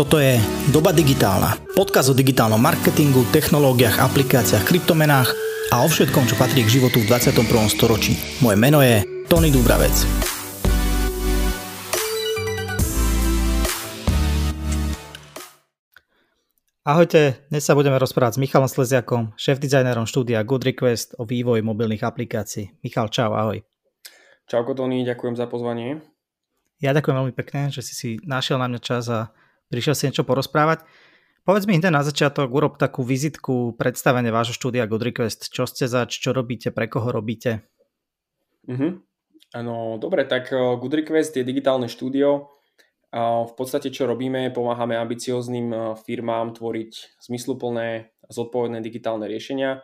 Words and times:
Toto 0.00 0.16
je 0.16 0.40
Doba 0.72 0.96
digitálna. 0.96 1.60
Podkaz 1.76 2.08
o 2.08 2.16
digitálnom 2.16 2.56
marketingu, 2.56 3.20
technológiách, 3.36 4.00
aplikáciách, 4.00 4.64
kryptomenách 4.64 5.28
a 5.76 5.84
o 5.84 5.88
všetkom, 5.92 6.24
čo 6.24 6.40
patrí 6.40 6.64
k 6.64 6.80
životu 6.80 7.04
v 7.04 7.12
21. 7.12 7.44
storočí. 7.68 8.16
Moje 8.40 8.56
meno 8.56 8.80
je 8.80 9.04
Tony 9.28 9.52
Dubravec. 9.52 9.92
Ahojte, 16.80 17.44
dnes 17.52 17.60
sa 17.60 17.76
budeme 17.76 18.00
rozprávať 18.00 18.40
s 18.40 18.40
Michalom 18.40 18.72
Sleziakom, 18.72 19.36
šéf-dizajnerom 19.36 20.08
štúdia 20.08 20.40
Good 20.48 20.64
Request 20.64 21.20
o 21.20 21.28
vývoji 21.28 21.60
mobilných 21.60 22.08
aplikácií. 22.08 22.72
Michal, 22.80 23.12
čau, 23.12 23.36
ahoj. 23.36 23.60
Čauko 24.48 24.72
Tony, 24.72 25.04
ďakujem 25.04 25.36
za 25.36 25.44
pozvanie. 25.44 26.00
Ja 26.80 26.96
ďakujem 26.96 27.20
veľmi 27.20 27.34
pekne, 27.36 27.68
že 27.68 27.84
si 27.84 27.92
si 27.92 28.08
našiel 28.24 28.56
na 28.56 28.64
mňa 28.64 28.80
čas 28.80 29.04
a 29.12 29.36
prišiel 29.70 29.94
si 29.94 30.06
niečo 30.10 30.26
porozprávať. 30.26 30.84
Povedz 31.46 31.64
mi 31.64 31.80
hneď 31.80 31.88
na 31.88 32.04
začiatok, 32.04 32.52
urob 32.52 32.76
takú 32.76 33.00
vizitku, 33.00 33.72
predstavenie 33.80 34.28
vášho 34.28 34.52
štúdia 34.52 34.84
Good 34.84 35.14
Request. 35.14 35.40
Čo 35.48 35.64
ste 35.64 35.88
zač, 35.88 36.20
čo 36.20 36.36
robíte, 36.36 36.68
pre 36.68 36.84
koho 36.84 37.08
robíte? 37.08 37.64
Uh-huh. 38.68 39.00
Ano, 39.56 39.96
dobre, 39.96 40.28
tak 40.28 40.52
eh, 40.52 40.60
Good 40.76 41.00
Request 41.00 41.40
je 41.40 41.48
digitálne 41.48 41.88
štúdio. 41.88 42.52
V 43.10 43.52
podstate 43.58 43.90
čo 43.90 44.06
robíme, 44.06 44.54
pomáhame 44.54 44.94
ambicióznym 44.94 45.66
eh, 45.72 45.80
firmám 45.98 46.54
tvoriť 46.54 47.22
zmysluplné 47.24 48.14
zodpovedné 48.30 48.78
digitálne 48.78 49.26
riešenia. 49.26 49.82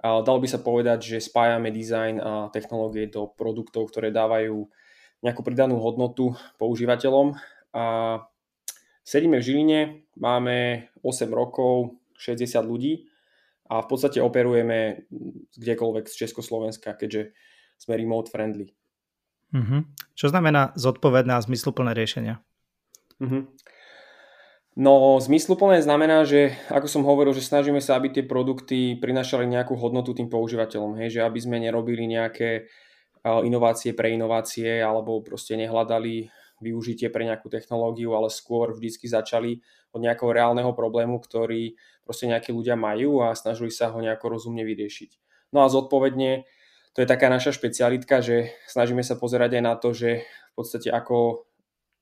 Dalo 0.00 0.38
by 0.40 0.48
sa 0.48 0.64
povedať, 0.64 1.12
že 1.12 1.18
spájame 1.20 1.68
dizajn 1.68 2.14
a 2.22 2.48
technológie 2.48 3.12
do 3.12 3.28
produktov, 3.28 3.92
ktoré 3.92 4.08
dávajú 4.08 4.64
nejakú 5.20 5.44
pridanú 5.44 5.76
hodnotu 5.76 6.32
používateľom. 6.56 7.36
A 7.76 7.84
Sedíme 9.00 9.40
v 9.40 9.46
Žiline, 9.46 9.80
máme 10.20 10.88
8 11.02 11.30
rokov, 11.32 11.98
60 12.20 12.60
ľudí 12.62 13.08
a 13.70 13.80
v 13.80 13.86
podstate 13.88 14.20
operujeme 14.20 15.08
kdekoľvek 15.56 16.04
z 16.06 16.14
Československa, 16.26 16.94
keďže 16.94 17.32
sme 17.80 17.96
remote 17.96 18.28
friendly. 18.28 18.76
Uh-huh. 19.50 19.82
Čo 20.14 20.30
znamená 20.30 20.76
zodpovedné 20.76 21.32
a 21.34 21.42
zmysluplné 21.42 21.96
riešenia? 21.96 22.44
Uh-huh. 23.18 23.48
No, 24.78 25.18
zmysluplné 25.18 25.82
znamená, 25.82 26.22
že 26.22 26.54
ako 26.70 26.86
som 26.86 27.02
hovoril, 27.02 27.34
že 27.34 27.42
snažíme 27.42 27.82
sa, 27.82 27.98
aby 27.98 28.14
tie 28.14 28.22
produkty 28.22 28.94
prinašali 29.00 29.48
nejakú 29.48 29.74
hodnotu 29.74 30.14
tým 30.14 30.30
používateľom, 30.30 31.00
hej, 31.02 31.18
že 31.18 31.20
aby 31.26 31.40
sme 31.42 31.58
nerobili 31.58 32.06
nejaké 32.06 32.70
inovácie 33.24 33.92
pre 33.92 34.14
inovácie 34.16 34.80
alebo 34.80 35.20
proste 35.20 35.52
nehľadali 35.58 36.32
využitie 36.60 37.08
pre 37.08 37.24
nejakú 37.24 37.48
technológiu, 37.48 38.12
ale 38.14 38.28
skôr 38.28 38.76
vždycky 38.76 39.08
začali 39.08 39.64
od 39.90 40.00
nejakého 40.04 40.30
reálneho 40.30 40.70
problému, 40.76 41.18
ktorý 41.18 41.74
proste 42.04 42.28
nejakí 42.28 42.52
ľudia 42.54 42.78
majú 42.78 43.24
a 43.24 43.34
snažili 43.34 43.72
sa 43.72 43.90
ho 43.90 43.98
nejako 43.98 44.38
rozumne 44.38 44.62
vyriešiť. 44.62 45.10
No 45.50 45.64
a 45.64 45.72
zodpovedne, 45.72 46.46
to 46.94 47.02
je 47.02 47.08
taká 47.08 47.26
naša 47.26 47.56
špecialitka, 47.56 48.22
že 48.22 48.54
snažíme 48.70 49.02
sa 49.02 49.18
pozerať 49.18 49.58
aj 49.58 49.62
na 49.64 49.74
to, 49.74 49.90
že 49.90 50.22
v 50.22 50.52
podstate 50.54 50.92
ako, 50.92 51.48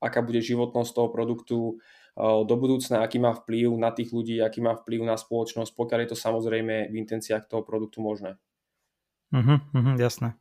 aká 0.02 0.20
bude 0.20 0.44
životnosť 0.44 0.90
toho 0.92 1.08
produktu 1.08 1.58
do 2.18 2.54
budúcna, 2.58 3.06
aký 3.06 3.22
má 3.22 3.30
vplyv 3.30 3.78
na 3.78 3.94
tých 3.94 4.10
ľudí, 4.10 4.42
aký 4.42 4.58
má 4.58 4.74
vplyv 4.74 5.06
na 5.06 5.14
spoločnosť, 5.14 5.70
pokiaľ 5.78 5.98
je 6.02 6.10
to 6.10 6.18
samozrejme 6.18 6.90
v 6.90 6.94
intenciách 6.98 7.46
toho 7.46 7.62
produktu 7.62 8.02
možné. 8.02 8.34
Uh-huh, 9.30 9.60
uh-huh, 9.60 9.94
jasné. 10.00 10.34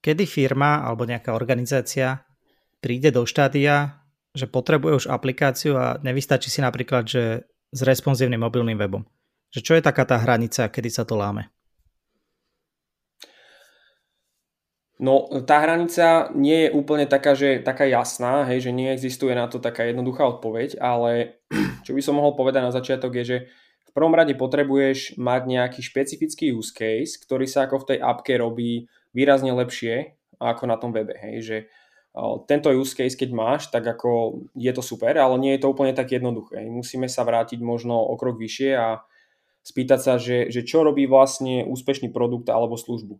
Kedy 0.00 0.24
firma 0.24 0.80
alebo 0.82 1.04
nejaká 1.04 1.36
organizácia 1.36 2.24
príde 2.80 3.12
do 3.12 3.28
štádia, 3.28 4.00
že 4.32 4.48
potrebuje 4.48 5.04
už 5.04 5.06
aplikáciu 5.12 5.76
a 5.76 6.00
nevystačí 6.00 6.48
si 6.48 6.60
napríklad, 6.64 7.06
že 7.06 7.44
s 7.70 7.80
responsívnym 7.86 8.40
mobilným 8.40 8.78
webom. 8.80 9.06
Že 9.54 9.60
čo 9.62 9.72
je 9.78 9.82
taká 9.86 10.06
tá 10.06 10.18
hranica, 10.18 10.70
kedy 10.70 10.90
sa 10.90 11.04
to 11.06 11.14
láme? 11.18 11.50
No, 15.00 15.32
tá 15.48 15.64
hranica 15.64 16.28
nie 16.36 16.68
je 16.68 16.74
úplne 16.76 17.08
taká, 17.08 17.32
že 17.32 17.64
taká 17.64 17.88
jasná, 17.88 18.44
hej, 18.44 18.68
že 18.68 18.76
neexistuje 18.76 19.32
na 19.32 19.48
to 19.48 19.56
taká 19.56 19.88
jednoduchá 19.88 20.28
odpoveď, 20.28 20.76
ale 20.76 21.40
čo 21.88 21.96
by 21.96 22.04
som 22.04 22.20
mohol 22.20 22.36
povedať 22.36 22.68
na 22.68 22.72
začiatok 22.74 23.16
je, 23.16 23.24
že 23.24 23.38
v 23.90 23.92
prvom 23.96 24.12
rade 24.12 24.36
potrebuješ 24.36 25.16
mať 25.16 25.42
nejaký 25.48 25.80
špecifický 25.80 26.52
use 26.52 26.70
case, 26.70 27.16
ktorý 27.16 27.48
sa 27.48 27.64
ako 27.64 27.82
v 27.82 27.88
tej 27.90 27.98
appke 28.04 28.36
robí 28.36 28.86
výrazne 29.16 29.50
lepšie 29.56 30.20
ako 30.36 30.68
na 30.68 30.76
tom 30.76 30.92
webe. 30.92 31.16
Hej, 31.16 31.36
že 31.42 31.56
tento 32.50 32.74
use 32.74 32.98
case, 32.98 33.14
keď 33.14 33.30
máš, 33.30 33.70
tak 33.70 33.86
ako 33.86 34.42
je 34.58 34.72
to 34.74 34.82
super, 34.82 35.14
ale 35.14 35.38
nie 35.38 35.54
je 35.54 35.62
to 35.62 35.70
úplne 35.70 35.94
tak 35.94 36.10
jednoduché. 36.10 36.66
Musíme 36.66 37.06
sa 37.06 37.22
vrátiť 37.22 37.62
možno 37.62 38.02
o 38.02 38.18
krok 38.18 38.34
vyššie 38.34 38.70
a 38.74 39.06
spýtať 39.62 40.00
sa, 40.02 40.14
že, 40.18 40.50
že 40.50 40.66
čo 40.66 40.82
robí 40.82 41.06
vlastne 41.06 41.62
úspešný 41.62 42.10
produkt 42.10 42.50
alebo 42.50 42.74
službu. 42.74 43.14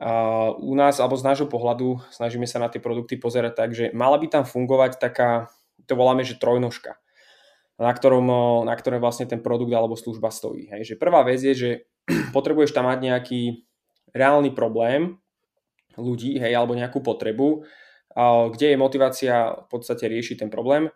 A 0.00 0.12
u 0.56 0.72
nás, 0.72 0.96
alebo 0.96 1.14
z 1.14 1.26
nášho 1.28 1.46
pohľadu, 1.46 2.00
snažíme 2.08 2.48
sa 2.48 2.58
na 2.58 2.72
tie 2.72 2.80
produkty 2.80 3.20
pozerať 3.20 3.52
tak, 3.52 3.70
že 3.76 3.92
mala 3.92 4.16
by 4.16 4.26
tam 4.32 4.44
fungovať 4.48 4.96
taká, 4.96 5.52
to 5.84 5.92
voláme, 5.92 6.24
že 6.24 6.40
trojnožka, 6.40 6.96
na 7.76 7.92
ktorom, 7.92 8.26
na 8.64 8.74
ktorom 8.74 8.98
vlastne 8.98 9.28
ten 9.28 9.44
produkt 9.44 9.70
alebo 9.70 10.00
služba 10.00 10.32
stojí. 10.32 10.72
Hej. 10.72 10.96
Že 10.96 11.00
prvá 11.04 11.20
vec 11.22 11.38
je, 11.44 11.52
že 11.52 11.70
potrebuješ 12.36 12.72
tam 12.72 12.88
mať 12.88 12.98
nejaký 13.06 13.40
reálny 14.16 14.50
problém 14.56 15.20
ľudí, 16.00 16.40
hej, 16.40 16.56
alebo 16.56 16.72
nejakú 16.72 17.04
potrebu, 17.04 17.68
kde 18.16 18.66
je 18.74 18.76
motivácia 18.76 19.54
v 19.64 19.66
podstate 19.70 20.10
riešiť 20.10 20.46
ten 20.46 20.50
problém. 20.50 20.90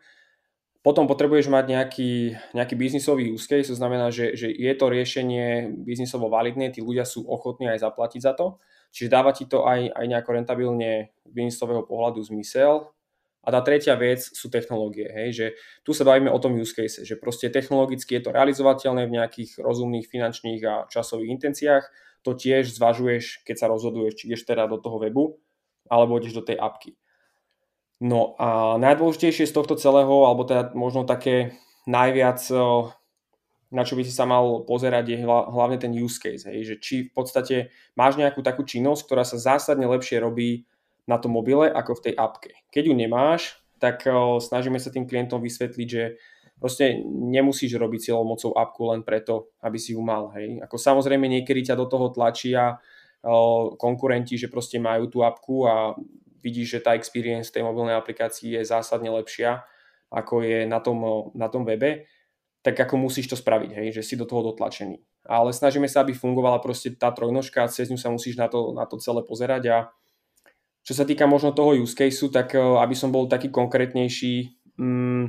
Potom 0.84 1.08
potrebuješ 1.08 1.48
mať 1.48 1.64
nejaký, 1.64 2.12
nejaký 2.52 2.74
biznisový 2.76 3.32
use 3.32 3.48
to 3.48 3.72
znamená, 3.72 4.12
že, 4.12 4.36
že 4.36 4.52
je 4.52 4.72
to 4.76 4.92
riešenie 4.92 5.72
biznisovo 5.80 6.28
validné, 6.28 6.76
tí 6.76 6.84
ľudia 6.84 7.08
sú 7.08 7.24
ochotní 7.24 7.72
aj 7.72 7.80
zaplatiť 7.80 8.20
za 8.20 8.36
to, 8.36 8.60
čiže 8.92 9.08
dáva 9.08 9.32
ti 9.32 9.48
to 9.48 9.64
aj, 9.64 9.88
aj 9.88 10.04
nejako 10.04 10.30
rentabilne 10.36 11.16
biznisového 11.24 11.88
pohľadu 11.88 12.20
zmysel. 12.28 12.92
A 13.44 13.52
tá 13.52 13.60
tretia 13.60 13.92
vec 13.96 14.24
sú 14.24 14.48
technológie, 14.48 15.04
hej, 15.04 15.28
že 15.32 15.46
tu 15.84 15.92
sa 15.92 16.04
bavíme 16.04 16.32
o 16.32 16.40
tom 16.40 16.56
use 16.56 16.72
case, 16.72 17.04
že 17.04 17.20
proste 17.20 17.52
technologicky 17.52 18.16
je 18.16 18.24
to 18.24 18.32
realizovateľné 18.32 19.04
v 19.04 19.20
nejakých 19.20 19.60
rozumných 19.60 20.08
finančných 20.08 20.60
a 20.64 20.88
časových 20.88 21.28
intenciách, 21.28 21.84
to 22.24 22.32
tiež 22.32 22.72
zvažuješ, 22.72 23.44
keď 23.44 23.56
sa 23.60 23.68
rozhoduješ, 23.68 24.16
či 24.16 24.32
ideš 24.32 24.48
teda 24.48 24.64
do 24.64 24.80
toho 24.80 24.96
webu, 24.96 25.36
alebo 25.92 26.16
ideš 26.16 26.40
do 26.40 26.44
tej 26.44 26.56
apky. 26.56 26.96
No 28.02 28.34
a 28.38 28.74
najdôležitejšie 28.82 29.46
z 29.46 29.54
tohto 29.54 29.78
celého, 29.78 30.26
alebo 30.26 30.42
teda 30.42 30.74
možno 30.74 31.06
také 31.06 31.54
najviac, 31.86 32.42
na 33.74 33.82
čo 33.82 33.94
by 33.98 34.02
si 34.06 34.12
sa 34.14 34.26
mal 34.26 34.66
pozerať, 34.66 35.04
je 35.14 35.18
hlavne 35.26 35.78
ten 35.78 35.94
use 35.94 36.18
case. 36.18 36.46
Hej, 36.46 36.74
že 36.74 36.74
či 36.78 36.94
v 37.08 37.12
podstate 37.14 37.74
máš 37.98 38.18
nejakú 38.18 38.42
takú 38.42 38.66
činnosť, 38.66 39.02
ktorá 39.06 39.22
sa 39.26 39.38
zásadne 39.40 39.86
lepšie 39.86 40.22
robí 40.22 40.66
na 41.04 41.18
tom 41.18 41.34
mobile 41.36 41.68
ako 41.68 41.98
v 41.98 42.02
tej 42.10 42.14
appke. 42.16 42.52
Keď 42.70 42.82
ju 42.88 42.94
nemáš, 42.94 43.60
tak 43.82 44.06
snažíme 44.40 44.80
sa 44.80 44.88
tým 44.88 45.04
klientom 45.04 45.42
vysvetliť, 45.42 45.88
že 45.90 46.16
proste 46.56 47.02
nemusíš 47.04 47.76
robiť 47.76 48.10
cieľou 48.10 48.24
mocou 48.24 48.54
appku 48.56 48.94
len 48.94 49.02
preto, 49.04 49.52
aby 49.60 49.76
si 49.76 49.92
ju 49.92 50.00
mal. 50.00 50.32
Hej. 50.32 50.64
Ako 50.64 50.78
samozrejme 50.80 51.28
niekedy 51.28 51.68
ťa 51.68 51.76
do 51.76 51.84
toho 51.90 52.08
tlačia 52.08 52.78
konkurenti, 53.76 54.40
že 54.40 54.48
proste 54.48 54.80
majú 54.80 55.08
tú 55.08 55.24
apku 55.24 55.68
a 55.68 55.92
vidíš, 56.44 56.78
že 56.78 56.84
tá 56.84 56.92
experience 56.92 57.48
tej 57.48 57.64
mobilnej 57.64 57.96
aplikácii 57.96 58.60
je 58.60 58.62
zásadne 58.68 59.08
lepšia, 59.08 59.64
ako 60.12 60.44
je 60.44 60.68
na 60.68 60.78
tom, 60.84 61.32
na 61.32 61.48
tom 61.48 61.64
webe, 61.64 62.04
tak 62.60 62.76
ako 62.76 63.00
musíš 63.00 63.32
to 63.32 63.36
spraviť, 63.36 63.70
hej, 63.72 63.88
že 64.00 64.02
si 64.04 64.14
do 64.20 64.28
toho 64.28 64.52
dotlačený. 64.52 65.00
Ale 65.24 65.56
snažíme 65.56 65.88
sa, 65.88 66.04
aby 66.04 66.12
fungovala 66.12 66.60
proste 66.60 66.92
tá 66.92 67.08
trojnožka 67.08 67.64
a 67.64 67.72
cez 67.72 67.88
ňu 67.88 67.96
sa 67.96 68.12
musíš 68.12 68.36
na 68.36 68.52
to, 68.52 68.76
na 68.76 68.84
to 68.84 69.00
celé 69.00 69.24
pozerať 69.24 69.62
a 69.72 69.76
čo 70.84 70.92
sa 70.92 71.08
týka 71.08 71.24
možno 71.24 71.56
toho 71.56 71.72
use 71.80 71.96
caseu, 71.96 72.28
tak 72.28 72.52
eh, 72.52 72.60
aby 72.60 72.92
som 72.92 73.08
bol 73.08 73.24
taký 73.24 73.48
konkrétnejší, 73.48 74.60
mm, 74.76 75.24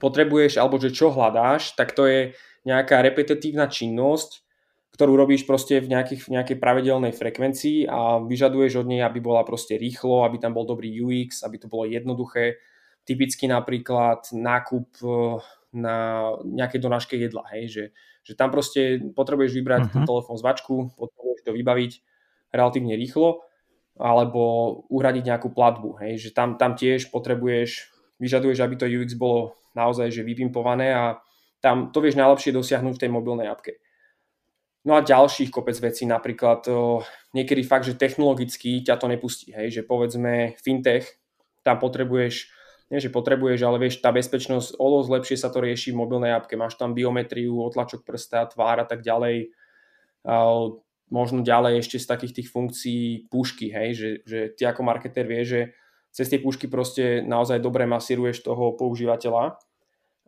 potrebuješ, 0.00 0.56
alebo 0.56 0.80
že 0.80 0.94
čo 0.94 1.12
hľadáš, 1.12 1.76
tak 1.76 1.92
to 1.92 2.08
je 2.08 2.32
nejaká 2.64 3.04
repetitívna 3.04 3.68
činnosť, 3.68 4.44
ktorú 4.90 5.14
robíš 5.14 5.46
proste 5.46 5.78
v, 5.78 5.88
nejakých, 5.90 6.26
v 6.26 6.30
nejakej 6.34 6.56
pravidelnej 6.58 7.14
frekvencii 7.14 7.86
a 7.86 8.18
vyžaduješ 8.20 8.82
od 8.82 8.86
nej, 8.90 9.00
aby 9.00 9.22
bola 9.22 9.46
proste 9.46 9.78
rýchlo, 9.78 10.26
aby 10.26 10.42
tam 10.42 10.52
bol 10.52 10.66
dobrý 10.66 10.90
UX, 10.90 11.46
aby 11.46 11.56
to 11.62 11.70
bolo 11.70 11.86
jednoduché. 11.86 12.58
Typicky 13.06 13.46
napríklad 13.48 14.28
nákup 14.34 14.88
e, 15.00 15.08
na 15.72 15.96
nejakej 16.42 16.80
donáške 16.82 17.14
jedla, 17.16 17.46
hej, 17.54 17.64
že, 17.70 17.84
že 18.26 18.34
tam 18.34 18.50
proste 18.50 18.98
potrebuješ 19.14 19.54
vybrať 19.54 19.80
uh-huh. 19.86 19.94
ten 19.94 20.02
telefón 20.04 20.36
z 20.36 20.44
vačku, 20.44 20.74
potrebuješ 20.98 21.40
to 21.46 21.54
vybaviť 21.54 21.92
relatívne 22.50 22.98
rýchlo, 22.98 23.46
alebo 23.94 24.42
uhradiť 24.90 25.24
nejakú 25.30 25.48
platbu, 25.54 26.02
hej, 26.02 26.18
že 26.18 26.30
tam, 26.34 26.58
tam 26.58 26.74
tiež 26.74 27.14
potrebuješ, 27.14 27.88
vyžaduješ, 28.18 28.58
aby 28.60 28.74
to 28.74 28.90
UX 28.90 29.14
bolo 29.14 29.54
naozaj 29.72 30.10
že 30.10 30.26
vypimpované 30.26 30.90
a 30.90 31.22
tam 31.62 31.94
to 31.94 32.02
vieš 32.02 32.18
najlepšie 32.18 32.50
dosiahnuť 32.50 32.94
v 32.98 33.02
tej 33.06 33.10
mobilnej 33.12 33.46
apke. 33.46 33.78
No 34.80 34.96
a 34.96 35.04
ďalších 35.04 35.52
kopec 35.52 35.76
vecí, 35.76 36.08
napríklad 36.08 36.64
niekedy 37.36 37.62
fakt, 37.68 37.84
že 37.84 38.00
technologicky 38.00 38.80
ťa 38.80 38.96
to 38.96 39.12
nepustí, 39.12 39.52
hej, 39.52 39.80
že 39.80 39.82
povedzme 39.84 40.56
fintech, 40.56 41.20
tam 41.60 41.76
potrebuješ 41.76 42.48
nie 42.90 42.98
že 42.98 43.14
potrebuješ, 43.14 43.62
ale 43.62 43.78
vieš, 43.78 44.02
tá 44.02 44.10
bezpečnosť, 44.10 44.74
o 44.74 44.86
dosť 44.98 45.10
lepšie 45.14 45.36
sa 45.38 45.48
to 45.54 45.62
rieši 45.62 45.94
v 45.94 46.00
mobilnej 46.02 46.34
appke. 46.34 46.58
Máš 46.58 46.74
tam 46.74 46.90
biometriu, 46.90 47.62
otlačok 47.62 48.02
prsta, 48.02 48.50
tvár 48.50 48.82
a 48.82 48.86
tak 48.86 49.06
ďalej. 49.06 49.54
Možno 51.10 51.46
ďalej 51.46 51.86
ešte 51.86 52.02
z 52.02 52.06
takých 52.10 52.42
tých 52.42 52.48
funkcií 52.50 53.30
pušky, 53.30 53.70
hej, 53.70 53.88
že, 53.94 54.10
že 54.26 54.38
ty 54.58 54.66
ako 54.66 54.82
marketer 54.82 55.22
vieš, 55.22 55.46
že 55.54 55.62
cez 56.10 56.26
tie 56.26 56.42
pušky 56.42 56.66
proste 56.66 57.22
naozaj 57.22 57.62
dobre 57.62 57.86
masíruješ 57.86 58.42
toho 58.42 58.74
používateľa 58.74 59.62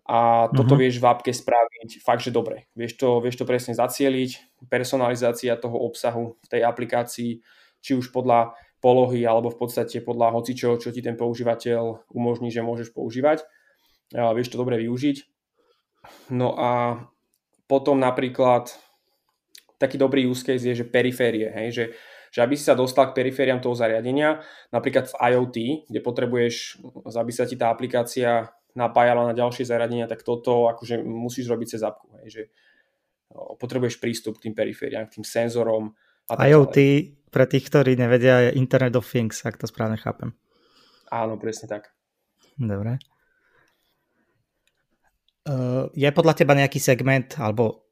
a 0.03 0.51
toto 0.51 0.75
uh-huh. 0.75 0.83
vieš 0.83 0.99
v 0.99 1.07
appke 1.07 1.31
spraviť 1.31 2.03
fakt, 2.03 2.27
že 2.27 2.35
dobre. 2.35 2.67
Vieš 2.75 2.99
to, 2.99 3.23
vieš 3.23 3.39
to 3.39 3.47
presne 3.47 3.79
zacieliť, 3.79 4.63
personalizácia 4.67 5.55
toho 5.55 5.79
obsahu 5.79 6.35
v 6.43 6.47
tej 6.51 6.67
aplikácii, 6.67 7.39
či 7.79 7.93
už 7.95 8.11
podľa 8.11 8.59
polohy 8.83 9.23
alebo 9.23 9.55
v 9.55 9.63
podstate 9.63 10.03
podľa 10.03 10.35
hocičo, 10.35 10.75
čo 10.83 10.91
ti 10.91 11.07
ten 11.07 11.15
používateľ 11.15 12.11
umožní, 12.11 12.51
že 12.51 12.67
môžeš 12.67 12.91
používať. 12.91 13.47
A 14.19 14.35
vieš 14.35 14.51
to 14.51 14.59
dobre 14.59 14.75
využiť. 14.83 15.23
No 16.35 16.59
a 16.59 16.99
potom 17.71 18.03
napríklad 18.03 18.75
taký 19.79 19.99
dobrý 19.99 20.27
use 20.27 20.43
case 20.43 20.67
je, 20.67 20.83
že 20.83 20.87
periférie, 20.87 21.51
hej, 21.51 21.69
že, 21.71 21.85
že 22.31 22.39
aby 22.43 22.55
si 22.55 22.67
sa 22.67 22.79
dostal 22.79 23.11
k 23.11 23.19
perifériám 23.19 23.59
toho 23.59 23.75
zariadenia, 23.75 24.43
napríklad 24.71 25.11
v 25.11 25.19
IoT, 25.19 25.57
kde 25.91 26.01
potrebuješ, 26.03 26.83
aby 27.07 27.33
sa 27.35 27.47
ti 27.47 27.59
tá 27.59 27.71
aplikácia 27.71 28.51
napájala 28.73 29.31
na 29.31 29.35
ďalšie 29.37 29.69
zariadenia, 29.69 30.09
tak 30.09 30.25
toto 30.25 30.69
akože 30.73 31.01
musíš 31.05 31.49
robiť 31.49 31.69
cez 31.77 31.83
apku, 31.85 32.09
hej, 32.23 32.29
že 32.29 32.43
potrebuješ 33.33 34.01
prístup 34.01 34.41
k 34.41 34.49
tým 34.49 34.55
perifériám, 34.57 35.09
k 35.09 35.21
tým 35.21 35.27
senzorom. 35.27 35.93
A 36.29 36.49
IoT 36.49 36.77
ďalej. 36.77 37.31
pre 37.33 37.45
tých, 37.49 37.65
ktorí 37.69 37.97
nevedia, 37.97 38.49
je 38.49 38.57
Internet 38.61 38.97
of 38.97 39.09
Things, 39.09 39.45
ak 39.45 39.57
to 39.61 39.69
správne 39.69 39.97
chápem. 39.97 40.33
Áno, 41.13 41.37
presne 41.37 41.69
tak. 41.69 41.93
Dobre. 42.57 43.01
Uh, 45.43 45.91
je 45.97 46.07
podľa 46.13 46.39
teba 46.39 46.55
nejaký 46.55 46.79
segment, 46.79 47.35
alebo 47.41 47.83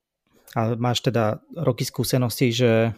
a 0.55 0.75
máš 0.75 1.06
teda 1.06 1.38
roky 1.62 1.87
skúsenosti, 1.87 2.50
že 2.50 2.91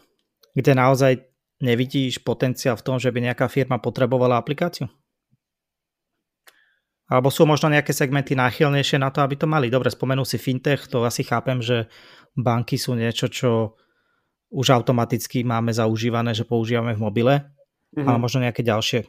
kde 0.57 0.73
naozaj 0.73 1.21
nevidíš 1.61 2.25
potenciál 2.25 2.81
v 2.81 2.85
tom, 2.85 2.97
že 2.97 3.13
by 3.13 3.29
nejaká 3.29 3.47
firma 3.53 3.77
potrebovala 3.77 4.41
aplikáciu? 4.41 4.89
Alebo 7.13 7.29
sú 7.29 7.45
možno 7.45 7.69
nejaké 7.69 7.93
segmenty 7.93 8.33
náchylnejšie 8.33 8.97
na 8.97 9.13
to, 9.13 9.21
aby 9.21 9.37
to 9.37 9.45
mali. 9.45 9.69
Dobre, 9.69 9.93
spomenul 9.93 10.25
si 10.25 10.41
fintech, 10.41 10.89
to 10.89 11.05
asi 11.05 11.21
chápem, 11.21 11.61
že 11.61 11.93
banky 12.33 12.81
sú 12.81 12.97
niečo, 12.97 13.29
čo 13.29 13.77
už 14.49 14.73
automaticky 14.73 15.45
máme 15.45 15.77
zaužívané, 15.77 16.33
že 16.33 16.49
používame 16.49 16.97
v 16.97 17.05
mobile, 17.05 17.35
mm-hmm. 17.93 18.09
ale 18.09 18.17
možno 18.17 18.41
nejaké 18.41 18.65
ďalšie. 18.65 19.05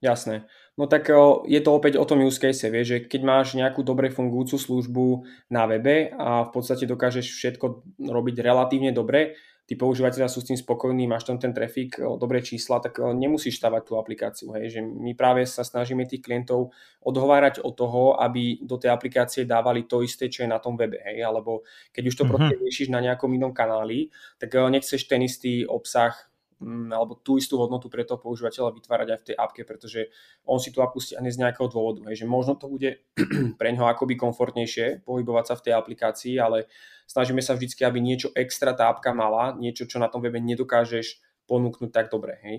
Jasné. 0.00 0.48
No 0.80 0.88
tak 0.88 1.12
je 1.44 1.60
to 1.60 1.76
opäť 1.76 2.00
o 2.00 2.08
tom 2.08 2.24
use 2.24 2.40
case, 2.40 2.72
vieš, 2.72 2.86
že 2.88 2.98
keď 3.04 3.20
máš 3.20 3.52
nejakú 3.52 3.84
dobre 3.84 4.08
fungujúcu 4.08 4.56
službu 4.56 5.06
na 5.52 5.68
webe 5.68 6.08
a 6.16 6.48
v 6.48 6.50
podstate 6.56 6.88
dokážeš 6.88 7.28
všetko 7.36 7.84
robiť 8.08 8.40
relatívne 8.40 8.88
dobre, 8.88 9.36
tí 9.70 9.78
používateľia 9.78 10.26
sú 10.26 10.42
s 10.42 10.50
tým 10.50 10.58
spokojní, 10.58 11.06
máš 11.06 11.30
tam 11.30 11.38
ten 11.38 11.54
trafik, 11.54 11.94
dobré 12.18 12.42
čísla, 12.42 12.82
tak 12.82 12.98
nemusíš 12.98 13.62
stavať 13.62 13.82
tú 13.86 13.94
aplikáciu. 14.02 14.50
Hej. 14.58 14.74
Že 14.74 14.80
my 14.82 15.14
práve 15.14 15.46
sa 15.46 15.62
snažíme 15.62 16.10
tých 16.10 16.26
klientov 16.26 16.74
odhovárať 17.06 17.62
od 17.62 17.78
toho, 17.78 18.18
aby 18.18 18.58
do 18.66 18.82
tej 18.82 18.90
aplikácie 18.90 19.46
dávali 19.46 19.86
to 19.86 20.02
isté, 20.02 20.26
čo 20.26 20.42
je 20.42 20.50
na 20.50 20.58
tom 20.58 20.74
webe. 20.74 20.98
Hej. 21.06 21.22
Alebo 21.22 21.62
keď 21.94 22.02
už 22.02 22.14
to 22.18 22.26
uh-huh. 22.26 22.34
proste 22.34 22.58
riešiš 22.58 22.90
na 22.90 22.98
nejakom 22.98 23.30
inom 23.30 23.54
kanáli, 23.54 24.10
tak 24.42 24.58
nechceš 24.58 25.06
ten 25.06 25.22
istý 25.22 25.62
obsah 25.62 26.18
alebo 26.68 27.16
tú 27.16 27.40
istú 27.40 27.56
hodnotu 27.56 27.88
pre 27.88 28.04
toho 28.04 28.20
používateľa 28.20 28.76
vytvárať 28.76 29.08
aj 29.08 29.18
v 29.18 29.26
tej 29.32 29.36
appke, 29.40 29.62
pretože 29.64 30.00
on 30.44 30.60
si 30.60 30.68
tú 30.68 30.84
appku 30.84 31.00
stiahne 31.00 31.32
z 31.32 31.40
nejakého 31.40 31.72
dôvodu. 31.72 32.04
Hej, 32.12 32.24
že 32.24 32.26
možno 32.28 32.52
to 32.60 32.68
bude 32.68 33.00
pre 33.60 33.68
ňoho 33.72 33.88
akoby 33.88 34.20
komfortnejšie 34.20 35.08
pohybovať 35.08 35.44
sa 35.48 35.54
v 35.56 35.64
tej 35.64 35.72
aplikácii, 35.72 36.34
ale 36.36 36.68
snažíme 37.08 37.40
sa 37.40 37.56
vždy, 37.56 37.72
aby 37.80 37.98
niečo 38.04 38.28
extra 38.36 38.76
tá 38.76 38.92
appka 38.92 39.16
mala, 39.16 39.56
niečo, 39.56 39.88
čo 39.88 39.96
na 39.96 40.12
tom 40.12 40.20
webe 40.20 40.36
nedokážeš 40.36 41.24
ponúknuť 41.48 41.90
tak 41.90 42.12
dobre. 42.12 42.36
Hej. 42.44 42.56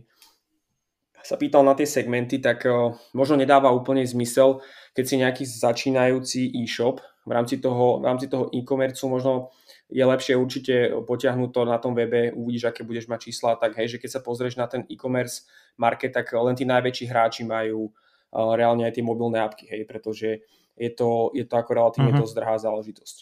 Sa 1.21 1.37
pýtal 1.37 1.61
na 1.61 1.77
tie 1.77 1.85
segmenty, 1.85 2.41
tak 2.41 2.65
uh, 2.65 2.97
možno 3.13 3.37
nedáva 3.37 3.69
úplne 3.69 4.01
zmysel, 4.01 4.65
keď 4.97 5.03
si 5.05 5.15
nejaký 5.21 5.43
začínajúci 5.45 6.49
e-shop 6.65 6.97
v 7.29 7.31
rámci 7.31 7.61
toho, 7.61 8.01
v 8.01 8.05
rámci 8.09 8.25
toho 8.25 8.49
e-commerce 8.49 9.05
možno 9.05 9.53
je 9.91 10.03
lepšie 10.07 10.39
určite 10.39 10.75
potiahnuť 11.03 11.49
to 11.51 11.61
na 11.67 11.77
tom 11.77 11.91
webe, 11.91 12.31
uvidíš, 12.31 12.71
aké 12.71 12.87
budeš 12.87 13.11
mať 13.11 13.27
čísla, 13.27 13.59
tak 13.59 13.75
hej, 13.75 13.95
že 13.95 13.99
keď 13.99 14.09
sa 14.17 14.21
pozrieš 14.23 14.55
na 14.55 14.65
ten 14.71 14.87
e-commerce 14.87 15.43
market, 15.75 16.15
tak 16.15 16.31
len 16.31 16.55
tí 16.55 16.63
najväčší 16.63 17.11
hráči 17.11 17.43
majú 17.43 17.91
uh, 17.91 18.55
reálne 18.55 18.87
aj 18.87 18.95
tie 18.95 19.03
mobilné 19.03 19.43
apky, 19.43 19.67
hej, 19.67 19.83
pretože 19.83 20.47
je 20.79 20.89
to, 20.95 21.35
je 21.35 21.43
to 21.43 21.55
ako 21.59 21.71
relatívne 21.75 22.15
uh-huh. 22.15 22.23
dosť 22.23 22.35
drahá 22.39 22.55
záležitosť. 22.55 23.17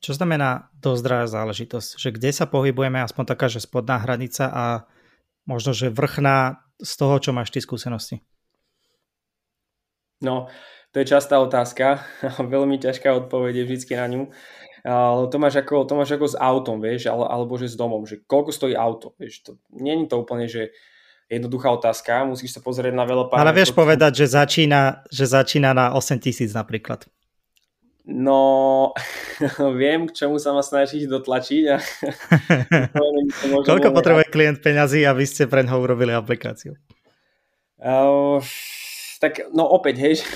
Čo 0.00 0.12
znamená 0.16 0.72
dosť 0.80 1.02
drahá 1.06 1.26
záležitosť? 1.30 2.00
Že 2.00 2.08
kde 2.18 2.30
sa 2.34 2.48
pohybujeme, 2.50 2.98
aspoň 3.04 3.24
taká, 3.36 3.46
že 3.52 3.62
spodná 3.62 4.00
hranica 4.00 4.48
a 4.50 4.64
možno, 5.44 5.76
že 5.76 5.92
vrchná 5.92 6.64
z 6.80 6.92
toho, 6.96 7.20
čo 7.20 7.30
máš 7.36 7.52
ty 7.52 7.60
skúsenosti? 7.60 8.24
No, 10.24 10.48
to 10.90 10.96
je 11.02 11.06
častá 11.06 11.38
otázka, 11.38 12.02
veľmi 12.54 12.78
ťažká 12.78 13.14
odpoveď 13.26 13.62
je 13.62 13.64
vždy 13.66 13.94
na 13.94 14.06
ňu. 14.10 14.22
to 15.30 15.36
máš 15.38 15.62
ako, 15.62 15.86
to 15.86 15.94
máš 15.94 16.10
ako 16.14 16.26
s 16.26 16.36
autom, 16.36 16.82
vieš, 16.82 17.10
alebo 17.10 17.54
že 17.58 17.70
s 17.70 17.76
domom, 17.78 18.02
že 18.06 18.22
koľko 18.26 18.50
stojí 18.50 18.74
auto, 18.74 19.14
vieš, 19.16 19.46
to, 19.46 19.50
nie 19.74 19.94
je 19.94 20.10
to 20.10 20.16
úplne, 20.18 20.46
že 20.50 20.74
jednoduchá 21.30 21.70
otázka, 21.70 22.26
musíš 22.26 22.58
sa 22.58 22.60
pozrieť 22.60 22.90
na 22.90 23.06
veľa 23.06 23.30
Ale 23.30 23.54
vieš 23.54 23.70
povedať, 23.70 24.26
že 24.26 24.34
začína, 24.34 25.06
že 25.14 25.30
začína 25.30 25.70
na 25.70 25.94
8 25.94 26.18
tisíc 26.18 26.50
napríklad. 26.50 27.06
No, 28.10 28.90
viem, 29.80 30.10
k 30.10 30.12
čomu 30.12 30.42
sa 30.42 30.50
ma 30.50 30.66
snažiť 30.66 31.06
dotlačiť. 31.06 31.64
A... 31.70 31.76
Koľko 33.70 33.94
potrebuje 33.94 34.26
klient 34.34 34.58
peňazí, 34.58 35.06
aby 35.06 35.22
ste 35.22 35.46
pre 35.46 35.62
neho 35.62 35.78
urobili 35.78 36.10
aplikáciu? 36.10 36.74
Uh, 37.78 38.42
tak 39.20 39.52
no 39.52 39.68
opäť, 39.68 40.00
hej, 40.00 40.14
že 40.24 40.26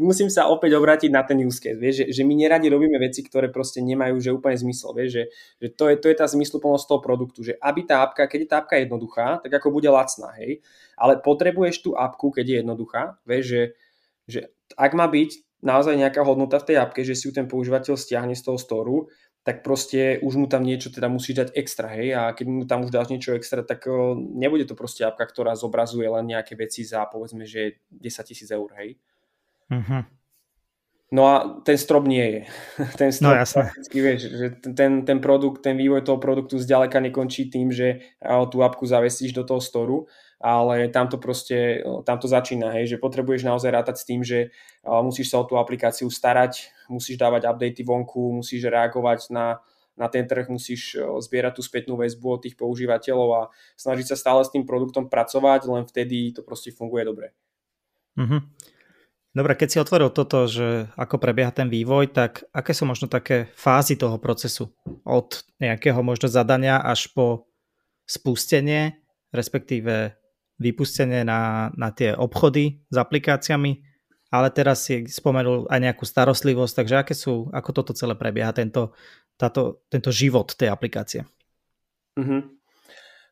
musím 0.00 0.32
sa 0.32 0.48
opäť 0.48 0.80
obrátiť 0.80 1.12
na 1.12 1.20
ten 1.22 1.36
use 1.44 1.60
case, 1.60 1.76
vieš, 1.76 2.02
že, 2.02 2.06
že 2.10 2.22
my 2.24 2.32
neradi 2.32 2.72
robíme 2.72 2.96
veci, 2.96 3.20
ktoré 3.20 3.52
proste 3.52 3.84
nemajú 3.84 4.16
že 4.16 4.32
úplne 4.32 4.56
zmysel, 4.56 4.96
vieš, 4.96 5.10
že, 5.12 5.24
že 5.60 5.68
to, 5.76 5.92
je, 5.92 5.94
to 6.00 6.06
je 6.08 6.16
tá 6.16 6.26
zmysluplnosť 6.26 6.84
toho 6.88 7.00
produktu, 7.04 7.44
že 7.44 7.60
aby 7.60 7.84
tá 7.84 8.00
apka, 8.00 8.24
keď 8.24 8.38
je 8.40 8.48
tá 8.48 8.56
apka 8.64 8.80
jednoduchá, 8.80 9.44
tak 9.44 9.52
ako 9.52 9.76
bude 9.76 9.92
lacná, 9.92 10.32
hej, 10.40 10.64
ale 10.96 11.20
potrebuješ 11.20 11.84
tú 11.84 11.90
apku, 11.92 12.32
keď 12.32 12.44
je 12.48 12.56
jednoduchá, 12.64 13.02
vieš, 13.28 13.44
že, 13.44 13.62
že 14.24 14.40
ak 14.80 14.96
má 14.96 15.04
byť 15.04 15.60
naozaj 15.64 15.96
nejaká 15.96 16.20
hodnota 16.24 16.60
v 16.60 16.72
tej 16.72 16.76
apke, 16.80 17.00
že 17.04 17.16
si 17.16 17.28
ju 17.28 17.32
ten 17.32 17.44
používateľ 17.44 17.96
stiahne 17.96 18.36
z 18.36 18.44
toho 18.44 18.56
storu, 18.60 18.96
tak 19.44 19.60
proste 19.60 20.18
už 20.24 20.40
mu 20.40 20.46
tam 20.48 20.64
niečo 20.64 20.88
teda 20.88 21.12
musíš 21.12 21.44
dať 21.44 21.48
extra, 21.52 21.92
hej, 21.92 22.16
a 22.16 22.32
keď 22.32 22.46
mu 22.48 22.64
tam 22.64 22.88
už 22.88 22.90
dáš 22.90 23.12
niečo 23.12 23.36
extra, 23.36 23.60
tak 23.60 23.84
o, 23.84 24.16
nebude 24.16 24.64
to 24.64 24.72
proste 24.72 25.04
apka, 25.04 25.28
ktorá 25.28 25.52
zobrazuje 25.52 26.08
len 26.08 26.24
nejaké 26.24 26.56
veci 26.56 26.80
za 26.80 27.04
povedzme, 27.04 27.44
že 27.44 27.84
10 27.92 28.00
tisíc 28.24 28.48
eur, 28.48 28.72
hej. 28.80 28.96
Uh-huh. 29.68 30.08
No 31.14 31.22
a 31.28 31.60
ten 31.62 31.78
strop 31.78 32.08
nie 32.08 32.24
je. 32.24 32.40
Ten 33.00 33.12
strop, 33.12 33.36
no, 33.36 33.38
jasné. 33.38 33.70
vieš, 33.92 34.20
že 34.34 34.46
ten, 34.74 35.06
ten 35.06 35.18
produkt, 35.22 35.62
ten 35.62 35.78
vývoj 35.78 36.02
toho 36.02 36.18
produktu 36.18 36.58
zďaleka 36.58 36.98
nekončí 36.98 37.52
tým, 37.52 37.70
že 37.70 38.02
tú 38.50 38.64
apku 38.66 38.82
zavesíš 38.82 39.30
do 39.30 39.46
toho 39.46 39.62
storu, 39.62 40.10
ale 40.42 40.90
tam 40.90 41.06
to 41.06 41.20
proste, 41.20 41.86
tam 42.02 42.18
to 42.18 42.26
začína, 42.26 42.74
hej, 42.74 42.96
že 42.96 43.02
potrebuješ 43.02 43.46
naozaj 43.46 43.70
rátať 43.70 43.96
s 44.00 44.08
tým, 44.08 44.20
že 44.26 44.50
musíš 44.82 45.30
sa 45.30 45.38
o 45.38 45.46
tú 45.46 45.54
aplikáciu 45.54 46.10
starať, 46.10 46.73
musíš 46.88 47.16
dávať 47.20 47.48
updaty 47.48 47.82
vonku, 47.84 48.40
musíš 48.40 48.68
reagovať 48.68 49.30
na, 49.30 49.60
na 49.94 50.06
ten 50.10 50.26
trh, 50.26 50.50
musíš 50.50 50.98
zbierať 50.98 51.58
tú 51.58 51.62
spätnú 51.62 51.94
väzbu 51.94 52.26
od 52.38 52.40
tých 52.44 52.58
používateľov 52.58 53.28
a 53.34 53.42
snažiť 53.78 54.14
sa 54.14 54.16
stále 54.18 54.42
s 54.42 54.52
tým 54.52 54.66
produktom 54.66 55.06
pracovať, 55.06 55.70
len 55.70 55.84
vtedy 55.86 56.34
to 56.34 56.42
proste 56.42 56.74
funguje 56.74 57.06
dobre. 57.06 57.26
Mm-hmm. 58.18 58.40
Dobre, 59.34 59.58
keď 59.58 59.68
si 59.68 59.82
otvoril 59.82 60.14
toto, 60.14 60.46
že 60.46 60.86
ako 60.94 61.18
prebieha 61.18 61.50
ten 61.50 61.66
vývoj, 61.66 62.14
tak 62.14 62.46
aké 62.54 62.70
sú 62.70 62.86
možno 62.86 63.10
také 63.10 63.50
fázy 63.58 63.98
toho 63.98 64.14
procesu? 64.22 64.70
Od 65.02 65.42
nejakého 65.58 65.98
možno 66.06 66.30
zadania 66.30 66.78
až 66.78 67.10
po 67.10 67.50
spustenie, 68.06 69.02
respektíve 69.34 70.14
vypustenie 70.62 71.26
na, 71.26 71.74
na 71.74 71.90
tie 71.90 72.14
obchody 72.14 72.86
s 72.86 72.94
aplikáciami, 72.94 73.82
ale 74.34 74.50
teraz 74.50 74.90
si 74.90 75.06
spomenul 75.06 75.70
aj 75.70 75.78
nejakú 75.78 76.02
starostlivosť, 76.02 76.74
takže 76.82 76.94
aké 76.98 77.14
sú, 77.14 77.46
ako 77.54 77.70
toto 77.70 77.92
celé 77.94 78.18
prebieha, 78.18 78.50
tento, 78.50 78.90
táto, 79.38 79.86
tento 79.86 80.10
život 80.10 80.50
tej 80.58 80.74
aplikácie? 80.74 81.22
Mm-hmm. 82.18 82.40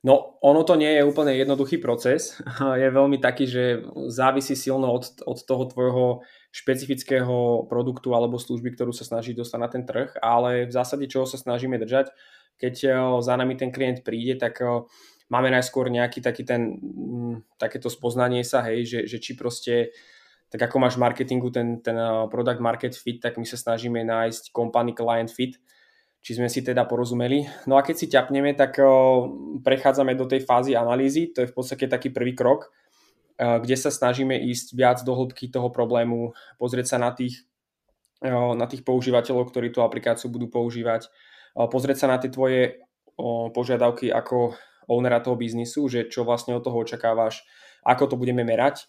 No, 0.02 0.38
ono 0.42 0.66
to 0.66 0.74
nie 0.74 0.98
je 0.98 1.06
úplne 1.06 1.34
jednoduchý 1.34 1.78
proces. 1.78 2.38
Je 2.82 2.90
veľmi 2.90 3.22
taký, 3.22 3.46
že 3.46 3.86
závisí 4.10 4.58
silno 4.58 4.90
od, 4.90 5.22
od 5.22 5.38
toho 5.42 5.64
tvojho 5.70 6.06
špecifického 6.50 7.66
produktu 7.70 8.10
alebo 8.14 8.38
služby, 8.38 8.74
ktorú 8.74 8.90
sa 8.90 9.06
snaží 9.06 9.30
dostať 9.34 9.58
na 9.58 9.68
ten 9.70 9.82
trh, 9.86 10.18
ale 10.18 10.66
v 10.66 10.74
zásade 10.74 11.06
čoho 11.06 11.26
sa 11.26 11.38
snažíme 11.38 11.78
držať, 11.78 12.10
keď 12.58 12.74
za 13.22 13.34
nami 13.38 13.54
ten 13.54 13.70
klient 13.70 14.02
príde, 14.02 14.36
tak 14.42 14.58
máme 15.32 15.48
najskôr 15.48 15.88
nejaký 15.88 16.20
taký 16.20 16.44
ten, 16.44 16.76
mm, 16.82 17.56
takéto 17.56 17.88
spoznanie 17.88 18.44
sa, 18.44 18.60
hej, 18.68 18.84
že, 18.84 19.00
že 19.08 19.16
či 19.16 19.32
proste 19.32 19.96
tak 20.52 20.68
ako 20.68 20.84
máš 20.84 21.00
marketingu 21.00 21.48
ten, 21.48 21.80
ten 21.80 21.96
product 22.28 22.60
market 22.60 22.92
fit, 22.92 23.24
tak 23.24 23.40
my 23.40 23.48
sa 23.48 23.56
snažíme 23.56 24.04
nájsť 24.04 24.52
company 24.52 24.92
client 24.92 25.32
fit, 25.32 25.56
či 26.20 26.36
sme 26.36 26.52
si 26.52 26.60
teda 26.60 26.84
porozumeli. 26.84 27.48
No 27.64 27.80
a 27.80 27.82
keď 27.82 27.96
si 27.96 28.06
ťapneme, 28.12 28.52
tak 28.52 28.76
prechádzame 29.64 30.12
do 30.12 30.28
tej 30.28 30.44
fázy 30.44 30.76
analýzy, 30.76 31.32
to 31.32 31.40
je 31.40 31.48
v 31.48 31.56
podstate 31.56 31.88
taký 31.88 32.12
prvý 32.12 32.36
krok, 32.36 32.68
kde 33.40 33.76
sa 33.80 33.88
snažíme 33.88 34.36
ísť 34.36 34.76
viac 34.76 35.00
do 35.08 35.16
hĺbky 35.16 35.48
toho 35.48 35.72
problému, 35.72 36.36
pozrieť 36.60 36.94
sa 36.94 36.98
na 37.00 37.16
tých, 37.16 37.48
na 38.28 38.68
tých 38.68 38.84
používateľov, 38.84 39.48
ktorí 39.48 39.72
tú 39.72 39.80
aplikáciu 39.80 40.28
budú 40.28 40.52
používať, 40.52 41.08
pozrieť 41.56 42.04
sa 42.04 42.12
na 42.12 42.20
tie 42.20 42.28
tvoje 42.28 42.84
požiadavky 43.56 44.12
ako 44.12 44.52
ownera 44.84 45.24
toho 45.24 45.40
biznisu, 45.40 45.88
že 45.88 46.12
čo 46.12 46.28
vlastne 46.28 46.52
od 46.52 46.60
toho 46.60 46.76
očakávaš, 46.84 47.40
ako 47.88 48.12
to 48.12 48.20
budeme 48.20 48.44
merať 48.44 48.84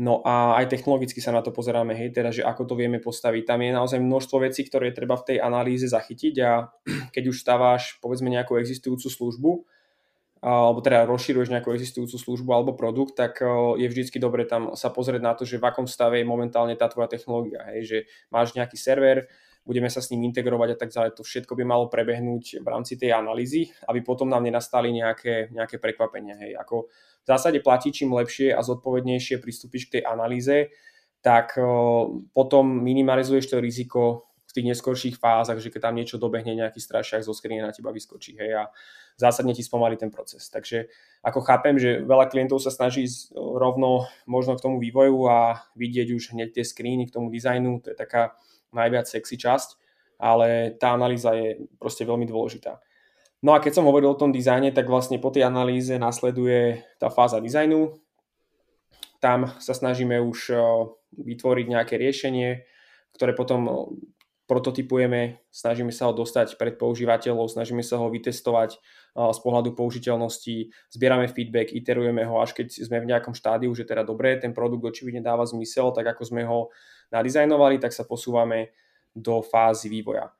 No 0.00 0.24
a 0.24 0.56
aj 0.56 0.72
technologicky 0.72 1.20
sa 1.20 1.28
na 1.28 1.44
to 1.44 1.52
pozeráme, 1.52 1.92
hej, 1.92 2.16
teda, 2.16 2.32
že 2.32 2.40
ako 2.40 2.72
to 2.72 2.74
vieme 2.74 2.96
postaviť. 3.04 3.44
Tam 3.44 3.60
je 3.60 3.68
naozaj 3.68 4.00
množstvo 4.00 4.48
vecí, 4.48 4.64
ktoré 4.64 4.96
treba 4.96 5.20
v 5.20 5.28
tej 5.28 5.38
analýze 5.44 5.84
zachytiť 5.84 6.34
a 6.40 6.72
keď 7.14 7.24
už 7.28 7.36
stávaš 7.36 8.00
povedzme 8.00 8.32
nejakú 8.32 8.56
existujúcu 8.56 9.12
službu, 9.12 9.50
alebo 10.40 10.80
teda 10.80 11.04
rozširuješ 11.04 11.52
nejakú 11.52 11.76
existujúcu 11.76 12.16
službu 12.16 12.48
alebo 12.48 12.72
produkt, 12.72 13.12
tak 13.12 13.44
je 13.76 13.84
vždycky 13.92 14.16
dobre 14.16 14.48
tam 14.48 14.72
sa 14.72 14.88
pozrieť 14.88 15.20
na 15.20 15.36
to, 15.36 15.44
že 15.44 15.60
v 15.60 15.68
akom 15.68 15.84
stave 15.84 16.16
je 16.16 16.24
momentálne 16.24 16.72
tá 16.80 16.88
tvoja 16.88 17.12
technológia. 17.12 17.60
Hej, 17.68 17.80
že 17.84 17.98
máš 18.32 18.56
nejaký 18.56 18.80
server, 18.80 19.28
budeme 19.68 19.92
sa 19.92 20.00
s 20.00 20.08
ním 20.08 20.24
integrovať 20.32 20.68
a 20.72 20.76
tak 20.80 20.90
ďalej. 20.96 21.20
To 21.20 21.22
všetko 21.28 21.52
by 21.60 21.64
malo 21.68 21.92
prebehnúť 21.92 22.64
v 22.64 22.66
rámci 22.72 22.96
tej 22.96 23.12
analýzy, 23.12 23.68
aby 23.84 24.00
potom 24.00 24.32
nám 24.32 24.40
nenastali 24.40 24.88
nejaké, 24.96 25.52
nejaké 25.52 25.76
prekvapenia. 25.76 26.40
Hej. 26.40 26.56
Ako 26.56 26.88
zásade 27.30 27.62
platí, 27.62 27.94
čím 27.94 28.10
lepšie 28.10 28.50
a 28.50 28.60
zodpovednejšie 28.60 29.38
pristúpiš 29.38 29.86
k 29.86 29.98
tej 29.98 30.02
analýze, 30.10 30.74
tak 31.20 31.54
potom 32.32 32.64
minimalizuješ 32.80 33.52
to 33.52 33.56
riziko 33.60 34.30
v 34.50 34.52
tých 34.58 34.68
neskorších 34.74 35.16
fázach, 35.22 35.62
že 35.62 35.70
keď 35.70 35.80
tam 35.86 35.94
niečo 35.94 36.18
dobehne, 36.18 36.58
nejaký 36.58 36.82
strašiak 36.82 37.22
zo 37.22 37.30
skrine 37.30 37.62
na 37.62 37.70
teba 37.70 37.94
vyskočí. 37.94 38.34
Hej, 38.34 38.50
a 38.58 38.62
zásadne 39.14 39.54
ti 39.54 39.62
spomalí 39.62 39.94
ten 39.94 40.10
proces. 40.10 40.50
Takže 40.50 40.90
ako 41.22 41.38
chápem, 41.46 41.78
že 41.78 42.02
veľa 42.02 42.26
klientov 42.26 42.58
sa 42.58 42.74
snaží 42.74 43.06
rovno 43.36 44.10
možno 44.26 44.58
k 44.58 44.64
tomu 44.66 44.82
vývoju 44.82 45.30
a 45.30 45.62
vidieť 45.78 46.08
už 46.10 46.34
hneď 46.34 46.58
tie 46.58 46.64
screeny 46.66 47.06
k 47.06 47.14
tomu 47.14 47.30
dizajnu, 47.30 47.78
to 47.78 47.94
je 47.94 47.96
taká 47.96 48.34
najviac 48.74 49.06
sexy 49.06 49.38
časť, 49.38 49.78
ale 50.18 50.74
tá 50.82 50.98
analýza 50.98 51.30
je 51.38 51.70
proste 51.78 52.02
veľmi 52.02 52.26
dôležitá. 52.26 52.82
No 53.40 53.56
a 53.56 53.62
keď 53.64 53.80
som 53.80 53.88
hovoril 53.88 54.12
o 54.12 54.20
tom 54.20 54.36
dizajne, 54.36 54.68
tak 54.68 54.84
vlastne 54.84 55.16
po 55.16 55.32
tej 55.32 55.48
analýze 55.48 55.96
nasleduje 55.96 56.84
tá 57.00 57.08
fáza 57.08 57.40
dizajnu. 57.40 57.96
Tam 59.20 59.56
sa 59.56 59.72
snažíme 59.72 60.20
už 60.20 60.52
vytvoriť 61.16 61.66
nejaké 61.68 61.96
riešenie, 61.96 62.64
ktoré 63.16 63.32
potom 63.32 63.96
prototypujeme, 64.44 65.38
snažíme 65.54 65.94
sa 65.94 66.10
ho 66.10 66.12
dostať 66.12 66.58
pred 66.58 66.74
používateľov, 66.74 67.54
snažíme 67.54 67.86
sa 67.86 68.02
ho 68.02 68.10
vytestovať 68.10 68.82
z 69.14 69.38
pohľadu 69.46 69.78
použiteľnosti, 69.78 70.74
zbierame 70.90 71.30
feedback, 71.30 71.70
iterujeme 71.70 72.26
ho, 72.26 72.42
až 72.42 72.58
keď 72.58 72.82
sme 72.82 72.98
v 72.98 73.14
nejakom 73.14 73.30
štádiu, 73.30 73.70
že 73.78 73.86
teda 73.86 74.02
dobre, 74.02 74.34
ten 74.42 74.50
produkt 74.50 74.82
očividne 74.82 75.22
dáva 75.22 75.46
zmysel, 75.46 75.94
tak 75.94 76.18
ako 76.18 76.34
sme 76.34 76.42
ho 76.44 76.74
nadizajnovali, 77.14 77.78
tak 77.78 77.94
sa 77.94 78.02
posúvame 78.02 78.74
do 79.14 79.38
fázy 79.38 79.86
vývoja. 79.86 80.34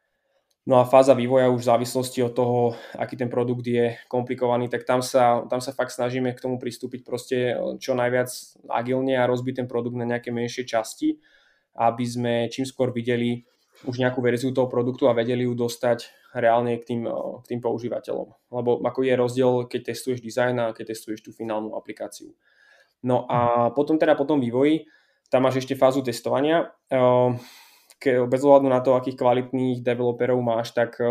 No 0.69 0.77
a 0.77 0.85
fáza 0.85 1.17
vývoja 1.17 1.49
už 1.49 1.65
v 1.65 1.71
závislosti 1.73 2.21
od 2.21 2.37
toho, 2.37 2.59
aký 2.93 3.17
ten 3.17 3.33
produkt 3.33 3.65
je 3.65 3.97
komplikovaný, 4.13 4.69
tak 4.69 4.85
tam 4.85 5.01
sa, 5.01 5.41
tam 5.49 5.59
sa 5.59 5.73
fakt 5.73 5.89
snažíme 5.89 6.37
k 6.37 6.43
tomu 6.43 6.61
pristúpiť 6.61 7.01
proste 7.01 7.57
čo 7.81 7.97
najviac 7.97 8.29
agilne 8.69 9.17
a 9.17 9.25
rozbiť 9.25 9.65
ten 9.65 9.69
produkt 9.69 9.97
na 9.97 10.05
nejaké 10.05 10.29
menšie 10.29 10.69
časti, 10.69 11.17
aby 11.81 12.05
sme 12.05 12.35
čím 12.53 12.69
skôr 12.69 12.93
videli 12.93 13.49
už 13.89 13.97
nejakú 13.97 14.21
verziu 14.21 14.53
toho 14.53 14.69
produktu 14.69 15.09
a 15.09 15.17
vedeli 15.17 15.49
ju 15.49 15.57
dostať 15.57 16.13
reálne 16.37 16.77
k 16.77 16.85
tým, 16.85 17.03
k 17.41 17.45
tým 17.49 17.61
používateľom. 17.65 18.29
Lebo 18.53 18.85
ako 18.85 19.01
je 19.01 19.15
rozdiel, 19.17 19.53
keď 19.65 19.97
testuješ 19.97 20.21
dizajn 20.21 20.57
a 20.61 20.77
keď 20.77 20.93
testuješ 20.93 21.25
tú 21.25 21.33
finálnu 21.33 21.73
aplikáciu. 21.73 22.37
No 23.01 23.25
a 23.33 23.73
potom 23.73 23.97
teda 23.97 24.13
po 24.13 24.29
tom 24.29 24.45
vývoji, 24.45 24.85
tam 25.33 25.49
máš 25.49 25.65
ešte 25.65 25.73
fázu 25.73 26.05
testovania 26.05 26.69
bez 28.01 28.41
ohľadu 28.41 28.69
na 28.69 28.81
to, 28.81 28.97
akých 28.97 29.21
kvalitných 29.21 29.85
developerov 29.85 30.41
máš, 30.41 30.73
tak 30.73 30.97
eh, 31.01 31.09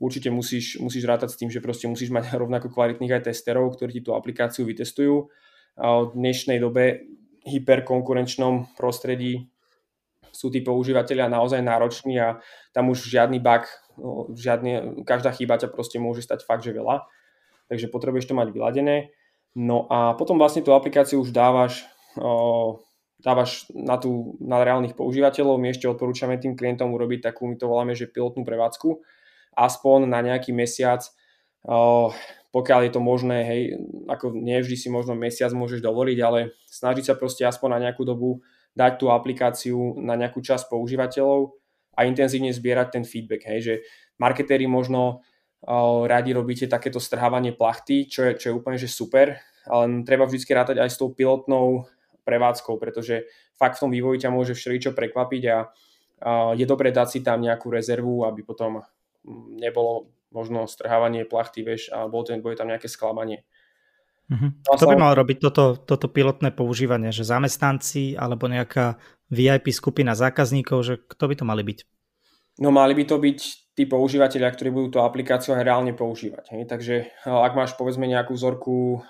určite 0.00 0.32
musíš, 0.32 0.80
musíš 0.80 1.04
rátať 1.04 1.36
s 1.36 1.38
tým, 1.38 1.50
že 1.52 1.60
proste 1.60 1.86
musíš 1.86 2.10
mať 2.10 2.32
rovnako 2.42 2.72
kvalitných 2.72 3.20
aj 3.20 3.30
testerov, 3.30 3.76
ktorí 3.76 4.00
ti 4.00 4.02
tú 4.02 4.16
aplikáciu 4.16 4.64
vytestujú. 4.64 5.28
A 5.74 6.06
v 6.06 6.14
dnešnej 6.14 6.62
dobe 6.62 7.02
hyperkonkurenčnom 7.44 8.78
prostredí 8.78 9.50
sú 10.34 10.50
tí 10.50 10.62
používateľia 10.62 11.30
naozaj 11.30 11.62
nároční 11.62 12.18
a 12.18 12.38
tam 12.74 12.90
už 12.90 13.06
žiadny 13.06 13.38
bug, 13.38 13.66
no, 13.98 14.26
žiadny, 14.34 15.02
každá 15.06 15.30
chyba 15.30 15.58
ťa 15.58 15.70
proste 15.70 16.02
môže 16.02 16.26
stať 16.26 16.42
fakt, 16.42 16.66
že 16.66 16.74
veľa. 16.74 17.06
Takže 17.70 17.90
potrebuješ 17.90 18.30
to 18.30 18.38
mať 18.38 18.50
vyladené. 18.50 19.14
No 19.54 19.86
a 19.86 20.18
potom 20.18 20.38
vlastne 20.38 20.66
tú 20.66 20.74
aplikáciu 20.74 21.22
už 21.22 21.30
dávaš 21.30 21.86
eh, 22.18 22.70
dávaš 23.24 23.72
na, 23.72 23.96
tú, 23.96 24.36
na 24.36 24.60
reálnych 24.60 24.92
používateľov. 24.92 25.56
My 25.56 25.72
ešte 25.72 25.88
odporúčame 25.88 26.36
tým 26.36 26.52
klientom 26.52 26.92
urobiť 26.92 27.32
takú, 27.32 27.48
my 27.48 27.56
to 27.56 27.66
voláme, 27.66 27.96
že 27.96 28.12
pilotnú 28.12 28.44
prevádzku, 28.44 29.00
aspoň 29.56 30.04
na 30.04 30.20
nejaký 30.20 30.52
mesiac, 30.52 31.00
pokiaľ 32.52 32.80
je 32.84 32.92
to 32.92 33.00
možné, 33.00 33.38
hej, 33.48 33.60
ako 34.06 34.36
nie 34.36 34.60
vždy 34.60 34.76
si 34.76 34.88
možno 34.92 35.16
mesiac 35.16 35.48
môžeš 35.56 35.80
dovoliť, 35.80 36.18
ale 36.20 36.52
snažiť 36.68 37.04
sa 37.08 37.14
proste 37.16 37.48
aspoň 37.48 37.80
na 37.80 37.88
nejakú 37.88 38.04
dobu 38.04 38.44
dať 38.76 39.00
tú 39.00 39.08
aplikáciu 39.08 39.96
na 40.04 40.20
nejakú 40.20 40.44
časť 40.44 40.68
používateľov 40.68 41.56
a 41.96 42.04
intenzívne 42.04 42.52
zbierať 42.52 43.00
ten 43.00 43.04
feedback, 43.08 43.48
hej, 43.48 43.60
že 43.64 43.74
marketéri 44.20 44.68
možno 44.68 45.24
radi 46.04 46.36
robíte 46.36 46.68
takéto 46.68 47.00
strhávanie 47.00 47.56
plachty, 47.56 48.04
čo 48.04 48.28
je, 48.28 48.32
čo 48.36 48.52
je 48.52 48.56
úplne 48.60 48.76
že 48.76 48.84
super, 48.84 49.40
ale 49.64 50.04
treba 50.04 50.28
vždy 50.28 50.44
rátať 50.44 50.76
aj 50.76 50.92
s 50.92 51.00
tou 51.00 51.08
pilotnou 51.08 51.88
prevádzkou, 52.24 52.80
pretože 52.80 53.28
fakt 53.54 53.78
v 53.78 53.82
tom 53.86 53.90
vývoji 53.92 54.24
ťa 54.24 54.32
môže 54.32 54.56
všeličo 54.56 54.96
prekvapiť 54.96 55.42
a, 55.48 55.56
a 55.56 55.58
je 56.56 56.64
dobré 56.64 56.90
dať 56.90 57.08
si 57.08 57.20
tam 57.20 57.44
nejakú 57.44 57.68
rezervu, 57.68 58.24
aby 58.24 58.40
potom 58.42 58.80
mm, 59.24 59.60
nebolo 59.60 60.10
možno 60.34 60.66
strhávanie 60.66 61.28
plachty, 61.28 61.62
vieš, 61.62 61.92
a 61.94 62.10
bolo 62.10 62.26
tam, 62.26 62.42
bude 62.42 62.58
tam 62.58 62.66
nejaké 62.66 62.90
sklamanie. 62.90 63.46
Mm-hmm. 64.24 64.50
Kto 64.64 64.88
by 64.88 64.96
mal 64.96 65.12
robiť 65.14 65.38
toto, 65.38 65.76
toto 65.76 66.08
pilotné 66.08 66.48
používanie? 66.50 67.12
Že 67.12 67.38
zamestnanci 67.38 68.16
alebo 68.16 68.48
nejaká 68.48 68.96
VIP 69.28 69.70
skupina 69.70 70.16
zákazníkov, 70.16 70.78
že 70.80 70.94
kto 70.96 71.24
by 71.28 71.34
to 71.36 71.44
mali 71.44 71.62
byť? 71.62 71.78
No 72.64 72.72
mali 72.72 72.96
by 72.96 73.04
to 73.04 73.20
byť 73.20 73.38
tí 73.74 73.90
používateľia, 73.90 74.54
ktorí 74.54 74.70
budú 74.70 74.88
tú 74.96 74.98
aplikáciu 75.02 75.58
aj 75.58 75.66
reálne 75.66 75.90
používať. 75.98 76.54
Hej. 76.54 76.62
Takže 76.70 76.94
ak 77.26 77.52
máš 77.58 77.74
povedzme 77.74 78.06
nejakú 78.06 78.38
vzorku 78.38 79.02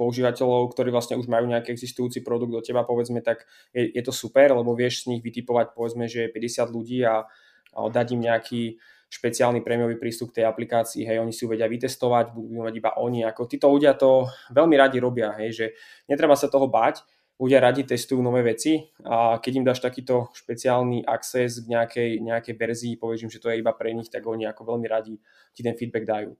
používateľov, 0.00 0.72
ktorí 0.72 0.88
vlastne 0.88 1.20
už 1.20 1.28
majú 1.28 1.44
nejaký 1.44 1.68
existujúci 1.76 2.24
produkt 2.24 2.56
do 2.56 2.64
teba, 2.64 2.88
povedzme, 2.88 3.20
tak 3.20 3.44
je, 3.76 3.92
je 3.92 4.02
to 4.04 4.12
super, 4.12 4.56
lebo 4.56 4.72
vieš 4.72 5.04
z 5.04 5.16
nich 5.16 5.20
vytipovať 5.20 5.76
povedzme, 5.76 6.08
že 6.08 6.32
50 6.32 6.72
ľudí 6.72 7.04
a, 7.04 7.28
a 7.76 7.78
dať 7.92 8.16
im 8.16 8.24
nejaký 8.24 8.80
špeciálny 9.10 9.60
prémiový 9.60 9.98
prístup 9.98 10.30
k 10.30 10.40
tej 10.40 10.44
aplikácii, 10.46 11.02
hej, 11.02 11.18
oni 11.18 11.34
si 11.34 11.42
ju 11.42 11.50
vedia 11.50 11.66
vytestovať, 11.66 12.30
budú 12.30 12.62
mať 12.62 12.74
iba 12.78 12.94
oni, 12.94 13.26
ako 13.26 13.50
títo 13.50 13.66
ľudia 13.66 13.98
to 13.98 14.30
veľmi 14.54 14.78
radi 14.78 15.02
robia, 15.02 15.34
hej, 15.34 15.50
že 15.50 15.66
netreba 16.06 16.38
sa 16.38 16.46
toho 16.46 16.70
báť, 16.70 17.02
ľudia 17.40 17.56
radi 17.56 17.88
testujú 17.88 18.20
nové 18.20 18.44
veci 18.44 18.84
a 19.00 19.40
keď 19.40 19.52
im 19.56 19.64
dáš 19.64 19.80
takýto 19.80 20.28
špeciálny 20.36 21.08
access 21.08 21.64
k 21.64 21.72
nejakej, 21.72 22.10
nejakej 22.20 22.54
verzii, 22.54 23.00
povieš 23.00 23.32
že 23.32 23.40
to 23.40 23.48
je 23.48 23.64
iba 23.64 23.72
pre 23.72 23.96
nich, 23.96 24.12
tak 24.12 24.28
oni 24.28 24.44
ako 24.44 24.76
veľmi 24.76 24.84
radi 24.84 25.16
ti 25.56 25.64
ten 25.64 25.72
feedback 25.72 26.04
dajú. 26.04 26.36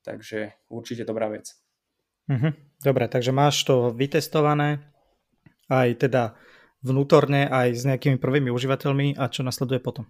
Takže 0.00 0.68
určite 0.72 1.04
dobrá 1.04 1.28
vec. 1.28 1.52
Mhm, 2.32 2.80
dobre, 2.80 3.04
takže 3.12 3.36
máš 3.36 3.60
to 3.68 3.92
vytestované 3.92 4.80
aj 5.68 6.08
teda 6.08 6.32
vnútorne, 6.80 7.48
aj 7.48 7.68
s 7.76 7.82
nejakými 7.84 8.16
prvými 8.16 8.48
užívateľmi 8.48 9.20
a 9.20 9.28
čo 9.28 9.44
nasleduje 9.44 9.80
potom? 9.80 10.08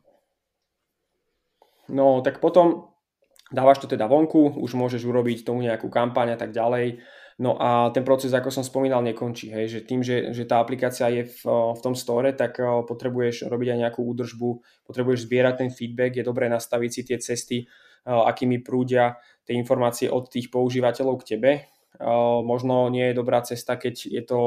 No 1.91 2.23
tak 2.23 2.39
potom 2.39 2.95
dávaš 3.51 3.83
to 3.83 3.91
teda 3.91 4.07
vonku, 4.07 4.59
už 4.63 4.79
môžeš 4.79 5.03
urobiť 5.07 5.47
tomu 5.47 5.63
nejakú 5.63 5.91
kampaň 5.91 6.35
a 6.35 6.39
tak 6.39 6.55
ďalej 6.55 7.03
No 7.35 7.59
a 7.59 7.91
ten 7.91 8.07
proces, 8.07 8.31
ako 8.31 8.55
som 8.55 8.63
spomínal, 8.63 9.03
nekončí. 9.03 9.51
Hej, 9.51 9.67
že 9.67 9.81
tým, 9.83 10.07
že, 10.07 10.31
že 10.31 10.47
tá 10.47 10.63
aplikácia 10.63 11.11
je 11.11 11.27
v, 11.27 11.43
v 11.75 11.81
tom 11.83 11.99
store, 11.99 12.31
tak 12.31 12.63
eh, 12.63 12.67
potrebuješ 12.67 13.51
robiť 13.51 13.69
aj 13.75 13.79
nejakú 13.87 14.01
údržbu, 14.07 14.51
potrebuješ 14.87 15.27
zbierať 15.27 15.67
ten 15.67 15.71
feedback, 15.75 16.15
je 16.15 16.25
dobré 16.27 16.47
nastaviť 16.47 16.91
si 16.95 17.03
tie 17.03 17.19
cesty, 17.19 17.57
eh, 17.63 17.67
akými 18.07 18.63
prúdia 18.63 19.19
tie 19.43 19.59
informácie 19.59 20.07
od 20.07 20.31
tých 20.31 20.55
používateľov 20.55 21.27
k 21.27 21.35
tebe. 21.35 21.51
Eh, 21.59 22.39
možno 22.47 22.87
nie 22.87 23.11
je 23.11 23.19
dobrá 23.19 23.43
cesta, 23.43 23.75
keď 23.75 23.95
je 24.07 24.23
to 24.23 24.41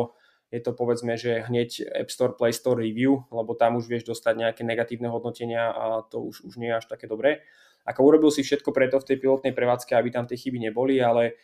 je 0.48 0.64
to 0.64 0.72
povedzme, 0.72 1.20
že 1.20 1.44
hneď 1.44 1.92
App 1.92 2.08
Store, 2.08 2.32
Play 2.32 2.56
Store 2.56 2.80
review, 2.80 3.20
lebo 3.36 3.52
tam 3.60 3.76
už 3.76 3.92
vieš 3.92 4.08
dostať 4.08 4.48
nejaké 4.48 4.62
negatívne 4.64 5.12
hodnotenia 5.12 5.76
a 5.76 6.08
to 6.08 6.24
už, 6.24 6.48
už 6.48 6.56
nie 6.56 6.72
je 6.72 6.80
až 6.80 6.88
také 6.88 7.04
dobré. 7.04 7.44
Ako 7.84 8.08
urobil 8.08 8.32
si 8.32 8.48
všetko 8.48 8.72
preto 8.72 8.96
v 9.00 9.12
tej 9.12 9.18
pilotnej 9.20 9.52
prevádzke, 9.52 9.92
aby 9.92 10.08
tam 10.08 10.24
tie 10.24 10.40
chyby 10.40 10.72
neboli, 10.72 11.04
ale 11.04 11.36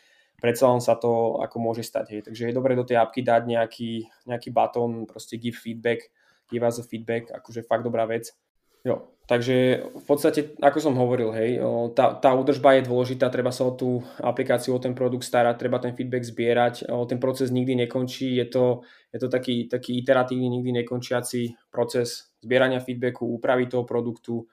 predsa 0.44 0.68
len 0.68 0.84
sa 0.84 1.00
to 1.00 1.40
ako 1.40 1.56
môže 1.64 1.88
stať. 1.88 2.06
Hej. 2.12 2.22
Takže 2.28 2.52
je 2.52 2.58
dobré 2.58 2.76
do 2.76 2.84
tej 2.84 3.00
apky 3.00 3.24
dať 3.24 3.48
nejaký, 3.48 3.92
nejaký 4.28 4.52
batón, 4.52 5.08
proste 5.08 5.40
give 5.40 5.56
feedback, 5.56 6.12
give 6.52 6.68
us 6.68 6.76
a 6.76 6.84
feedback, 6.84 7.32
akože 7.32 7.64
fakt 7.64 7.88
dobrá 7.88 8.04
vec. 8.04 8.36
Jo, 8.84 9.16
takže 9.32 9.80
v 9.96 10.04
podstate, 10.04 10.60
ako 10.60 10.78
som 10.84 11.00
hovoril, 11.00 11.32
hej, 11.32 11.56
tá, 11.96 12.20
tá 12.20 12.36
údržba 12.36 12.76
je 12.76 12.84
dôležitá, 12.84 13.32
treba 13.32 13.48
sa 13.48 13.64
o 13.64 13.72
tú 13.72 14.04
aplikáciu, 14.20 14.76
o 14.76 14.84
ten 14.84 14.92
produkt 14.92 15.24
starať, 15.24 15.56
treba 15.56 15.80
ten 15.80 15.96
feedback 15.96 16.28
zbierať, 16.28 16.92
ten 17.08 17.16
proces 17.16 17.48
nikdy 17.48 17.80
nekončí, 17.88 18.36
je 18.36 18.44
to, 18.52 18.84
je 19.16 19.24
to 19.24 19.32
taký, 19.32 19.72
taký 19.72 20.04
iteratívny, 20.04 20.52
nikdy 20.52 20.84
nekončiaci 20.84 21.72
proces 21.72 22.36
zbierania 22.44 22.84
feedbacku, 22.84 23.24
úpravy 23.24 23.72
toho 23.72 23.88
produktu 23.88 24.44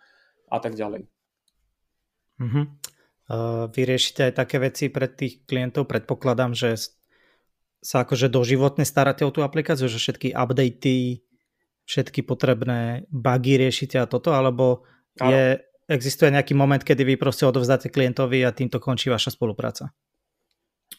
a 0.47 0.63
tak 0.63 0.79
ďalej. 0.79 1.11
Uh-huh. 2.39 2.71
Uh, 3.31 3.71
vy 3.71 3.87
riešite 3.87 4.27
aj 4.27 4.43
také 4.43 4.59
veci 4.59 4.91
pre 4.91 5.07
tých 5.07 5.47
klientov, 5.47 5.87
predpokladám, 5.87 6.51
že 6.51 6.75
sa 7.79 8.03
akože 8.03 8.27
doživotne 8.27 8.83
staráte 8.83 9.23
o 9.23 9.31
tú 9.31 9.47
aplikáciu, 9.47 9.87
že 9.87 10.03
všetky 10.03 10.35
updaty, 10.35 11.23
všetky 11.87 12.27
potrebné 12.27 13.07
bugy 13.09 13.55
riešite 13.57 14.03
a 14.03 14.11
toto, 14.11 14.35
alebo 14.35 14.83
je, 15.17 15.63
existuje 15.91 16.31
nejaký 16.31 16.55
moment, 16.55 16.83
kedy 16.83 17.03
vy 17.03 17.15
proste 17.19 17.49
odovzdáte 17.49 17.91
klientovi 17.91 18.47
a 18.47 18.55
týmto 18.55 18.79
končí 18.79 19.11
vaša 19.11 19.35
spolupráca? 19.35 19.91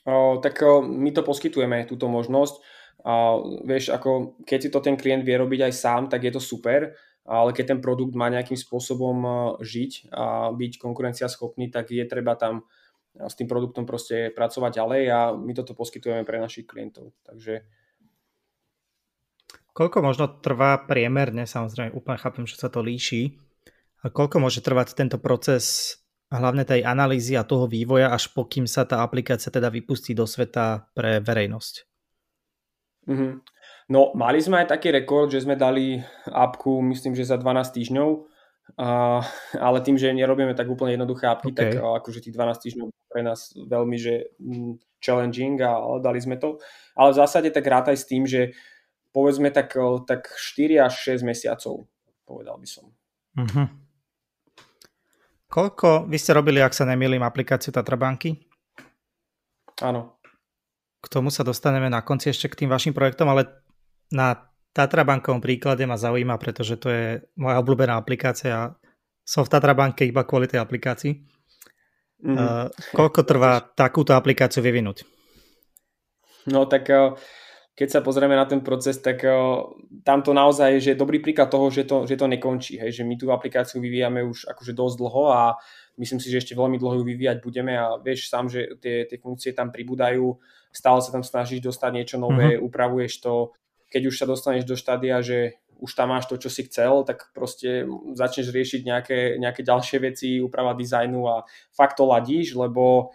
O, 0.04 0.42
tak 0.42 0.60
o, 0.66 0.82
my 0.82 1.14
to 1.14 1.22
poskytujeme, 1.22 1.86
túto 1.86 2.12
možnosť. 2.12 2.56
A, 3.06 3.40
vieš, 3.64 3.94
ako 3.94 4.42
keď 4.44 4.60
si 4.60 4.70
to 4.74 4.80
ten 4.84 5.00
klient 5.00 5.22
vie 5.22 5.38
robiť 5.38 5.70
aj 5.70 5.74
sám, 5.74 6.02
tak 6.10 6.28
je 6.28 6.34
to 6.34 6.42
super, 6.42 6.92
ale 7.26 7.54
keď 7.54 7.76
ten 7.76 7.80
produkt 7.80 8.18
má 8.18 8.30
nejakým 8.30 8.58
spôsobom 8.58 9.18
žiť 9.62 10.10
a 10.10 10.50
byť 10.52 10.72
konkurenciaschopný, 10.82 11.70
tak 11.70 11.94
je 11.94 12.04
treba 12.06 12.34
tam 12.34 12.66
s 13.16 13.36
tým 13.36 13.46
produktom 13.46 13.84
proste 13.84 14.32
pracovať 14.32 14.72
ďalej 14.80 15.04
a 15.12 15.20
my 15.36 15.52
toto 15.52 15.76
poskytujeme 15.76 16.24
pre 16.24 16.40
našich 16.40 16.66
klientov. 16.66 17.12
Takže 17.28 17.68
Koľko 19.72 20.04
možno 20.04 20.28
trvá 20.44 20.84
priemerne, 20.84 21.48
samozrejme 21.48 21.96
úplne 21.96 22.20
chápem, 22.20 22.44
že 22.44 22.60
sa 22.60 22.68
to 22.68 22.84
líši, 22.84 23.40
a 24.02 24.10
koľko 24.10 24.42
môže 24.42 24.66
trvať 24.66 24.98
tento 24.98 25.22
proces 25.22 25.96
hlavne 26.34 26.66
tej 26.66 26.82
analýzy 26.82 27.38
a 27.38 27.46
toho 27.46 27.70
vývoja, 27.70 28.10
až 28.10 28.34
pokým 28.34 28.66
sa 28.66 28.84
tá 28.84 29.06
aplikácia 29.06 29.54
teda 29.54 29.70
vypustí 29.70 30.18
do 30.18 30.26
sveta 30.26 30.90
pre 30.98 31.22
verejnosť? 31.22 31.76
Mm-hmm. 33.08 33.32
No, 33.92 34.16
mali 34.16 34.40
sme 34.40 34.64
aj 34.64 34.72
taký 34.72 34.96
rekord, 34.96 35.28
že 35.28 35.44
sme 35.44 35.60
dali 35.60 36.00
apku, 36.32 36.80
myslím, 36.80 37.12
že 37.12 37.28
za 37.28 37.36
12 37.36 37.76
týždňov, 37.76 38.10
a, 38.80 39.20
ale 39.60 39.78
tým, 39.84 40.00
že 40.00 40.16
nerobíme 40.16 40.56
tak 40.56 40.72
úplne 40.72 40.96
jednoduché 40.96 41.28
apky, 41.28 41.52
okay. 41.52 41.76
tak 41.76 41.84
akože 41.84 42.24
tých 42.24 42.36
12 42.40 42.64
týždňov 42.64 42.88
pre 43.12 43.20
nás 43.20 43.52
veľmi 43.52 43.98
že 44.00 44.32
mm, 44.40 45.04
challenging 45.04 45.60
a 45.60 46.00
dali 46.00 46.24
sme 46.24 46.40
to. 46.40 46.56
Ale 46.96 47.12
v 47.12 47.20
zásade 47.20 47.52
tak 47.52 47.68
rátaj 47.68 48.00
s 48.00 48.08
tým, 48.08 48.24
že 48.24 48.56
povedzme 49.12 49.52
tak, 49.52 49.76
tak 50.08 50.32
4 50.40 50.88
až 50.88 51.20
6 51.20 51.28
mesiacov, 51.28 51.84
povedal 52.24 52.56
by 52.56 52.68
som. 52.72 52.96
Uh-huh. 53.36 53.68
Koľko, 55.52 56.08
vy 56.08 56.16
ste 56.16 56.32
robili, 56.32 56.64
ak 56.64 56.72
sa 56.72 56.88
nemýlim, 56.88 57.20
aplikáciu 57.20 57.76
Tatrabanky? 57.76 58.40
Áno. 59.84 60.16
K 61.04 61.08
tomu 61.12 61.28
sa 61.28 61.44
dostaneme 61.44 61.92
na 61.92 62.00
konci 62.00 62.32
ešte 62.32 62.48
k 62.48 62.64
tým 62.64 62.70
vašim 62.72 62.96
projektom, 62.96 63.28
ale 63.28 63.52
na 64.12 64.52
Tatrabankovom 64.72 65.44
príklade 65.44 65.84
ma 65.84 66.00
zaujíma, 66.00 66.40
pretože 66.40 66.80
to 66.80 66.88
je 66.88 67.06
moja 67.36 67.60
obľúbená 67.60 68.00
aplikácia. 68.00 68.72
Som 69.28 69.44
v 69.44 69.52
Tatrabanke 69.52 70.08
iba 70.08 70.24
kvôli 70.24 70.48
tej 70.48 70.64
aplikácii. 70.64 71.42
Uh, 72.22 72.70
koľko 72.94 73.26
trvá 73.26 73.60
takúto 73.74 74.14
aplikáciu 74.14 74.62
vyvinúť? 74.62 75.04
No 76.54 76.70
tak 76.70 76.86
uh, 76.94 77.18
keď 77.74 77.88
sa 77.98 78.06
pozrieme 78.06 78.38
na 78.38 78.46
ten 78.46 78.62
proces, 78.62 79.02
tak 79.02 79.26
uh, 79.26 79.66
tam 80.06 80.22
to 80.22 80.32
naozaj 80.32 80.78
je 80.78 80.94
dobrý 80.94 81.18
príklad 81.18 81.50
toho, 81.50 81.74
že 81.74 81.90
to, 81.90 82.06
že 82.06 82.16
to 82.16 82.30
nekončí. 82.30 82.78
Hej? 82.78 83.02
Že 83.02 83.04
my 83.10 83.16
tú 83.18 83.34
aplikáciu 83.34 83.82
vyvíjame 83.82 84.22
už 84.22 84.46
akože 84.54 84.78
dosť 84.78 84.96
dlho 85.02 85.24
a 85.34 85.58
myslím 85.98 86.22
si, 86.22 86.30
že 86.30 86.46
ešte 86.46 86.54
veľmi 86.54 86.78
dlho 86.78 87.02
ju 87.02 87.04
vyvíjať 87.10 87.38
budeme 87.42 87.74
a 87.74 87.98
vieš 87.98 88.30
sám, 88.30 88.48
že 88.48 88.78
tie, 88.78 89.10
tie 89.10 89.18
funkcie 89.18 89.58
tam 89.58 89.74
pribúdajú, 89.74 90.38
stále 90.70 91.02
sa 91.02 91.10
tam 91.10 91.26
snažíš 91.26 91.60
dostať 91.66 91.92
niečo 91.92 92.18
nové, 92.22 92.54
mm-hmm. 92.54 92.66
upravuješ 92.70 93.14
to, 93.18 93.58
keď 93.92 94.08
už 94.08 94.16
sa 94.16 94.26
dostaneš 94.26 94.64
do 94.64 94.80
štádia, 94.80 95.20
že 95.20 95.60
už 95.82 95.92
tam 95.98 96.14
máš 96.14 96.30
to, 96.30 96.38
čo 96.38 96.48
si 96.48 96.64
chcel, 96.70 97.04
tak 97.04 97.34
proste 97.34 97.90
začneš 98.14 98.54
riešiť 98.54 98.82
nejaké, 98.86 99.20
nejaké 99.42 99.66
ďalšie 99.66 99.98
veci, 100.00 100.38
úprava 100.40 100.78
dizajnu 100.78 101.26
a 101.26 101.44
fakt 101.74 101.98
to 101.98 102.06
ladíš, 102.06 102.54
lebo 102.54 103.12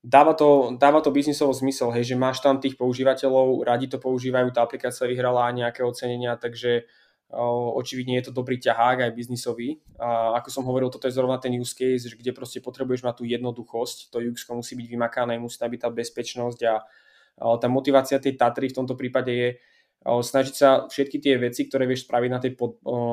dáva 0.00 0.32
to, 0.32 0.76
dáva 0.80 1.04
to 1.04 1.12
biznisovo 1.12 1.52
zmysel, 1.52 1.92
hej, 1.92 2.12
že 2.12 2.16
máš 2.16 2.40
tam 2.40 2.56
tých 2.56 2.80
používateľov, 2.80 3.68
radi 3.68 3.88
to 3.92 4.00
používajú, 4.00 4.48
tá 4.52 4.64
aplikácia 4.64 5.04
vyhrala 5.04 5.52
nejaké 5.52 5.84
ocenenia, 5.84 6.40
takže 6.40 6.88
očividne 7.34 8.20
je 8.20 8.30
to 8.30 8.36
dobrý 8.36 8.60
ťahák 8.62 9.10
aj 9.10 9.16
biznisový. 9.16 9.82
A 9.98 10.38
ako 10.38 10.48
som 10.54 10.64
hovoril, 10.68 10.92
toto 10.92 11.10
je 11.10 11.16
zrovna 11.16 11.40
ten 11.40 11.50
use 11.56 11.74
case, 11.74 12.06
že 12.06 12.14
kde 12.14 12.30
proste 12.30 12.62
potrebuješ 12.62 13.02
mať 13.02 13.14
tú 13.20 13.24
jednoduchosť, 13.26 14.12
to 14.12 14.22
UX 14.22 14.46
musí 14.54 14.78
byť 14.78 14.86
vymakané, 14.86 15.40
musí 15.40 15.58
tam 15.58 15.72
byť 15.72 15.80
tá 15.82 15.90
bezpečnosť 15.90 16.60
a, 16.68 16.74
a 17.42 17.44
tá 17.58 17.66
motivácia 17.66 18.22
tej 18.22 18.38
Tatry 18.38 18.70
v 18.70 18.76
tomto 18.76 18.94
prípade 18.94 19.32
je 19.34 19.48
snažiť 20.04 20.54
sa 20.54 20.84
všetky 20.84 21.16
tie 21.16 21.40
veci, 21.40 21.64
ktoré 21.64 21.88
vieš 21.88 22.04
spraviť 22.04 22.30
na 22.30 22.40
tej 22.40 22.52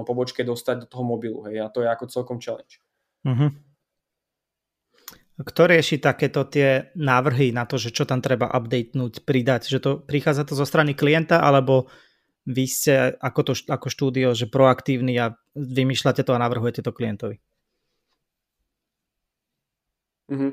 pobočke, 0.04 0.44
dostať 0.44 0.84
do 0.84 0.88
toho 0.92 1.08
mobilu. 1.08 1.48
Hej, 1.48 1.64
a 1.64 1.68
to 1.72 1.80
je 1.84 1.88
ako 1.88 2.12
celkom 2.12 2.38
challenge. 2.44 2.84
Uh-huh. 3.24 3.52
Kto 5.42 5.62
rieši 5.72 6.04
takéto 6.04 6.46
tie 6.46 6.92
návrhy 7.00 7.56
na 7.56 7.64
to, 7.66 7.80
že 7.80 7.96
čo 7.96 8.04
tam 8.04 8.20
treba 8.20 8.52
updatenúť, 8.52 9.24
pridať? 9.24 9.72
Že 9.72 9.80
to 9.80 9.92
prichádza 10.04 10.44
to 10.46 10.54
zo 10.54 10.68
strany 10.68 10.92
klienta, 10.94 11.40
alebo 11.40 11.88
vy 12.46 12.66
ste 12.68 13.16
ako, 13.18 13.42
to, 13.50 13.54
ako 13.72 13.88
štúdio, 13.88 14.36
že 14.36 14.52
proaktívni 14.52 15.16
a 15.18 15.34
vymýšľate 15.56 16.28
to 16.28 16.36
a 16.36 16.42
navrhujete 16.42 16.84
to 16.84 16.92
klientovi? 16.92 17.40
Mm-hmm. 20.30 20.52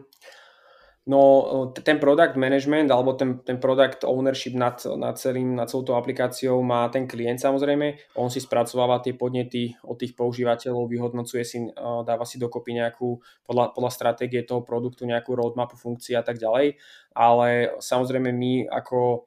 No 1.09 1.73
ten 1.73 1.97
product 1.97 2.37
management 2.37 2.93
alebo 2.93 3.17
ten, 3.17 3.41
ten 3.41 3.57
product 3.57 4.05
ownership 4.05 4.53
nad, 4.53 4.77
nad, 5.01 5.17
celým, 5.17 5.57
nad 5.57 5.65
celou 5.65 5.81
tou 5.81 5.97
aplikáciou 5.97 6.61
má 6.61 6.85
ten 6.93 7.09
klient 7.09 7.41
samozrejme. 7.41 7.97
On 8.21 8.29
si 8.29 8.45
spracováva 8.45 9.01
tie 9.01 9.17
podnety 9.17 9.73
od 9.89 9.97
tých 9.97 10.13
používateľov, 10.13 10.85
vyhodnocuje 10.85 11.45
si, 11.49 11.65
dáva 12.05 12.29
si 12.29 12.37
dokopy 12.37 12.77
nejakú 12.77 13.17
podľa, 13.49 13.73
podľa 13.73 13.93
stratégie 13.97 14.45
toho 14.45 14.61
produktu 14.61 15.09
nejakú 15.09 15.33
roadmapu 15.33 15.81
funkcií 15.81 16.13
a 16.13 16.21
tak 16.21 16.37
ďalej. 16.37 16.77
Ale 17.17 17.81
samozrejme 17.81 18.29
my 18.29 18.69
ako 18.69 19.25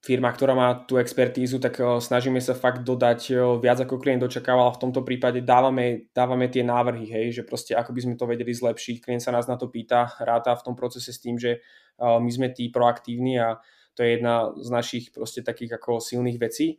firma, 0.00 0.32
ktorá 0.32 0.56
má 0.56 0.72
tú 0.88 0.96
expertízu, 0.96 1.60
tak 1.60 1.76
eh, 1.78 1.84
snažíme 2.00 2.40
sa 2.40 2.56
fakt 2.56 2.82
dodať 2.82 3.20
eh, 3.30 3.38
viac 3.60 3.84
ako 3.84 4.00
klient 4.00 4.24
očakával 4.24 4.72
v 4.72 4.80
tomto 4.88 5.04
prípade 5.04 5.44
dávame, 5.44 6.08
dávame 6.16 6.48
tie 6.48 6.64
návrhy, 6.64 7.06
hej, 7.06 7.26
že 7.40 7.42
proste 7.44 7.76
ako 7.76 7.92
by 7.92 8.00
sme 8.00 8.14
to 8.16 8.24
vedeli 8.24 8.52
zlepšiť. 8.52 9.04
Klient 9.04 9.22
sa 9.22 9.32
nás 9.36 9.44
na 9.44 9.60
to 9.60 9.68
pýta, 9.68 10.16
ráta 10.24 10.56
v 10.56 10.64
tom 10.64 10.74
procese 10.74 11.12
s 11.12 11.20
tým, 11.20 11.36
že 11.36 11.60
eh, 11.60 12.18
my 12.20 12.30
sme 12.32 12.48
tí 12.50 12.72
proaktívni 12.72 13.36
a 13.38 13.60
to 13.92 14.00
je 14.06 14.16
jedna 14.16 14.56
z 14.56 14.68
našich 14.72 15.04
proste 15.12 15.44
takých 15.44 15.76
ako 15.76 16.00
silných 16.00 16.38
vecí, 16.40 16.78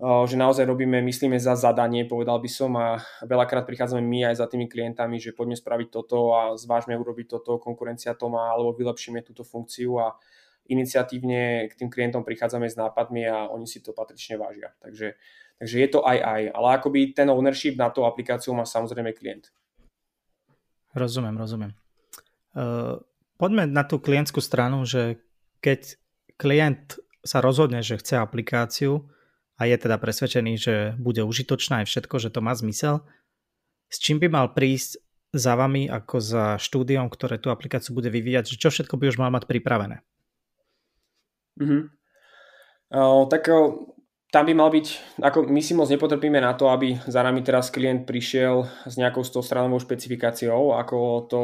že 0.00 0.36
naozaj 0.36 0.68
robíme, 0.68 1.00
myslíme 1.02 1.40
za 1.40 1.56
zadanie, 1.56 2.04
povedal 2.04 2.36
by 2.36 2.50
som 2.52 2.76
a 2.76 3.00
veľakrát 3.24 3.64
prichádzame 3.64 4.04
my 4.04 4.28
aj 4.30 4.44
za 4.44 4.46
tými 4.46 4.68
klientami, 4.68 5.16
že 5.16 5.32
poďme 5.32 5.56
spraviť 5.56 5.88
toto 5.88 6.36
a 6.36 6.54
zvážme 6.60 6.94
urobiť 7.00 7.26
toto, 7.26 7.56
konkurencia 7.58 8.12
to 8.12 8.28
má, 8.28 8.52
alebo 8.52 8.76
vylepšíme 8.76 9.24
túto 9.24 9.40
funkciu 9.42 9.98
a 9.98 10.14
iniciatívne 10.70 11.66
k 11.68 11.72
tým 11.74 11.90
klientom 11.90 12.22
prichádzame 12.22 12.70
s 12.70 12.78
nápadmi 12.78 13.26
a 13.26 13.50
oni 13.50 13.66
si 13.66 13.82
to 13.82 13.90
patrične 13.90 14.38
vážia. 14.38 14.70
Takže, 14.78 15.18
takže 15.58 15.76
je 15.76 15.88
to 15.90 16.00
aj 16.06 16.18
aj, 16.22 16.42
ale 16.54 16.68
akoby 16.78 17.00
ten 17.10 17.26
ownership 17.28 17.74
na 17.74 17.90
tú 17.90 18.06
aplikáciu 18.06 18.54
má 18.54 18.62
samozrejme 18.62 19.10
klient. 19.12 19.50
Rozumiem, 20.94 21.36
rozumiem. 21.38 21.72
Uh, 22.54 22.98
poďme 23.38 23.66
na 23.70 23.86
tú 23.86 24.02
klientskú 24.02 24.42
stranu, 24.42 24.82
že 24.82 25.22
keď 25.62 25.98
klient 26.34 26.98
sa 27.22 27.44
rozhodne, 27.44 27.84
že 27.84 28.00
chce 28.00 28.18
aplikáciu 28.18 29.06
a 29.60 29.68
je 29.68 29.76
teda 29.76 30.00
presvedčený, 30.00 30.52
že 30.56 30.74
bude 30.96 31.20
užitočná 31.20 31.84
aj 31.84 31.86
všetko, 31.86 32.16
že 32.16 32.32
to 32.32 32.40
má 32.40 32.56
zmysel, 32.56 33.04
s 33.90 34.00
čím 34.00 34.22
by 34.22 34.30
mal 34.32 34.46
prísť 34.56 35.02
za 35.30 35.54
vami 35.54 35.86
ako 35.86 36.16
za 36.18 36.44
štúdiom, 36.58 37.06
ktoré 37.06 37.38
tú 37.38 37.54
aplikáciu 37.54 37.94
bude 37.94 38.10
vyvíjať, 38.10 38.54
že 38.54 38.56
čo 38.58 38.68
všetko 38.70 38.98
by 38.98 39.14
už 39.14 39.20
mal 39.20 39.30
mať 39.30 39.46
pripravené? 39.46 40.02
Mm-hmm. 41.58 41.82
Uh, 42.90 43.24
tak 43.30 43.46
uh, 43.50 43.74
tam 44.30 44.46
by 44.46 44.54
mal 44.54 44.70
byť, 44.70 45.18
ako 45.26 45.50
my 45.50 45.58
si 45.58 45.74
moc 45.74 45.90
nepotrpíme 45.90 46.38
na 46.38 46.54
to, 46.54 46.70
aby 46.70 46.94
za 47.02 47.26
nami 47.26 47.42
teraz 47.42 47.74
klient 47.74 48.06
prišiel 48.06 48.62
s 48.86 48.94
nejakou 48.94 49.26
stostranovou 49.26 49.82
špecifikáciou, 49.82 50.78
ako 50.78 51.26
to, 51.26 51.42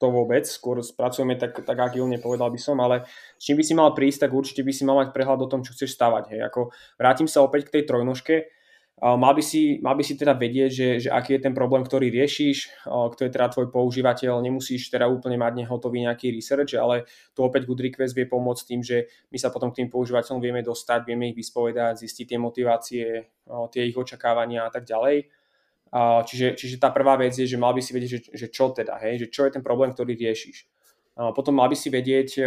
to 0.00 0.06
vôbec, 0.08 0.48
skôr 0.48 0.80
spracujeme 0.80 1.36
tak, 1.36 1.60
tak 1.60 1.76
agilne, 1.76 2.16
povedal 2.16 2.48
by 2.48 2.56
som, 2.56 2.80
ale 2.80 3.04
s 3.36 3.44
čím 3.44 3.60
by 3.60 3.64
si 3.64 3.74
mal 3.76 3.92
prísť, 3.92 4.24
tak 4.24 4.32
určite 4.32 4.64
by 4.64 4.72
si 4.72 4.88
mal 4.88 5.04
mať 5.04 5.12
prehľad 5.12 5.44
o 5.44 5.50
tom, 5.52 5.60
čo 5.60 5.76
chceš 5.76 5.92
stavať. 5.92 6.32
Hej. 6.32 6.40
Ako, 6.48 6.72
vrátim 6.96 7.28
sa 7.28 7.44
opäť 7.44 7.68
k 7.68 7.80
tej 7.80 7.92
trojnožke, 7.92 8.48
Mal 9.02 9.34
by, 9.34 9.42
si, 9.42 9.82
mal 9.82 9.98
by 9.98 10.06
si 10.06 10.14
teda 10.14 10.30
vedieť, 10.38 10.70
že, 10.70 10.88
že 11.02 11.08
aký 11.10 11.34
je 11.34 11.50
ten 11.50 11.50
problém, 11.50 11.82
ktorý 11.82 12.06
riešiš, 12.14 12.86
kto 12.86 13.20
je 13.26 13.34
teda 13.34 13.50
tvoj 13.50 13.74
používateľ, 13.74 14.38
nemusíš 14.38 14.94
teda 14.94 15.10
úplne 15.10 15.34
mať 15.42 15.58
nehotový 15.58 16.06
nejaký 16.06 16.30
research, 16.30 16.78
ale 16.78 17.10
tu 17.34 17.42
opäť 17.42 17.66
Good 17.66 17.82
Request 17.82 18.14
vie 18.14 18.30
pomôcť 18.30 18.62
tým, 18.62 18.78
že 18.78 19.10
my 19.34 19.42
sa 19.42 19.50
potom 19.50 19.74
k 19.74 19.82
tým 19.82 19.90
používateľom 19.90 20.38
vieme 20.38 20.62
dostať, 20.62 21.02
vieme 21.02 21.34
ich 21.34 21.36
vyspovedať, 21.36 21.98
zistiť 21.98 22.30
tie 22.30 22.38
motivácie, 22.38 23.06
tie 23.74 23.82
ich 23.82 23.98
očakávania 23.98 24.66
a 24.66 24.70
tak 24.70 24.86
ďalej. 24.86 25.26
Čiže, 26.22 26.54
čiže 26.54 26.78
tá 26.78 26.94
prvá 26.94 27.18
vec 27.18 27.34
je, 27.34 27.42
že 27.42 27.58
mal 27.58 27.74
by 27.74 27.82
si 27.82 27.90
vedieť, 27.90 28.10
že, 28.14 28.20
že 28.38 28.46
čo 28.54 28.70
teda, 28.70 29.02
hej, 29.02 29.26
že 29.26 29.34
čo 29.34 29.50
je 29.50 29.58
ten 29.58 29.66
problém, 29.66 29.90
ktorý 29.90 30.14
riešiš. 30.14 30.70
Potom 31.34 31.58
mal 31.58 31.66
by 31.66 31.74
si 31.74 31.90
vedieť, 31.90 32.38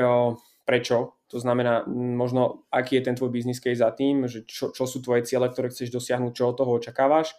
prečo, 0.63 1.14
to 1.35 1.43
znamená 1.43 1.83
možno 1.91 2.63
aký 2.71 3.03
je 3.03 3.11
ten 3.11 3.15
tvoj 3.19 3.27
business 3.27 3.59
case 3.59 3.83
za 3.83 3.91
tým, 3.91 4.23
že 4.31 4.47
čo, 4.47 4.71
čo 4.71 4.87
sú 4.87 5.03
tvoje 5.03 5.27
ciele, 5.27 5.51
ktoré 5.51 5.67
chceš 5.67 5.91
dosiahnuť, 5.91 6.31
čo 6.31 6.47
od 6.47 6.55
toho 6.55 6.79
očakávaš. 6.79 7.35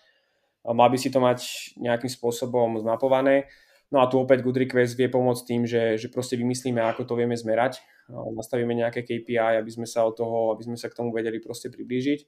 Mal 0.69 0.93
by 0.93 0.99
si 1.01 1.09
to 1.09 1.17
mať 1.17 1.73
nejakým 1.81 2.13
spôsobom 2.13 2.77
zmapované. 2.77 3.49
No 3.89 4.05
a 4.05 4.11
tu 4.13 4.21
opäť 4.21 4.45
Good 4.45 4.69
Request 4.69 5.01
vie 5.01 5.09
pomôcť 5.09 5.43
tým, 5.49 5.63
že, 5.65 5.97
že 5.97 6.13
proste 6.13 6.37
vymyslíme, 6.37 6.77
ako 6.77 7.09
to 7.09 7.17
vieme 7.17 7.33
zmerať. 7.33 7.81
Nastavíme 8.13 8.77
nejaké 8.77 9.01
KPI, 9.01 9.65
aby 9.65 9.71
sme 9.73 9.89
sa 9.89 10.05
od 10.05 10.13
toho, 10.13 10.53
aby 10.53 10.69
sme 10.69 10.77
sa 10.77 10.93
k 10.93 10.99
tomu 11.01 11.17
vedeli 11.17 11.41
proste 11.41 11.73
priblížiť. 11.73 12.21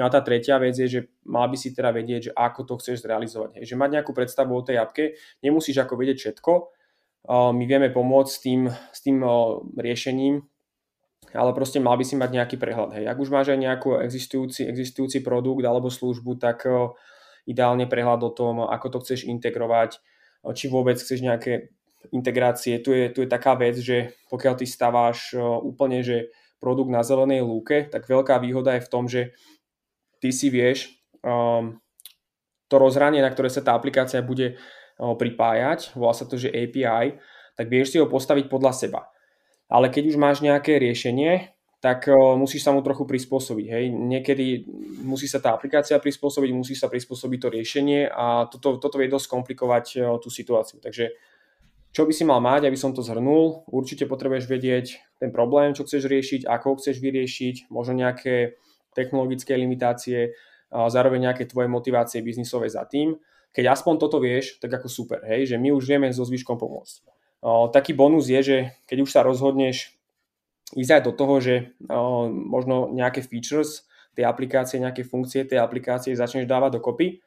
No 0.00 0.06
a 0.06 0.08
tá 0.08 0.24
tretia 0.24 0.56
vec 0.56 0.72
je, 0.72 0.88
že 0.88 1.00
mal 1.28 1.52
by 1.52 1.58
si 1.60 1.76
teda 1.76 1.92
vedieť, 1.92 2.30
že 2.30 2.32
ako 2.32 2.64
to 2.64 2.74
chceš 2.80 3.04
zrealizovať. 3.04 3.60
Hej. 3.60 3.74
Že 3.74 3.76
mať 3.76 3.90
nejakú 4.00 4.16
predstavu 4.16 4.56
o 4.56 4.62
tej 4.64 4.80
apke, 4.80 5.20
nemusíš 5.44 5.82
ako 5.82 5.98
vedieť 6.00 6.16
všetko, 6.16 6.52
my 7.28 7.64
vieme 7.68 7.92
pomôcť 7.92 8.30
s 8.32 8.40
tým, 8.40 8.60
s 8.70 8.98
tým 9.04 9.20
riešením, 9.76 10.40
ale 11.34 11.54
proste 11.54 11.78
mal 11.78 11.94
by 11.94 12.04
si 12.06 12.18
mať 12.18 12.30
nejaký 12.30 12.56
prehľad. 12.58 12.96
Hej. 12.98 13.04
Ak 13.06 13.18
už 13.18 13.30
máš 13.30 13.54
aj 13.54 13.60
nejaký 13.60 14.02
existujúci, 14.02 14.66
existujúci 14.66 15.22
produkt 15.22 15.62
alebo 15.62 15.90
službu, 15.90 16.38
tak 16.40 16.66
ideálne 17.46 17.86
prehľad 17.86 18.20
o 18.26 18.30
tom, 18.34 18.66
ako 18.66 18.86
to 18.94 18.98
chceš 19.06 19.26
integrovať, 19.26 19.98
či 20.54 20.66
vôbec 20.66 20.98
chceš 20.98 21.22
nejaké 21.22 21.72
integrácie. 22.10 22.80
Tu 22.80 22.96
je, 22.96 23.04
tu 23.12 23.18
je 23.22 23.28
taká 23.28 23.54
vec, 23.54 23.76
že 23.76 24.16
pokiaľ 24.32 24.54
ty 24.56 24.66
staváš 24.66 25.36
úplne 25.62 26.00
že 26.00 26.32
produkt 26.60 26.92
na 26.92 27.00
zelenej 27.00 27.44
lúke, 27.44 27.88
tak 27.88 28.04
veľká 28.08 28.40
výhoda 28.40 28.76
je 28.76 28.84
v 28.84 28.92
tom, 28.92 29.04
že 29.08 29.32
ty 30.20 30.28
si 30.28 30.52
vieš 30.52 30.92
um, 31.24 31.80
to 32.68 32.76
rozhranie, 32.76 33.24
na 33.24 33.32
ktoré 33.32 33.48
sa 33.48 33.64
tá 33.64 33.72
aplikácia 33.72 34.20
bude 34.20 34.60
pripájať, 35.00 35.96
volá 35.96 36.12
sa 36.12 36.28
to, 36.28 36.36
že 36.36 36.52
API, 36.52 37.16
tak 37.56 37.66
vieš 37.72 37.92
si 37.92 37.96
ho 37.96 38.04
postaviť 38.04 38.52
podľa 38.52 38.72
seba. 38.76 39.00
Ale 39.70 39.86
keď 39.88 40.10
už 40.10 40.16
máš 40.18 40.42
nejaké 40.42 40.82
riešenie, 40.82 41.54
tak 41.80 42.10
musíš 42.12 42.66
sa 42.66 42.76
mu 42.76 42.84
trochu 42.84 43.08
prispôsobiť. 43.08 43.66
Hej. 43.70 43.84
Niekedy 43.88 44.68
musí 45.00 45.24
sa 45.24 45.40
tá 45.40 45.56
aplikácia 45.56 45.96
prispôsobiť, 45.96 46.50
musí 46.52 46.76
sa 46.76 46.92
prispôsobiť 46.92 47.38
to 47.40 47.48
riešenie 47.48 48.10
a 48.10 48.50
toto, 48.50 48.76
toto 48.76 49.00
vie 49.00 49.08
dosť 49.08 49.30
komplikovať 49.30 49.84
tú 50.20 50.28
situáciu. 50.28 50.76
Takže 50.82 51.16
čo 51.94 52.04
by 52.04 52.12
si 52.12 52.28
mal 52.28 52.44
mať, 52.44 52.68
aby 52.68 52.76
som 52.76 52.92
to 52.92 53.00
zhrnul? 53.00 53.64
Určite 53.70 54.04
potrebuješ 54.04 54.44
vedieť 54.44 54.86
ten 55.22 55.32
problém, 55.32 55.72
čo 55.72 55.88
chceš 55.88 56.04
riešiť, 56.04 56.40
ako 56.44 56.66
ho 56.68 56.78
chceš 56.82 57.00
vyriešiť, 57.00 57.72
možno 57.72 57.96
nejaké 57.96 58.60
technologické 58.92 59.56
limitácie, 59.56 60.36
zároveň 60.68 61.32
nejaké 61.32 61.48
tvoje 61.48 61.72
motivácie 61.72 62.20
biznisové 62.20 62.68
za 62.68 62.84
tým 62.84 63.16
keď 63.50 63.74
aspoň 63.74 63.94
toto 63.98 64.22
vieš, 64.22 64.62
tak 64.62 64.70
ako 64.70 64.86
super, 64.86 65.18
hej, 65.26 65.50
že 65.50 65.56
my 65.58 65.74
už 65.74 65.84
vieme 65.90 66.06
so 66.14 66.22
zvyškom 66.22 66.54
pomôcť. 66.54 67.02
Taký 67.40 67.96
bonus 67.96 68.28
je, 68.28 68.40
že 68.44 68.56
keď 68.84 68.98
už 69.00 69.10
sa 69.10 69.24
rozhodneš 69.24 69.96
ísť 70.76 71.00
aj 71.00 71.02
do 71.08 71.12
toho, 71.16 71.34
že 71.40 71.54
možno 72.30 72.92
nejaké 72.92 73.24
features 73.24 73.88
tej 74.12 74.28
aplikácie, 74.28 74.76
nejaké 74.76 75.02
funkcie 75.02 75.48
tej 75.48 75.58
aplikácie 75.58 76.12
začneš 76.12 76.44
dávať 76.44 76.76
dokopy, 76.78 77.24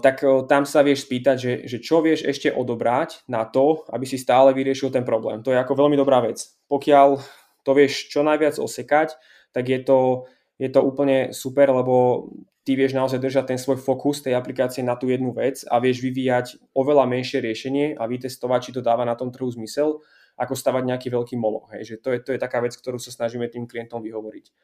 tak 0.00 0.22
tam 0.48 0.62
sa 0.68 0.80
vieš 0.84 1.08
spýtať, 1.08 1.36
že, 1.36 1.52
že 1.66 1.78
čo 1.82 2.00
vieš 2.04 2.24
ešte 2.24 2.52
odobrať 2.52 3.26
na 3.28 3.48
to, 3.48 3.84
aby 3.90 4.04
si 4.04 4.20
stále 4.20 4.54
vyriešil 4.54 4.92
ten 4.92 5.04
problém. 5.04 5.42
To 5.42 5.50
je 5.50 5.58
ako 5.58 5.74
veľmi 5.74 5.96
dobrá 5.98 6.20
vec. 6.24 6.40
Pokiaľ 6.68 7.20
to 7.64 7.70
vieš 7.76 8.08
čo 8.08 8.24
najviac 8.24 8.60
osekať, 8.60 9.18
tak 9.52 9.64
je 9.68 9.80
to, 9.82 10.28
je 10.60 10.68
to 10.72 10.80
úplne 10.84 11.32
super, 11.36 11.68
lebo 11.72 12.28
ty 12.64 12.76
vieš 12.76 12.92
naozaj 12.94 13.18
držať 13.22 13.44
ten 13.54 13.58
svoj 13.58 13.80
fokus 13.80 14.20
tej 14.20 14.36
aplikácie 14.36 14.84
na 14.84 14.98
tú 14.98 15.08
jednu 15.08 15.32
vec 15.32 15.64
a 15.66 15.80
vieš 15.80 16.04
vyvíjať 16.04 16.60
oveľa 16.76 17.08
menšie 17.08 17.40
riešenie 17.40 17.96
a 17.96 18.04
vytestovať, 18.04 18.60
či 18.60 18.74
to 18.76 18.80
dáva 18.84 19.08
na 19.08 19.16
tom 19.16 19.32
trhu 19.32 19.48
zmysel, 19.48 20.04
ako 20.38 20.54
stavať 20.54 20.82
nejaký 20.86 21.08
veľký 21.10 21.34
moloch. 21.40 21.72
Hej. 21.74 21.94
Že 21.94 21.94
to, 21.98 22.08
je, 22.14 22.18
to 22.22 22.30
je 22.36 22.40
taká 22.40 22.62
vec, 22.62 22.76
ktorú 22.76 23.00
sa 23.02 23.10
snažíme 23.10 23.50
tým 23.50 23.66
klientom 23.66 24.04
vyhovoriť. 24.04 24.54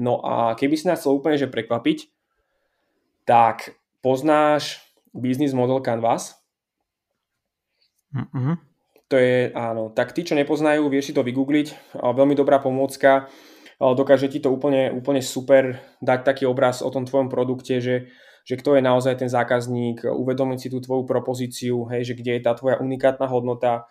No 0.00 0.24
a 0.24 0.56
keby 0.56 0.74
si 0.74 0.88
nás 0.88 1.04
chcel 1.04 1.14
úplne 1.14 1.36
že 1.36 1.52
prekvapiť, 1.52 2.08
tak 3.28 3.76
poznáš 4.02 4.80
business 5.12 5.54
model 5.54 5.84
Canvas? 5.84 6.40
Mm-hmm. 8.16 8.56
To 9.12 9.16
je, 9.20 9.52
áno, 9.52 9.92
tak 9.92 10.16
tí, 10.16 10.24
čo 10.24 10.32
nepoznajú, 10.32 10.88
vieš 10.88 11.12
si 11.12 11.16
to 11.16 11.20
vygoogliť. 11.20 11.96
Veľmi 12.00 12.32
dobrá 12.32 12.56
pomôcka 12.64 13.28
dokáže 13.90 14.30
ti 14.30 14.38
to 14.38 14.54
úplne, 14.54 14.94
úplne 14.94 15.18
super 15.18 15.82
dať 15.98 16.22
taký 16.22 16.44
obraz 16.46 16.86
o 16.86 16.90
tom 16.94 17.02
tvojom 17.02 17.26
produkte, 17.26 17.82
že, 17.82 18.14
že 18.46 18.54
kto 18.54 18.78
je 18.78 18.82
naozaj 18.86 19.18
ten 19.18 19.30
zákazník, 19.30 20.06
uvedomiť 20.06 20.58
si 20.62 20.68
tú 20.70 20.78
tvoju 20.78 21.02
propozíciu, 21.02 21.90
hej, 21.90 22.12
že 22.12 22.14
kde 22.14 22.38
je 22.38 22.42
tá 22.46 22.54
tvoja 22.54 22.78
unikátna 22.78 23.26
hodnota, 23.26 23.90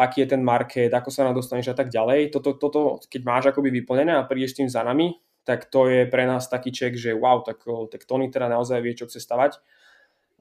aký 0.00 0.24
je 0.24 0.32
ten 0.34 0.42
market, 0.42 0.90
ako 0.90 1.12
sa 1.12 1.28
nám 1.28 1.36
dostaneš 1.36 1.70
a 1.70 1.76
tak 1.76 1.92
ďalej. 1.92 2.32
Toto, 2.32 2.56
toto 2.56 3.04
keď 3.06 3.20
máš 3.22 3.44
akoby 3.52 3.84
vyplnené 3.84 4.16
a 4.16 4.26
prídeš 4.26 4.56
tým 4.56 4.66
za 4.72 4.80
nami, 4.82 5.14
tak 5.44 5.68
to 5.68 5.86
je 5.92 6.08
pre 6.08 6.24
nás 6.24 6.48
taký 6.48 6.72
ček, 6.72 6.96
že 6.96 7.12
wow, 7.12 7.44
tak, 7.44 7.60
tak 7.92 8.08
Tony 8.08 8.32
teda 8.32 8.48
naozaj 8.48 8.80
vie, 8.80 8.96
čo 8.96 9.04
chce 9.04 9.20
stavať 9.20 9.60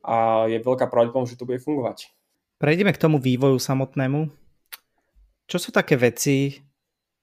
a 0.04 0.47
je 0.52 0.60
veľká 0.60 0.88
pravdepodobnosť, 0.91 1.36
že 1.36 1.39
to 1.39 1.47
bude 1.47 1.60
fungovať. 1.63 2.12
Prejdeme 2.60 2.95
k 2.95 3.02
tomu 3.02 3.19
vývoju 3.19 3.60
samotnému. 3.60 4.32
Čo 5.47 5.58
sú 5.60 5.69
také 5.76 5.99
veci, 5.99 6.63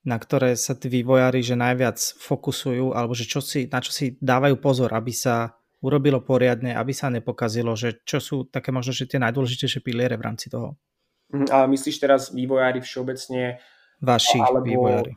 na 0.04 0.16
ktoré 0.16 0.56
sa 0.56 0.72
tí 0.72 0.88
vývojári 0.88 1.44
že 1.44 1.58
najviac 1.58 2.00
fokusujú, 2.00 2.96
alebo 2.96 3.12
že 3.12 3.28
čo 3.28 3.44
si, 3.44 3.68
na 3.68 3.84
čo 3.84 3.92
si 3.92 4.16
dávajú 4.16 4.56
pozor, 4.56 4.92
aby 4.96 5.12
sa 5.12 5.60
urobilo 5.80 6.20
poriadne, 6.20 6.76
aby 6.76 6.92
sa 6.92 7.08
nepokazilo, 7.08 7.72
že 7.76 8.04
čo 8.04 8.20
sú 8.20 8.36
také 8.48 8.72
možno 8.72 8.92
že 8.92 9.08
tie 9.08 9.20
najdôležitejšie 9.20 9.80
piliere 9.80 10.16
v 10.16 10.24
rámci 10.24 10.52
toho. 10.52 10.76
Mhm, 11.32 11.48
a 11.52 11.68
myslíš 11.68 11.96
teraz 12.00 12.22
vývojári 12.32 12.80
všeobecne? 12.80 13.60
Vaši 14.00 14.40
alebo 14.40 14.64
vývojári. 14.64 15.12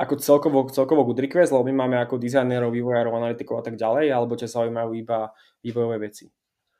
Ako 0.00 0.16
celkovo, 0.16 0.64
celkovo 0.72 1.04
good 1.04 1.20
request, 1.20 1.52
lebo 1.52 1.68
my 1.68 1.84
máme 1.84 1.96
ako 2.00 2.16
dizajnerov, 2.16 2.72
vývojárov, 2.72 3.20
analytikov 3.20 3.60
a 3.60 3.64
tak 3.68 3.76
ďalej, 3.76 4.08
alebo 4.08 4.32
ťa 4.32 4.48
zaujímajú 4.48 4.90
iba 4.96 5.28
vývojové 5.60 5.96
veci? 6.00 6.24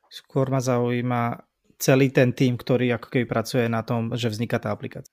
Skôr 0.08 0.48
ma 0.48 0.58
zaujíma 0.58 1.36
celý 1.76 2.08
ten 2.10 2.32
tým, 2.32 2.56
ktorý 2.56 2.96
ako 2.96 3.12
keby 3.12 3.26
pracuje 3.28 3.68
na 3.68 3.84
tom, 3.84 4.16
že 4.16 4.32
vzniká 4.32 4.56
tá 4.56 4.72
aplikácia. 4.72 5.12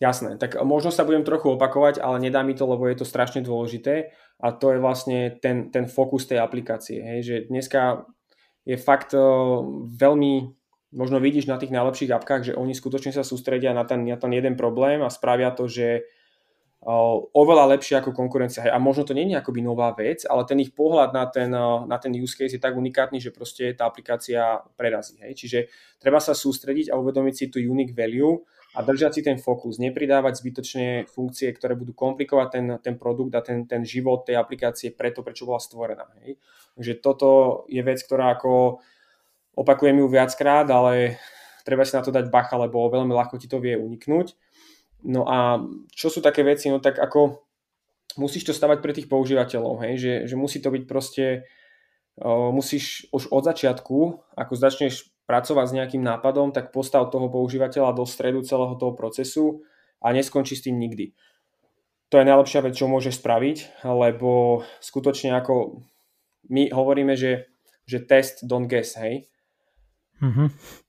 Jasné, 0.00 0.40
tak 0.40 0.56
možno 0.64 0.88
sa 0.88 1.04
budem 1.04 1.28
trochu 1.28 1.60
opakovať, 1.60 2.00
ale 2.00 2.24
nedá 2.24 2.40
mi 2.40 2.56
to, 2.56 2.64
lebo 2.64 2.88
je 2.88 3.04
to 3.04 3.04
strašne 3.04 3.44
dôležité 3.44 4.16
a 4.40 4.48
to 4.48 4.72
je 4.72 4.80
vlastne 4.80 5.36
ten, 5.44 5.68
ten 5.68 5.84
fokus 5.84 6.24
tej 6.24 6.40
aplikácie. 6.40 7.04
Hej, 7.04 7.20
že 7.20 7.36
dneska 7.52 8.08
je 8.64 8.80
fakt 8.80 9.12
uh, 9.12 9.60
veľmi, 9.92 10.56
možno 10.96 11.20
vidíš 11.20 11.52
na 11.52 11.60
tých 11.60 11.68
najlepších 11.76 12.16
apkách, 12.16 12.42
že 12.48 12.56
oni 12.56 12.72
skutočne 12.72 13.12
sa 13.12 13.20
sústredia 13.20 13.76
na 13.76 13.84
ten, 13.84 14.08
na 14.08 14.16
ten 14.16 14.32
jeden 14.32 14.56
problém 14.56 15.04
a 15.04 15.12
spravia 15.12 15.52
to, 15.52 15.68
že 15.68 16.08
uh, 16.80 17.20
oveľa 17.36 17.76
lepšie 17.76 18.00
ako 18.00 18.16
konkurencia. 18.16 18.72
A 18.72 18.80
možno 18.80 19.04
to 19.04 19.12
nie 19.12 19.28
je 19.28 19.36
akoby 19.36 19.60
nová 19.60 19.92
vec, 19.92 20.24
ale 20.24 20.48
ten 20.48 20.64
ich 20.64 20.72
pohľad 20.72 21.12
na 21.12 21.28
ten, 21.28 21.52
uh, 21.52 21.84
na 21.84 22.00
ten 22.00 22.16
use 22.16 22.40
case 22.40 22.56
je 22.56 22.62
tak 22.64 22.72
unikátny, 22.72 23.20
že 23.20 23.36
proste 23.36 23.76
tá 23.76 23.84
aplikácia 23.84 24.64
prerazí. 24.80 25.20
Hej. 25.20 25.44
Čiže 25.44 25.58
treba 26.00 26.24
sa 26.24 26.32
sústrediť 26.32 26.88
a 26.88 26.96
uvedomiť 26.96 27.34
si 27.36 27.44
tú 27.52 27.60
unique 27.60 27.92
value, 27.92 28.40
a 28.70 28.86
držať 28.86 29.12
si 29.18 29.22
ten 29.26 29.34
fokus, 29.34 29.82
nepridávať 29.82 30.38
zbytočne 30.38 30.86
funkcie, 31.10 31.50
ktoré 31.50 31.74
budú 31.74 31.90
komplikovať 31.90 32.48
ten, 32.54 32.66
ten 32.78 32.94
produkt 32.94 33.34
a 33.34 33.42
ten, 33.42 33.66
ten 33.66 33.82
život 33.82 34.22
tej 34.22 34.38
aplikácie 34.38 34.94
preto, 34.94 35.26
prečo 35.26 35.42
bola 35.42 35.58
stvorená. 35.58 36.06
Hej. 36.22 36.38
Takže 36.78 36.92
toto 37.02 37.28
je 37.66 37.82
vec, 37.82 37.98
ktorá 37.98 38.38
ako 38.38 38.78
opakujem 39.58 39.98
ju 39.98 40.06
viackrát, 40.06 40.70
ale 40.70 41.18
treba 41.66 41.82
si 41.82 41.98
na 41.98 42.02
to 42.06 42.14
dať 42.14 42.30
bacha, 42.30 42.54
lebo 42.54 42.86
veľmi 42.86 43.10
ľahko 43.10 43.42
ti 43.42 43.50
to 43.50 43.58
vie 43.58 43.74
uniknúť. 43.74 44.38
No 45.02 45.26
a 45.26 45.58
čo 45.90 46.12
sú 46.12 46.22
také 46.22 46.46
veci? 46.46 46.70
No 46.70 46.78
tak 46.78 47.00
ako 47.02 47.42
musíš 48.20 48.50
to 48.50 48.52
stavať 48.54 48.78
pre 48.82 48.94
tých 48.94 49.10
používateľov, 49.10 49.82
hej? 49.86 49.94
Že, 49.98 50.12
že 50.30 50.34
musí 50.38 50.58
to 50.62 50.70
byť 50.70 50.84
proste, 50.86 51.26
uh, 52.22 52.50
musíš 52.54 53.10
už 53.10 53.30
od 53.34 53.42
začiatku, 53.46 53.98
ako 54.38 54.52
začneš 54.54 55.10
pracovať 55.30 55.66
s 55.70 55.76
nejakým 55.78 56.02
nápadom, 56.02 56.50
tak 56.50 56.74
postav 56.74 57.06
toho 57.14 57.30
používateľa 57.30 57.94
do 57.94 58.02
stredu 58.02 58.42
celého 58.42 58.74
toho 58.74 58.98
procesu 58.98 59.62
a 60.02 60.10
neskončí 60.10 60.58
s 60.58 60.66
tým 60.66 60.74
nikdy. 60.74 61.14
To 62.10 62.18
je 62.18 62.26
najlepšia 62.26 62.66
vec, 62.66 62.74
čo 62.74 62.90
môže 62.90 63.14
spraviť, 63.14 63.86
lebo 63.86 64.62
skutočne 64.82 65.30
ako 65.38 65.86
my 66.50 66.74
hovoríme, 66.74 67.14
že, 67.14 67.46
že 67.86 68.02
test 68.02 68.42
don't 68.42 68.66
guess, 68.66 68.98
hej. 68.98 69.30
Mm-hmm. 70.18 70.48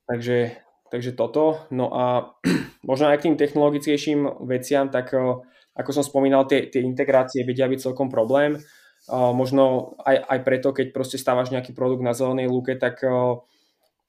Takže, 0.10 0.58
takže 0.90 1.14
toto. 1.14 1.62
No 1.70 1.94
a 1.94 2.34
možno 2.90 3.14
aj 3.14 3.22
k 3.22 3.26
tým 3.30 3.38
technologickejším 3.38 4.42
veciam, 4.50 4.90
tak 4.90 5.14
ako 5.78 5.90
som 5.94 6.02
spomínal, 6.02 6.50
tie, 6.50 6.66
tie 6.74 6.82
integrácie 6.82 7.46
vedia 7.46 7.70
byť 7.70 7.94
celkom 7.94 8.10
problém. 8.10 8.58
možno 9.14 9.94
aj, 10.02 10.18
aj 10.26 10.40
preto, 10.42 10.74
keď 10.74 10.90
proste 10.90 11.22
stávaš 11.22 11.54
nejaký 11.54 11.78
produkt 11.78 12.02
na 12.02 12.18
zelenej 12.18 12.50
lúke, 12.50 12.74
tak 12.82 13.06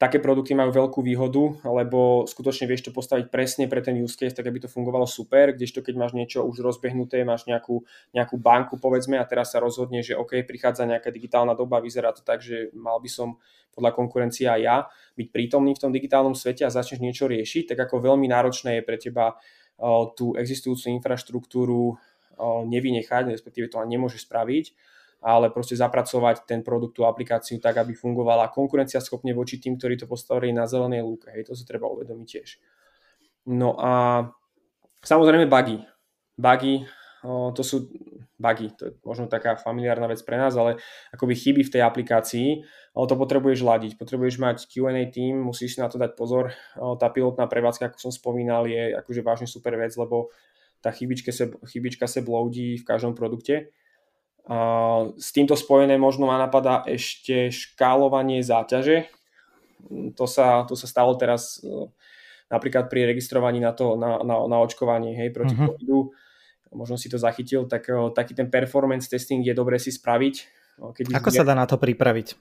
také 0.03 0.19
produkty 0.19 0.51
majú 0.51 0.75
veľkú 0.75 0.99
výhodu, 0.99 1.63
lebo 1.63 2.27
skutočne 2.27 2.67
vieš 2.67 2.91
to 2.91 2.91
postaviť 2.91 3.31
presne 3.31 3.71
pre 3.71 3.79
ten 3.79 3.95
use 3.95 4.19
case, 4.19 4.35
tak 4.35 4.43
aby 4.51 4.59
to 4.59 4.67
fungovalo 4.67 5.07
super, 5.07 5.55
kdežto 5.55 5.79
keď 5.79 5.95
máš 5.95 6.11
niečo 6.11 6.43
už 6.43 6.59
rozbehnuté, 6.59 7.23
máš 7.23 7.47
nejakú, 7.47 7.79
nejakú 8.11 8.35
banku 8.35 8.75
povedzme 8.75 9.15
a 9.15 9.23
teraz 9.23 9.55
sa 9.55 9.63
rozhodne, 9.63 10.03
že 10.03 10.19
OK, 10.19 10.43
prichádza 10.43 10.83
nejaká 10.83 11.07
digitálna 11.07 11.55
doba, 11.55 11.79
vyzerá 11.79 12.11
to 12.11 12.19
tak, 12.19 12.43
že 12.43 12.67
mal 12.75 12.99
by 12.99 13.07
som 13.07 13.39
podľa 13.71 13.95
konkurencie 13.95 14.51
aj 14.51 14.59
ja 14.59 14.77
byť 15.15 15.27
prítomný 15.31 15.71
v 15.71 15.81
tom 15.87 15.95
digitálnom 15.95 16.35
svete 16.35 16.67
a 16.67 16.69
začneš 16.69 16.99
niečo 16.99 17.31
riešiť, 17.31 17.71
tak 17.71 17.87
ako 17.87 18.03
veľmi 18.03 18.27
náročné 18.27 18.83
je 18.83 18.83
pre 18.83 18.99
teba 18.99 19.39
tú 20.19 20.35
existujúcu 20.35 20.99
infraštruktúru 20.99 21.95
nevynechať, 22.67 23.31
respektíve 23.31 23.71
to 23.71 23.79
ani 23.79 23.95
nemôžeš 23.95 24.27
spraviť 24.27 24.65
ale 25.23 25.49
proste 25.55 25.79
zapracovať 25.79 26.43
ten 26.43 26.59
produkt, 26.59 26.99
tú 26.99 27.07
aplikáciu 27.07 27.63
tak, 27.63 27.79
aby 27.79 27.95
fungovala 27.95 28.51
konkurencia 28.51 28.99
schopne 28.99 29.31
voči 29.31 29.57
tým, 29.57 29.79
ktorí 29.79 29.95
to 29.95 30.05
postavili 30.05 30.51
na 30.51 30.67
zelenej 30.67 30.99
lúke. 30.99 31.31
Hej, 31.31 31.47
to 31.47 31.55
si 31.55 31.63
treba 31.63 31.87
uvedomiť 31.87 32.27
tiež. 32.27 32.49
No 33.47 33.79
a 33.79 34.27
samozrejme 34.99 35.47
bugy. 35.47 35.79
Bugy, 36.35 36.83
to 37.55 37.61
sú 37.63 37.87
bugy, 38.35 38.75
to 38.75 38.91
je 38.91 38.93
možno 39.07 39.31
taká 39.31 39.55
familiárna 39.55 40.11
vec 40.11 40.19
pre 40.27 40.35
nás, 40.35 40.51
ale 40.59 40.75
akoby 41.15 41.39
chyby 41.39 41.63
v 41.63 41.71
tej 41.71 41.81
aplikácii, 41.87 42.47
to 42.91 43.15
potrebuješ 43.15 43.63
ladiť. 43.63 43.91
Potrebuješ 43.95 44.43
mať 44.43 44.67
Q&A 44.67 45.07
tým, 45.07 45.39
musíš 45.39 45.79
na 45.79 45.87
to 45.87 45.95
dať 45.95 46.19
pozor. 46.19 46.51
Tá 46.75 47.07
pilotná 47.07 47.47
prevádzka, 47.47 47.95
ako 47.95 47.97
som 47.99 48.11
spomínal, 48.11 48.67
je 48.67 48.91
akože 48.99 49.23
vážne 49.23 49.47
super 49.47 49.79
vec, 49.79 49.95
lebo 49.95 50.35
tá 50.83 50.91
chybička 50.91 51.31
sa, 51.31 51.47
chybička 51.63 52.11
sa 52.11 52.19
bloudí 52.19 52.75
v 52.75 52.83
každom 52.83 53.15
produkte 53.15 53.71
s 55.15 55.29
týmto 55.31 55.55
spojené 55.55 55.95
možno 55.95 56.27
ma 56.27 56.35
napadá 56.35 56.83
ešte 56.83 57.47
škálovanie 57.47 58.43
záťaže. 58.43 59.07
To 60.19 60.25
sa, 60.27 60.67
to 60.67 60.75
sa 60.75 60.87
stalo 60.87 61.15
teraz 61.15 61.63
e, 61.63 61.91
napríklad 62.51 62.91
pri 62.91 63.07
registrovaní 63.07 63.63
na, 63.63 63.71
to, 63.71 63.95
na, 63.95 64.19
na, 64.23 64.35
na 64.47 64.57
očkovanie 64.63 65.15
hej, 65.15 65.31
proti 65.31 65.55
uh-huh. 65.55 65.75
covidu. 65.75 66.11
Možno 66.75 66.95
si 66.99 67.07
to 67.07 67.15
zachytil, 67.15 67.67
tak 67.71 67.87
e, 67.87 68.11
taký 68.11 68.35
ten 68.35 68.51
performance 68.51 69.07
testing 69.07 69.43
je 69.43 69.55
dobre 69.55 69.79
si 69.79 69.95
spraviť. 69.95 70.35
No, 70.79 70.91
keď 70.91 71.19
Ako 71.19 71.31
sa 71.31 71.47
dá 71.47 71.55
na 71.55 71.63
to 71.63 71.79
pripraviť? 71.79 72.35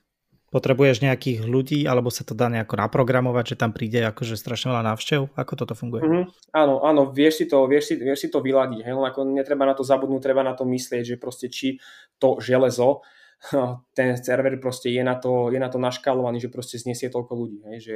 Potrebuješ 0.53 1.01
nejakých 1.01 1.49
ľudí, 1.49 1.89
alebo 1.89 2.13
sa 2.13 2.29
to 2.29 2.37
dá 2.37 2.53
nejako 2.53 2.77
naprogramovať, 2.77 3.57
že 3.57 3.61
tam 3.65 3.73
príde 3.73 4.05
akože 4.05 4.37
strašne 4.37 4.69
veľa 4.69 4.85
návštev? 4.93 5.33
Ako 5.33 5.53
toto 5.57 5.73
funguje? 5.73 6.05
Mm-hmm. 6.05 6.25
Áno, 6.53 6.85
áno, 6.85 7.09
vieš 7.09 7.41
si 7.41 7.45
to, 7.49 7.65
vieš 7.65 7.89
si, 7.89 7.95
vieš 7.97 8.21
si 8.23 8.29
to 8.29 8.45
vyladiť. 8.45 8.85
Hej? 8.85 8.93
ako 8.93 9.33
netreba 9.33 9.65
na 9.65 9.73
to 9.73 9.81
zabudnúť, 9.81 10.21
treba 10.21 10.45
na 10.45 10.53
to 10.53 10.69
myslieť, 10.69 11.05
že 11.09 11.17
proste 11.17 11.49
či 11.49 11.81
to 12.21 12.37
železo, 12.37 13.01
ten 13.97 14.21
server 14.21 14.61
proste 14.61 14.93
je 14.93 15.01
na 15.01 15.17
to, 15.17 15.49
je 15.49 15.57
na 15.57 15.73
to 15.73 15.81
naškalovaný, 15.81 16.37
že 16.37 16.53
proste 16.53 16.77
znesie 16.77 17.09
toľko 17.09 17.33
ľudí. 17.33 17.65
Hej? 17.73 17.79
Že 17.81 17.95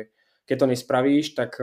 keď 0.49 0.57
to 0.57 0.67
nespravíš, 0.73 1.37
tak 1.37 1.61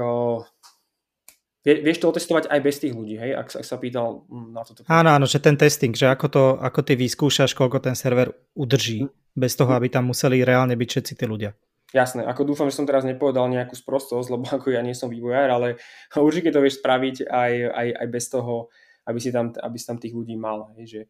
Vieš 1.63 2.03
to 2.03 2.11
otestovať 2.11 2.51
aj 2.51 2.59
bez 2.59 2.75
tých 2.83 2.91
ľudí, 2.91 3.15
hej, 3.15 3.39
ak, 3.39 3.55
ak 3.55 3.63
sa 3.63 3.79
pýtal 3.79 4.27
hm, 4.27 4.51
na 4.51 4.67
toto. 4.67 4.83
Áno, 4.83 5.15
áno, 5.15 5.23
že 5.23 5.39
ten 5.39 5.55
testing, 5.55 5.95
že 5.95 6.11
ako, 6.11 6.27
to, 6.27 6.43
ako 6.59 6.83
ty 6.83 6.99
vyskúšaš, 6.99 7.55
koľko 7.55 7.79
ten 7.79 7.95
server 7.95 8.35
udrží, 8.51 9.07
hm. 9.07 9.22
Bez 9.33 9.57
toho, 9.57 9.73
aby 9.73 9.89
tam 9.89 10.09
museli 10.09 10.45
reálne 10.45 10.77
byť 10.77 10.89
všetci 10.89 11.13
tí 11.17 11.25
ľudia. 11.25 11.51
Jasné, 11.93 12.25
ako 12.25 12.49
dúfam, 12.49 12.65
že 12.73 12.81
som 12.81 12.89
teraz 12.89 13.05
nepovedal 13.05 13.45
nejakú 13.53 13.77
sprostosť, 13.77 14.27
lebo 14.33 14.49
ako 14.49 14.73
ja 14.73 14.81
nie 14.81 14.97
som 14.97 15.13
vývojár, 15.13 15.49
ale 15.53 15.77
určite 16.17 16.49
to 16.49 16.61
vieš 16.61 16.81
spraviť 16.81 17.29
aj, 17.29 17.51
aj, 17.69 17.87
aj 18.01 18.07
bez 18.09 18.25
toho, 18.33 18.73
aby 19.05 19.19
si, 19.21 19.29
tam, 19.29 19.53
aby 19.53 19.77
si 19.77 19.85
tam 19.85 20.01
tých 20.01 20.15
ľudí 20.15 20.33
mal, 20.33 20.73
hej, 20.79 20.85
že 20.89 21.01
e, 21.05 21.07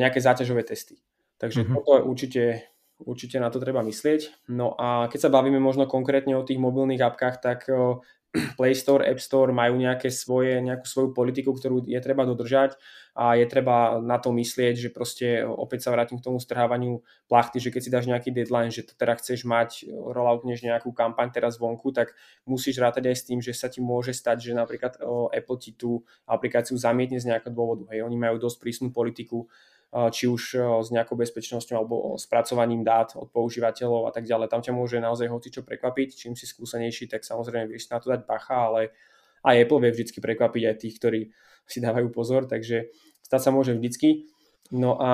nejaké 0.00 0.22
záťažové 0.22 0.64
testy. 0.64 0.96
Takže 1.36 1.66
mm-hmm. 1.66 1.74
toto 1.76 1.92
určite, 2.08 2.72
určite 3.02 3.36
na 3.42 3.50
to 3.50 3.58
treba 3.58 3.82
myslieť. 3.82 4.48
No 4.54 4.78
a 4.78 5.10
keď 5.10 5.28
sa 5.28 5.34
bavíme 5.34 5.58
možno 5.58 5.90
konkrétne 5.90 6.38
o 6.38 6.46
tých 6.46 6.62
mobilných 6.62 7.02
apkách, 7.02 7.36
tak 7.42 7.68
e, 7.68 8.00
Play 8.58 8.72
Store, 8.72 9.04
App 9.04 9.20
Store 9.20 9.52
majú 9.52 9.76
nejaké 9.76 10.08
svoje, 10.08 10.56
nejakú 10.62 10.88
svoju 10.88 11.08
politiku, 11.12 11.52
ktorú 11.52 11.84
je 11.84 12.00
treba 12.00 12.24
dodržať 12.24 12.80
a 13.12 13.36
je 13.36 13.44
treba 13.44 14.00
na 14.00 14.16
to 14.16 14.32
myslieť, 14.32 14.74
že 14.76 14.88
proste 14.88 15.44
opäť 15.44 15.84
sa 15.84 15.92
vrátim 15.92 16.16
k 16.16 16.24
tomu 16.24 16.40
strhávaniu 16.40 17.04
plachty, 17.28 17.60
že 17.60 17.68
keď 17.68 17.80
si 17.84 17.92
dáš 17.92 18.08
nejaký 18.08 18.32
deadline, 18.32 18.72
že 18.72 18.88
teda 18.88 19.20
chceš 19.20 19.44
mať, 19.44 19.84
rolloutneš 19.92 20.64
nejakú 20.64 20.96
kampaň 20.96 21.28
teraz 21.28 21.60
vonku, 21.60 21.92
tak 21.92 22.16
musíš 22.48 22.80
rátať 22.80 23.12
aj 23.12 23.16
s 23.20 23.26
tým, 23.28 23.44
že 23.44 23.52
sa 23.52 23.68
ti 23.68 23.84
môže 23.84 24.16
stať, 24.16 24.48
že 24.48 24.52
napríklad 24.56 24.96
Apple 25.28 25.58
ti 25.60 25.76
tú 25.76 26.00
aplikáciu 26.24 26.80
zamietne 26.80 27.20
z 27.20 27.28
nejakého 27.28 27.52
dôvodu. 27.52 27.84
Hej, 27.92 28.00
oni 28.00 28.16
majú 28.16 28.40
dosť 28.40 28.56
prísnu 28.64 28.88
politiku 28.88 29.44
či 29.92 30.24
už 30.24 30.56
s 30.56 30.88
nejakou 30.88 31.20
bezpečnosťou 31.20 31.76
alebo 31.76 32.16
spracovaním 32.16 32.80
dát 32.80 33.12
od 33.12 33.28
používateľov 33.28 34.08
a 34.08 34.12
tak 34.16 34.24
ďalej. 34.24 34.48
Tam 34.48 34.64
ťa 34.64 34.72
môže 34.72 34.96
naozaj 34.96 35.28
hoci 35.28 35.52
čo 35.52 35.60
prekvapiť. 35.60 36.16
Čím 36.16 36.32
si 36.32 36.48
skúsenejší, 36.48 37.12
tak 37.12 37.28
samozrejme 37.28 37.68
vieš 37.68 37.92
na 37.92 38.00
to 38.00 38.08
dať 38.08 38.24
bacha, 38.24 38.72
ale 38.72 38.96
aj 39.44 39.68
Apple 39.68 39.84
vie 39.84 39.92
vždy 39.92 40.16
prekvapiť 40.16 40.62
aj 40.64 40.76
tých, 40.80 40.96
ktorí 40.96 41.20
si 41.66 41.78
dávajú 41.80 42.12
pozor, 42.12 42.46
takže 42.50 42.92
stať 43.24 43.40
sa 43.40 43.50
môže 43.50 43.72
vždycky. 43.76 44.28
No 44.72 44.96
a 45.00 45.12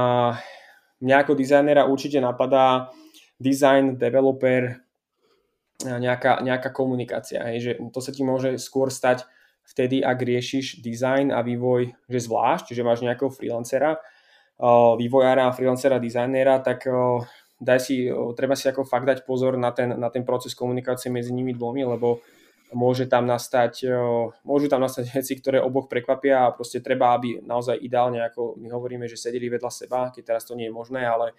mňa 1.02 1.16
ako 1.22 1.38
dizajnera 1.38 1.87
určite 1.87 2.18
napadá 2.18 2.90
design, 3.38 3.98
developer, 3.98 4.82
nejaká, 5.84 6.42
nejaká 6.42 6.74
komunikácia. 6.74 7.42
Hej, 7.46 7.58
že 7.62 7.72
to 7.94 8.00
sa 8.02 8.11
ti 8.11 8.26
môže 8.26 8.58
skôr 8.58 8.90
stať 8.90 9.22
vtedy, 9.62 10.02
ak 10.02 10.18
riešiš 10.18 10.82
design 10.82 11.30
a 11.30 11.44
vývoj, 11.44 11.94
že 12.11 12.18
zvlášť, 12.24 12.74
že 12.74 12.82
máš 12.82 13.04
nejakého 13.04 13.30
freelancera, 13.30 14.00
vývojára 14.98 15.54
freelancera, 15.54 16.02
dizajnéra, 16.02 16.64
tak 16.66 16.90
daj 17.62 17.78
si, 17.78 18.11
treba 18.34 18.58
si 18.58 18.66
ako 18.66 18.82
fakt 18.82 19.06
dať 19.06 19.22
pozor 19.22 19.54
na 19.54 19.70
ten, 19.70 19.94
na 19.94 20.11
ten 20.11 20.26
proces 20.26 20.56
komunikácie 20.56 21.14
medzi 21.14 21.30
nimi 21.30 21.54
dvomi, 21.54 21.87
lebo 21.87 22.24
môže 22.72 23.09
tam 23.09 23.24
nastať, 23.24 23.88
môžu 24.44 24.66
tam 24.68 24.85
nastať 24.85 25.09
veci, 25.20 25.37
ktoré 25.38 25.61
oboch 25.61 25.88
prekvapia 25.88 26.48
a 26.48 26.54
proste 26.54 26.85
treba, 26.85 27.16
aby 27.16 27.40
naozaj 27.40 27.78
ideálne, 27.81 28.20
ako 28.24 28.57
my 28.61 28.68
hovoríme, 28.72 29.07
že 29.09 29.20
sedeli 29.20 29.48
vedľa 29.48 29.70
seba, 29.72 30.12
keď 30.12 30.22
teraz 30.35 30.44
to 30.44 30.57
nie 30.57 30.68
je 30.68 30.74
možné, 30.74 31.04
ale 31.04 31.33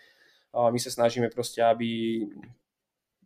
my 0.53 0.79
sa 0.81 0.89
snažíme 0.89 1.29
proste, 1.29 1.61
aby 1.61 2.21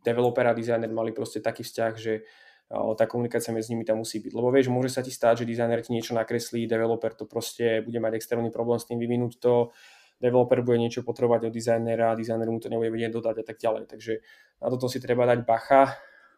developer 0.04 0.44
a 0.44 0.52
dizajner 0.52 0.92
mali 0.92 1.16
proste 1.16 1.40
taký 1.40 1.64
vzťah, 1.64 1.92
že 1.96 2.20
tá 2.68 3.04
komunikácia 3.08 3.52
medzi 3.52 3.72
nimi 3.72 3.84
tam 3.84 4.00
musí 4.00 4.20
byť. 4.20 4.32
Lebo 4.32 4.48
vieš, 4.52 4.68
môže 4.68 4.92
sa 4.92 5.00
ti 5.04 5.12
stať, 5.12 5.44
že 5.44 5.48
dizajner 5.48 5.80
ti 5.84 5.92
niečo 5.92 6.12
nakreslí, 6.16 6.68
developer 6.68 7.12
to 7.16 7.24
proste 7.24 7.84
bude 7.84 8.00
mať 8.00 8.20
extrémny 8.20 8.48
problém 8.52 8.80
s 8.80 8.88
tým 8.88 9.00
vyvinúť 9.00 9.40
to, 9.40 9.72
developer 10.20 10.60
bude 10.64 10.80
niečo 10.80 11.04
potrebovať 11.04 11.48
od 11.48 11.52
dizajnera, 11.52 12.16
dizajner 12.16 12.48
mu 12.48 12.58
to 12.60 12.72
nebude 12.72 12.88
vedieť 12.88 13.12
dodať 13.12 13.36
a 13.40 13.44
tak 13.44 13.56
ďalej. 13.60 13.84
Takže 13.88 14.12
na 14.64 14.66
toto 14.72 14.88
si 14.88 14.98
treba 15.00 15.28
dať 15.28 15.44
bacha. 15.44 15.92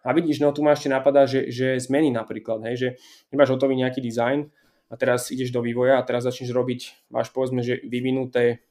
A 0.06 0.14
vidíš, 0.14 0.38
no 0.38 0.54
tu 0.54 0.62
ma 0.62 0.78
ešte 0.78 0.86
napadá, 0.86 1.26
že, 1.26 1.50
že 1.50 1.82
zmeny 1.82 2.14
napríklad, 2.14 2.62
hej, 2.70 2.76
že 2.78 2.88
nemáš 3.34 3.58
hotový 3.58 3.74
nejaký 3.74 3.98
dizajn 3.98 4.46
a 4.86 4.94
teraz 4.94 5.34
ideš 5.34 5.50
do 5.50 5.58
vývoja 5.58 5.98
a 5.98 6.06
teraz 6.06 6.22
začneš 6.22 6.54
robiť, 6.54 7.10
máš 7.10 7.34
povedzme, 7.34 7.58
že 7.66 7.82
vyvinuté 7.82 8.62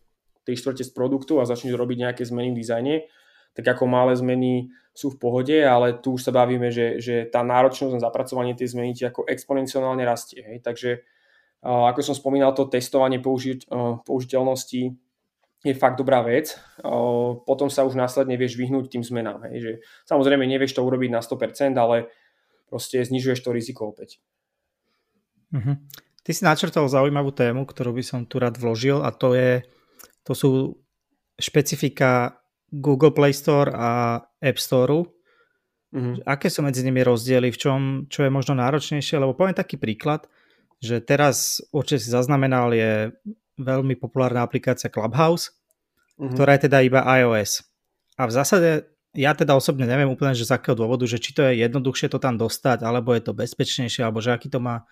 3 0.48 0.56
štvrte 0.56 0.88
z 0.88 0.91
produktu 0.95 1.43
a 1.43 1.50
začneš 1.50 1.76
robiť 1.76 1.98
nejaké 2.08 2.24
zmeny 2.24 2.56
v 2.56 2.60
dizajne, 2.63 2.95
tak 3.52 3.67
ako 3.67 3.84
malé 3.84 4.15
zmeny 4.15 4.71
sú 4.95 5.12
v 5.12 5.19
pohode, 5.19 5.58
ale 5.60 6.00
tu 6.00 6.15
už 6.15 6.24
sa 6.24 6.32
bavíme, 6.32 6.71
že, 6.71 7.04
že 7.04 7.28
tá 7.28 7.43
náročnosť 7.43 8.00
na 8.00 8.04
zapracovanie 8.04 8.56
tej 8.56 8.71
zmeny 8.71 8.95
ti 8.95 9.04
ako 9.04 9.28
exponenciálne 9.28 10.08
rastie. 10.08 10.39
Hej. 10.39 10.63
Takže 10.63 11.04
ako 11.65 12.00
som 12.00 12.15
spomínal, 12.15 12.56
to 12.56 12.69
testovanie 12.71 13.19
použiť, 13.19 13.67
použiteľnosti 14.08 14.95
je 15.65 15.73
fakt 15.73 15.97
dobrá 15.97 16.21
vec. 16.21 16.54
Potom 17.49 17.73
sa 17.73 17.82
už 17.82 17.97
následne 17.97 18.38
vieš 18.38 18.54
vyhnúť 18.54 18.93
tým 18.93 19.01
zmenám. 19.01 19.49
Hej. 19.49 19.58
Že, 19.58 19.71
samozrejme 20.06 20.45
nevieš 20.45 20.78
to 20.78 20.86
urobiť 20.86 21.10
na 21.10 21.25
100%, 21.25 21.73
ale 21.73 22.13
proste 22.69 23.01
znižuješ 23.01 23.41
to 23.41 23.49
riziko 23.49 23.89
opäť. 23.89 24.21
Uh-huh. 25.49 25.82
Ty 26.21 26.32
si 26.34 26.41
načrtol 26.45 26.86
zaujímavú 26.86 27.34
tému, 27.34 27.65
ktorú 27.65 27.97
by 27.97 28.04
som 28.06 28.19
tu 28.30 28.38
rád 28.38 28.62
vložil 28.62 29.01
a 29.01 29.10
to, 29.10 29.34
je, 29.34 29.65
to 30.21 30.34
sú 30.38 30.49
špecifika 31.41 32.38
Google 32.69 33.13
Play 33.13 33.34
Store 33.34 33.69
a 33.73 34.21
App 34.41 34.58
Store. 34.62 35.06
Mm-hmm. 35.95 36.28
Aké 36.28 36.51
sú 36.51 36.60
medzi 36.65 36.84
nimi 36.84 37.06
rozdiely, 37.06 37.54
v 37.54 37.62
čom, 37.62 37.80
čo 38.12 38.25
je 38.25 38.34
možno 38.34 38.58
náročnejšie? 38.58 39.15
Lebo 39.15 39.38
poviem 39.38 39.56
taký 39.56 39.80
príklad, 39.80 40.28
že 40.84 40.99
teraz 40.99 41.63
určite 41.71 42.04
si 42.04 42.10
zaznamenal, 42.12 42.75
je 42.75 43.15
veľmi 43.56 43.96
populárna 44.00 44.44
aplikácia 44.44 44.91
Clubhouse, 44.91 45.56
mm-hmm. 46.20 46.34
ktorá 46.36 46.52
je 46.56 46.62
teda 46.70 46.78
iba 46.84 47.02
iOS. 47.04 47.63
A 48.15 48.28
v 48.28 48.32
zásade 48.32 48.70
ja 49.15 49.32
teda 49.32 49.56
osobne 49.56 49.88
neviem 49.88 50.12
úplne, 50.12 50.36
že 50.36 50.44
z 50.48 50.56
akého 50.60 50.76
dôvodu, 50.76 51.08
že 51.08 51.20
či 51.20 51.32
to 51.32 51.44
je 51.48 51.63
jednoduchšie 51.63 52.12
to 52.12 52.20
tam 52.20 52.36
dostať, 52.36 52.84
alebo 52.84 53.15
je 53.15 53.24
to 53.24 53.32
bezpečnejšie, 53.32 54.04
alebo 54.04 54.20
že 54.20 54.36
aký 54.36 54.52
to 54.52 54.60
má 54.60 54.84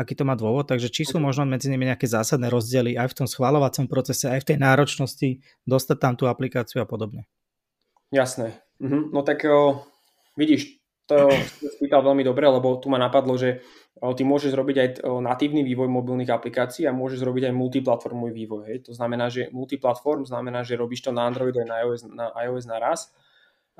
aký 0.00 0.16
to 0.16 0.24
má 0.24 0.32
dôvod, 0.32 0.64
takže 0.64 0.88
či 0.88 1.04
sú 1.04 1.20
možno 1.20 1.44
medzi 1.44 1.68
nimi 1.68 1.84
nejaké 1.84 2.08
zásadné 2.08 2.48
rozdiely 2.48 2.96
aj 2.96 3.12
v 3.12 3.16
tom 3.20 3.28
schváľovacom 3.28 3.84
procese, 3.84 4.32
aj 4.32 4.40
v 4.40 4.48
tej 4.48 4.56
náročnosti 4.56 5.44
dostať 5.68 5.96
tam 6.00 6.16
tú 6.16 6.24
aplikáciu 6.24 6.80
a 6.80 6.88
podobne. 6.88 7.28
Jasné. 8.08 8.56
Mhm. 8.80 9.12
No 9.12 9.20
tak 9.20 9.44
o, 9.44 9.84
vidíš, 10.40 10.79
to 11.10 11.26
si 11.58 11.66
spýtal 11.66 12.06
veľmi 12.06 12.22
dobre, 12.22 12.46
lebo 12.46 12.78
tu 12.78 12.86
ma 12.86 13.02
napadlo, 13.02 13.34
že 13.34 13.58
ty 13.98 14.22
môžeš 14.22 14.54
robiť 14.54 14.76
aj 14.78 14.88
natívny 15.02 15.66
vývoj 15.66 15.90
mobilných 15.90 16.30
aplikácií 16.30 16.86
a 16.86 16.94
môžeš 16.94 17.26
robiť 17.26 17.50
aj 17.50 17.54
multiplatformový 17.58 18.32
vývoj. 18.32 18.62
Hej. 18.70 18.78
To 18.86 18.92
znamená, 18.94 19.26
že 19.26 19.50
multiplatform 19.50 20.22
znamená, 20.22 20.62
že 20.62 20.78
robíš 20.78 21.04
to 21.04 21.10
na 21.10 21.26
Android 21.26 21.52
aj 21.58 21.66
na 21.66 21.76
iOS, 21.82 22.00
na 22.06 22.26
iOS 22.46 22.64
naraz. 22.70 23.10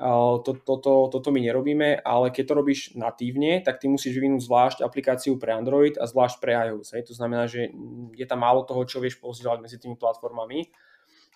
To, 0.01 0.51
toto, 0.65 1.13
toto 1.13 1.29
my 1.29 1.39
nerobíme, 1.45 2.01
ale 2.01 2.33
keď 2.33 2.43
to 2.49 2.53
robíš 2.57 2.79
natívne, 2.97 3.61
tak 3.61 3.77
ty 3.77 3.85
musíš 3.85 4.17
vyvinúť 4.17 4.41
zvlášť 4.43 4.77
aplikáciu 4.81 5.37
pre 5.37 5.53
Android 5.53 5.93
a 5.95 6.09
zvlášť 6.09 6.37
pre 6.41 6.51
iOS. 6.57 6.97
Hej. 6.97 7.09
To 7.09 7.13
znamená, 7.15 7.47
že 7.47 7.71
je 8.17 8.25
tam 8.27 8.43
málo 8.43 8.67
toho, 8.67 8.81
čo 8.83 8.99
vieš 8.99 9.21
posielať 9.21 9.61
medzi 9.61 9.77
tými 9.79 9.95
platformami 9.95 10.67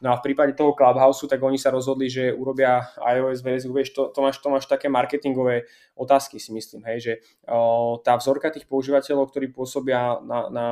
No 0.03 0.11
a 0.11 0.19
v 0.19 0.27
prípade 0.27 0.59
toho 0.59 0.75
Clubhouse, 0.75 1.23
tak 1.23 1.39
oni 1.39 1.55
sa 1.55 1.71
rozhodli, 1.71 2.11
že 2.11 2.35
urobia 2.35 2.83
iOS 2.99 3.39
verziu, 3.39 3.71
vieš, 3.71 3.95
to, 3.95 4.11
to, 4.11 4.19
máš, 4.19 4.43
to 4.43 4.51
máš 4.51 4.67
také 4.67 4.91
marketingové 4.91 5.71
otázky 5.95 6.35
si 6.35 6.51
myslím, 6.51 6.83
hej, 6.91 6.99
že 6.99 7.13
o, 7.47 7.95
tá 8.03 8.19
vzorka 8.19 8.51
tých 8.51 8.67
používateľov, 8.67 9.31
ktorí 9.31 9.55
pôsobia 9.55 10.19
na, 10.19 10.51
na 10.51 10.65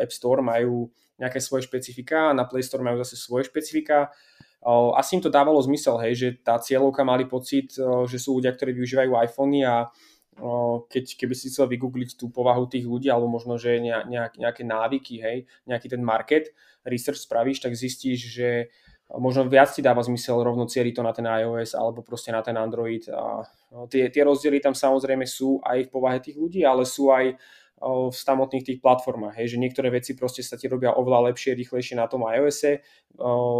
App 0.00 0.08
Store, 0.08 0.40
majú 0.40 0.88
nejaké 1.20 1.44
svoje 1.44 1.68
špecifika, 1.68 2.32
na 2.32 2.48
Play 2.48 2.64
Store 2.64 2.80
majú 2.80 2.96
zase 3.04 3.20
svoje 3.20 3.52
špecifika. 3.52 4.08
O, 4.64 4.96
asi 4.96 5.20
im 5.20 5.22
to 5.24 5.28
dávalo 5.28 5.60
zmysel, 5.60 6.00
hej, 6.00 6.12
že 6.16 6.28
tá 6.40 6.56
cieľovka 6.56 7.04
mali 7.04 7.28
pocit, 7.28 7.76
o, 7.76 8.08
že 8.08 8.16
sú 8.16 8.40
ľudia, 8.40 8.56
ktorí 8.56 8.72
využívajú 8.80 9.12
iPhony 9.28 9.60
a 9.60 9.92
keď, 10.88 11.04
keby 11.20 11.34
si 11.36 11.52
chcel 11.52 11.68
vygoogliť 11.68 12.16
tú 12.16 12.32
povahu 12.32 12.64
tých 12.64 12.88
ľudí, 12.88 13.12
alebo 13.12 13.28
možno, 13.28 13.60
že 13.60 13.76
nejak, 13.76 14.40
nejaké 14.40 14.62
návyky, 14.64 15.20
hej, 15.20 15.38
nejaký 15.68 15.92
ten 15.92 16.00
market, 16.00 16.56
research 16.88 17.20
spravíš, 17.28 17.60
tak 17.60 17.76
zistíš, 17.76 18.24
že 18.24 18.72
možno 19.20 19.44
viac 19.50 19.68
ti 19.74 19.84
dáva 19.84 20.00
zmysel 20.00 20.40
rovno 20.40 20.64
cieliť 20.70 20.94
to 20.96 21.02
na 21.02 21.12
ten 21.12 21.26
iOS 21.26 21.74
alebo 21.74 22.00
proste 22.00 22.30
na 22.32 22.40
ten 22.40 22.54
Android. 22.54 23.04
A 23.10 23.42
no, 23.74 23.90
tie, 23.90 24.08
tie 24.08 24.22
rozdiely 24.22 24.62
tam 24.62 24.72
samozrejme 24.72 25.26
sú 25.26 25.58
aj 25.60 25.86
v 25.86 25.92
povahe 25.92 26.22
tých 26.22 26.38
ľudí, 26.38 26.62
ale 26.62 26.86
sú 26.86 27.10
aj 27.10 27.34
v 27.80 28.12
samotných 28.12 28.60
tých 28.60 28.78
platformách, 28.84 29.40
hej, 29.40 29.56
že 29.56 29.60
niektoré 29.60 29.88
veci 29.88 30.12
proste 30.12 30.44
sa 30.44 30.60
ti 30.60 30.68
robia 30.68 30.92
oveľa 30.92 31.32
lepšie, 31.32 31.56
rýchlejšie 31.56 31.96
na 31.96 32.04
tom 32.12 32.28
iOSe, 32.28 32.84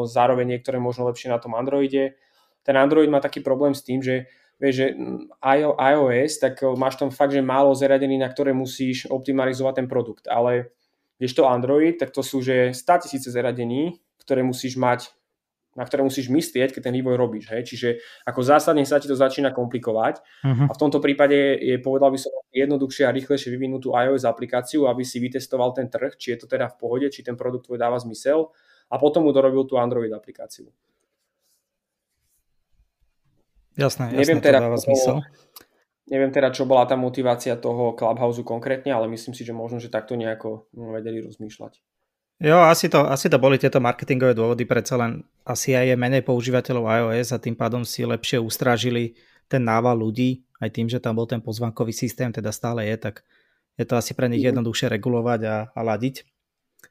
zároveň 0.05 0.45
niektoré 0.45 0.77
možno 0.77 1.09
lepšie 1.09 1.33
na 1.33 1.40
tom 1.40 1.57
Androide. 1.57 2.21
Ten 2.61 2.77
Android 2.77 3.09
má 3.09 3.25
taký 3.25 3.40
problém 3.40 3.73
s 3.73 3.81
tým, 3.81 4.05
že 4.05 4.29
vieš, 4.61 4.75
že 4.77 4.87
iOS, 5.40 6.33
tak 6.38 6.61
máš 6.77 7.01
tam 7.01 7.09
fakt, 7.09 7.33
že 7.33 7.40
málo 7.40 7.73
zariadení, 7.73 8.20
na 8.20 8.29
ktoré 8.29 8.53
musíš 8.53 9.09
optimalizovať 9.09 9.83
ten 9.83 9.88
produkt, 9.88 10.29
ale 10.29 10.77
vieš 11.16 11.40
to 11.40 11.49
Android, 11.49 11.96
tak 11.96 12.12
to 12.12 12.20
sú 12.20 12.44
že 12.44 12.77
100 12.77 13.09
tisíce 13.09 13.29
zariadení, 13.33 13.96
ktoré 14.20 14.44
musíš 14.44 14.77
mať 14.77 15.09
na 15.70 15.87
ktoré 15.87 16.03
musíš 16.03 16.27
myslieť, 16.27 16.75
keď 16.75 16.90
ten 16.90 16.96
vývoj 16.99 17.14
robíš. 17.14 17.46
Hej? 17.46 17.62
Čiže 17.62 17.88
ako 18.27 18.42
zásadne 18.42 18.83
sa 18.83 18.99
ti 18.99 19.07
to 19.07 19.14
začína 19.14 19.55
komplikovať 19.55 20.18
uh-huh. 20.18 20.66
a 20.66 20.73
v 20.75 20.81
tomto 20.83 20.99
prípade 20.99 21.62
je, 21.62 21.79
povedal 21.79 22.11
by 22.11 22.18
som, 22.18 22.35
jednoduchšie 22.51 23.07
a 23.07 23.14
rýchlejšie 23.14 23.55
vyvinúť 23.55 23.81
tú 23.87 23.90
iOS 23.94 24.27
aplikáciu, 24.27 24.90
aby 24.90 25.07
si 25.07 25.23
vytestoval 25.23 25.70
ten 25.70 25.87
trh, 25.87 26.18
či 26.18 26.35
je 26.35 26.42
to 26.42 26.46
teda 26.51 26.66
v 26.75 26.77
pohode, 26.77 27.07
či 27.14 27.23
ten 27.23 27.38
produkt 27.38 27.70
tvoj 27.70 27.79
dáva 27.79 28.03
zmysel 28.03 28.51
a 28.90 28.99
potom 28.99 29.23
mu 29.23 29.31
dorobil 29.31 29.62
tú 29.62 29.79
Android 29.79 30.11
aplikáciu. 30.11 30.75
Jasné, 33.81 34.12
jasné 34.12 34.21
neviem 34.21 34.40
teda, 34.45 34.59
to 34.61 34.64
dáva 34.69 34.79
zmysel. 34.79 35.16
Neviem 36.11 36.33
teda, 36.35 36.53
čo 36.53 36.69
bola 36.69 36.85
tá 36.85 36.99
motivácia 36.99 37.57
toho 37.57 37.97
Clubhouse 37.97 38.43
konkrétne, 38.45 38.93
ale 38.93 39.09
myslím 39.09 39.33
si, 39.33 39.47
že 39.47 39.57
možno, 39.57 39.81
že 39.81 39.88
takto 39.88 40.19
nejako 40.19 40.69
vedeli 40.75 41.25
rozmýšľať. 41.25 41.81
Jo, 42.40 42.64
asi 42.66 42.88
to, 42.88 43.05
asi 43.05 43.29
to 43.29 43.37
boli 43.37 43.61
tieto 43.61 43.85
marketingové 43.85 44.33
dôvody, 44.33 44.64
predsa 44.64 44.97
len 44.97 45.21
asi 45.45 45.77
aj 45.77 45.93
je 45.93 45.97
menej 45.97 46.25
používateľov 46.25 46.88
iOS 46.88 47.37
a 47.37 47.38
tým 47.38 47.53
pádom 47.53 47.85
si 47.85 48.01
lepšie 48.03 48.40
ustrážili 48.40 49.12
ten 49.45 49.61
nával 49.61 50.01
ľudí, 50.01 50.40
aj 50.57 50.73
tým, 50.73 50.88
že 50.88 51.05
tam 51.05 51.21
bol 51.21 51.29
ten 51.29 51.45
pozvankový 51.45 51.93
systém, 51.93 52.33
teda 52.33 52.49
stále 52.49 52.88
je, 52.88 52.97
tak 52.97 53.21
je 53.77 53.85
to 53.85 53.93
asi 53.93 54.16
pre 54.16 54.29
nich 54.33 54.40
mhm. 54.40 54.57
jednoduchšie 54.57 54.88
regulovať 54.88 55.40
a, 55.47 55.57
a 55.69 55.81
ladiť. 55.85 56.25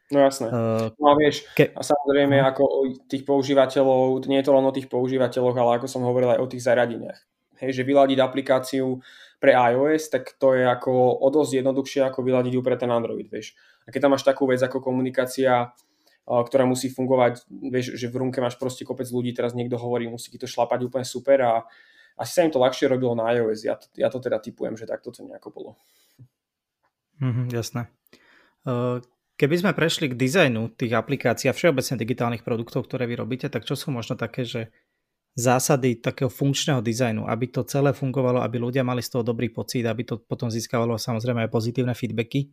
No 0.10 0.26
jasné. 0.26 0.50
Uh, 0.50 0.90
no 0.98 1.06
a 1.12 1.16
vieš, 1.18 1.46
ke... 1.54 1.70
a 1.70 1.82
samozrejme 1.86 2.42
uh, 2.42 2.50
ako 2.50 2.64
o 2.66 2.80
tých 3.06 3.24
používateľov, 3.26 4.26
nie 4.26 4.42
je 4.42 4.48
to 4.50 4.56
len 4.58 4.66
o 4.66 4.74
tých 4.74 4.90
používateľoch, 4.90 5.54
ale 5.54 5.78
ako 5.78 5.86
som 5.86 6.02
hovoril 6.02 6.34
aj 6.34 6.42
o 6.42 6.50
tých 6.50 6.66
zariadeniach 6.66 7.20
hej, 7.60 7.72
že 7.76 7.84
vyladiť 7.84 8.18
aplikáciu 8.24 9.04
pre 9.40 9.56
iOS, 9.56 10.12
tak 10.12 10.36
to 10.40 10.56
je 10.56 10.64
ako 10.68 10.92
o 11.20 11.28
dosť 11.32 11.64
jednoduchšie 11.64 12.02
ako 12.08 12.24
vyladiť 12.24 12.54
ju 12.56 12.62
pre 12.64 12.76
ten 12.80 12.92
Android, 12.92 13.28
vieš. 13.28 13.56
A 13.88 13.92
keď 13.92 14.08
tam 14.08 14.12
máš 14.16 14.28
takú 14.28 14.48
vec 14.48 14.60
ako 14.60 14.84
komunikácia, 14.84 15.72
ktorá 16.28 16.64
musí 16.68 16.92
fungovať, 16.92 17.48
vieš, 17.48 17.96
že 17.96 18.08
v 18.12 18.28
runke 18.28 18.40
máš 18.44 18.60
proste 18.60 18.84
kopec 18.84 19.08
ľudí, 19.08 19.32
teraz 19.36 19.56
niekto 19.56 19.80
hovorí, 19.80 20.08
musí 20.08 20.32
ti 20.32 20.40
to 20.40 20.48
šlapať 20.48 20.88
úplne 20.88 21.08
super 21.08 21.40
a 21.44 21.54
asi 22.20 22.32
sa 22.36 22.44
im 22.44 22.52
to 22.52 22.60
ľahšie 22.60 22.92
robilo 22.92 23.16
na 23.16 23.32
iOS. 23.32 23.64
Ja 23.64 23.80
to, 23.80 23.88
ja 23.96 24.12
to 24.12 24.20
teda 24.20 24.44
typujem, 24.44 24.76
že 24.76 24.84
takto 24.84 25.12
to 25.12 25.24
nejako 25.24 25.50
bolo. 25.56 25.72
Mm-hmm, 27.24 27.48
jasné. 27.52 27.88
Keby 29.40 29.56
sme 29.56 29.72
prešli 29.72 30.12
k 30.12 30.20
dizajnu 30.20 30.76
tých 30.76 30.92
aplikácií 31.00 31.48
a 31.48 31.56
všeobecne 31.56 31.96
digitálnych 31.96 32.44
produktov, 32.44 32.84
ktoré 32.92 33.08
vy 33.08 33.24
robíte, 33.24 33.48
tak 33.48 33.64
čo 33.64 33.80
sú 33.80 33.88
možno 33.88 34.20
také, 34.20 34.44
že 34.44 34.68
zásady 35.32 36.04
takého 36.04 36.28
funkčného 36.28 36.84
dizajnu, 36.84 37.24
aby 37.24 37.48
to 37.48 37.64
celé 37.64 37.96
fungovalo, 37.96 38.44
aby 38.44 38.60
ľudia 38.60 38.84
mali 38.84 39.00
z 39.00 39.16
toho 39.16 39.24
dobrý 39.24 39.48
pocit, 39.48 39.88
aby 39.88 40.04
to 40.04 40.20
potom 40.20 40.52
získavalo 40.52 41.00
samozrejme 41.00 41.48
aj 41.48 41.56
pozitívne 41.56 41.96
feedbacky? 41.96 42.52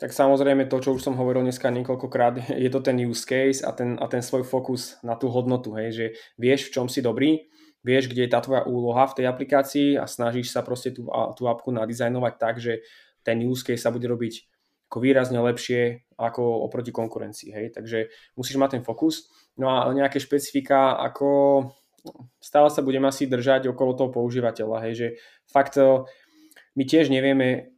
Tak 0.00 0.16
samozrejme 0.16 0.64
to, 0.64 0.80
čo 0.80 0.96
už 0.96 1.04
som 1.04 1.12
hovoril 1.20 1.44
dneska 1.44 1.68
niekoľkokrát, 1.68 2.48
je 2.64 2.70
to 2.72 2.80
ten 2.80 2.96
use 3.04 3.28
case 3.28 3.60
a 3.60 3.76
ten, 3.76 4.00
a 4.00 4.08
ten 4.08 4.24
svoj 4.24 4.48
fokus 4.48 4.96
na 5.04 5.12
tú 5.12 5.28
hodnotu, 5.28 5.76
hej, 5.76 5.92
že 5.92 6.06
vieš, 6.40 6.72
v 6.72 6.80
čom 6.80 6.86
si 6.88 7.04
dobrý, 7.04 7.44
vieš, 7.84 8.08
kde 8.08 8.24
je 8.24 8.32
tá 8.32 8.40
tvoja 8.40 8.64
úloha 8.64 9.04
v 9.12 9.20
tej 9.20 9.26
aplikácii 9.28 10.00
a 10.00 10.08
snažíš 10.08 10.56
sa 10.56 10.64
proste 10.64 10.88
tú, 10.96 11.04
tú 11.36 11.52
apku 11.52 11.68
nadizajnovať 11.68 12.34
tak, 12.40 12.56
že 12.64 12.80
ten 13.20 13.44
use 13.44 13.60
case 13.60 13.84
sa 13.84 13.92
bude 13.92 14.08
robiť 14.08 14.53
ako 14.88 14.96
výrazne 15.02 15.40
lepšie 15.42 16.04
ako 16.14 16.66
oproti 16.70 16.94
konkurencii. 16.94 17.50
Hej? 17.50 17.74
Takže 17.74 17.98
musíš 18.38 18.56
mať 18.60 18.78
ten 18.78 18.82
fokus. 18.86 19.26
No 19.58 19.70
a 19.70 19.90
nejaké 19.90 20.22
špecifika, 20.22 20.94
ako 20.98 21.28
stále 22.38 22.68
sa 22.70 22.84
budeme 22.84 23.08
asi 23.10 23.26
držať 23.26 23.70
okolo 23.70 23.98
toho 23.98 24.10
používateľa. 24.14 24.76
Hej? 24.86 24.92
Že 24.94 25.06
fakt 25.50 25.74
eh, 25.80 26.06
my 26.78 26.82
tiež 26.86 27.10
nevieme, 27.10 27.74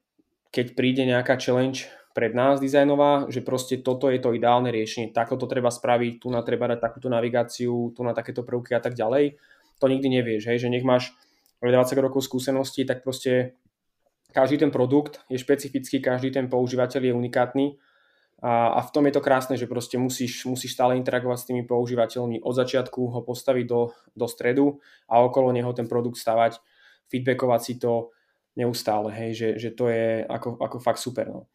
keď 0.53 0.77
príde 0.77 1.03
nejaká 1.09 1.41
challenge 1.41 1.89
pred 2.17 2.33
nás 2.33 2.57
dizajnová, 2.65 3.29
že 3.29 3.45
proste 3.45 3.85
toto 3.85 4.09
je 4.09 4.17
to 4.17 4.33
ideálne 4.33 4.73
riešenie, 4.73 5.13
takto 5.13 5.37
to 5.37 5.45
treba 5.45 5.69
spraviť, 5.69 6.25
tu 6.25 6.33
na 6.33 6.41
treba 6.41 6.65
dať 6.73 6.81
takúto 6.81 7.13
navigáciu, 7.13 7.93
tu 7.93 8.01
na 8.01 8.17
takéto 8.17 8.41
prvky 8.41 8.73
a 8.73 8.81
tak 8.81 8.97
ďalej. 8.97 9.37
To 9.85 9.85
nikdy 9.85 10.09
nevieš, 10.09 10.49
hej? 10.49 10.57
že 10.57 10.73
nech 10.73 10.81
máš 10.81 11.13
20 11.61 11.77
rokov 12.01 12.25
skúsenosti, 12.25 12.89
tak 12.89 13.05
proste 13.05 13.61
každý 14.37 14.61
ten 14.61 14.69
produkt 14.69 15.25
je 15.33 15.41
špecifický, 15.41 16.05
každý 16.05 16.29
ten 16.29 16.53
používateľ 16.53 17.09
je 17.09 17.17
unikátny 17.17 17.67
a, 18.45 18.77
a 18.77 18.81
v 18.85 18.93
tom 18.93 19.09
je 19.09 19.17
to 19.17 19.25
krásne, 19.25 19.57
že 19.57 19.65
proste 19.65 19.97
musíš, 19.97 20.45
musíš 20.45 20.77
stále 20.77 21.01
interagovať 21.01 21.39
s 21.41 21.49
tými 21.49 21.65
používateľmi 21.65 22.45
od 22.45 22.53
začiatku, 22.53 23.01
ho 23.01 23.21
postaviť 23.25 23.65
do, 23.65 23.97
do 24.13 24.27
stredu 24.29 24.77
a 25.09 25.25
okolo 25.25 25.57
neho 25.57 25.73
ten 25.73 25.89
produkt 25.89 26.21
stavať, 26.21 26.61
feedbackovať 27.09 27.61
si 27.65 27.75
to 27.81 28.13
neustále, 28.61 29.09
hej, 29.09 29.31
že, 29.33 29.49
že 29.57 29.71
to 29.73 29.89
je 29.89 30.21
ako, 30.29 30.61
ako 30.61 30.77
fakt 30.85 31.01
super. 31.01 31.33
No. 31.33 31.49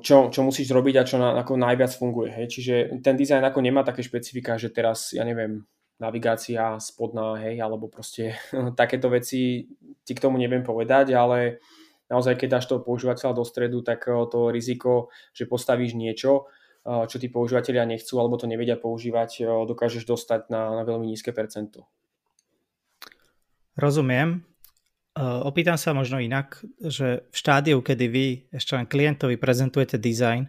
Čo, 0.00 0.32
čo 0.32 0.40
musíš 0.46 0.72
robiť 0.72 0.94
a 0.96 1.04
čo 1.04 1.20
na, 1.20 1.36
ako 1.44 1.60
najviac 1.60 1.92
funguje. 1.92 2.32
Hej. 2.32 2.46
Čiže 2.56 2.74
ten 3.04 3.20
dizajn 3.20 3.44
ako 3.44 3.60
nemá 3.60 3.84
také 3.84 4.00
špecifika, 4.00 4.56
že 4.56 4.72
teraz, 4.72 5.12
ja 5.12 5.28
neviem, 5.28 5.68
navigácia 6.00 6.78
spodná, 6.78 7.36
hej, 7.42 7.60
alebo 7.60 7.90
proste 7.90 8.38
takéto 8.80 9.10
veci 9.10 9.66
ti 10.08 10.16
k 10.16 10.24
tomu 10.24 10.40
neviem 10.40 10.64
povedať, 10.64 11.12
ale 11.12 11.60
naozaj 12.08 12.40
keď 12.40 12.48
dáš 12.58 12.66
toho 12.72 12.80
používateľa 12.80 13.36
do 13.36 13.44
stredu, 13.44 13.84
tak 13.84 14.08
eh, 14.08 14.16
to 14.32 14.48
riziko, 14.48 15.12
že 15.36 15.44
postavíš 15.44 15.92
niečo, 15.92 16.48
eh, 16.88 17.04
čo 17.04 17.20
tí 17.20 17.28
používateľia 17.28 17.84
nechcú 17.84 18.16
alebo 18.16 18.40
to 18.40 18.48
nevedia 18.48 18.80
používať, 18.80 19.44
eh, 19.44 19.46
dokážeš 19.46 20.08
dostať 20.08 20.48
na, 20.48 20.80
na 20.80 20.82
veľmi 20.88 21.04
nízke 21.04 21.36
percento. 21.36 21.84
Rozumiem. 23.78 24.42
Opýtam 25.18 25.74
sa 25.74 25.98
možno 25.98 26.22
inak, 26.22 26.62
že 26.78 27.26
v 27.26 27.34
štádiu, 27.34 27.82
kedy 27.82 28.06
vy 28.06 28.26
ešte 28.54 28.78
len 28.78 28.86
klientovi 28.86 29.34
prezentujete 29.34 29.98
dizajn, 29.98 30.46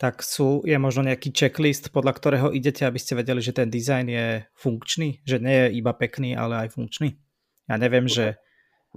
tak 0.00 0.24
sú, 0.24 0.64
je 0.64 0.72
možno 0.80 1.04
nejaký 1.04 1.36
checklist, 1.36 1.92
podľa 1.92 2.16
ktorého 2.16 2.48
idete, 2.48 2.88
aby 2.88 2.96
ste 2.96 3.20
vedeli, 3.20 3.44
že 3.44 3.52
ten 3.52 3.68
dizajn 3.68 4.06
je 4.08 4.26
funkčný, 4.56 5.20
že 5.20 5.36
nie 5.36 5.68
je 5.68 5.84
iba 5.84 5.92
pekný, 5.92 6.32
ale 6.32 6.64
aj 6.64 6.80
funkčný. 6.80 7.20
Ja 7.68 7.76
neviem, 7.76 8.08
že 8.08 8.40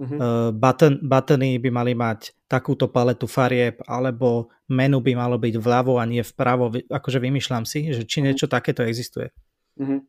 uh-huh. 0.02 0.50
button, 0.50 0.98
buttony 0.98 1.62
by 1.62 1.70
mali 1.70 1.94
mať 1.94 2.34
takúto 2.50 2.90
paletu 2.90 3.30
farieb, 3.30 3.78
alebo 3.86 4.50
menu 4.66 4.98
by 4.98 5.14
malo 5.14 5.38
byť 5.38 5.54
vľavo 5.56 6.02
a 6.02 6.04
nie 6.04 6.26
vpravo. 6.26 6.74
Akože 6.90 7.22
vymýšľam 7.22 7.62
si, 7.62 7.94
že 7.94 8.02
či 8.02 8.20
niečo 8.20 8.50
takéto 8.50 8.82
existuje. 8.82 9.30
Uh-huh. 9.78 10.02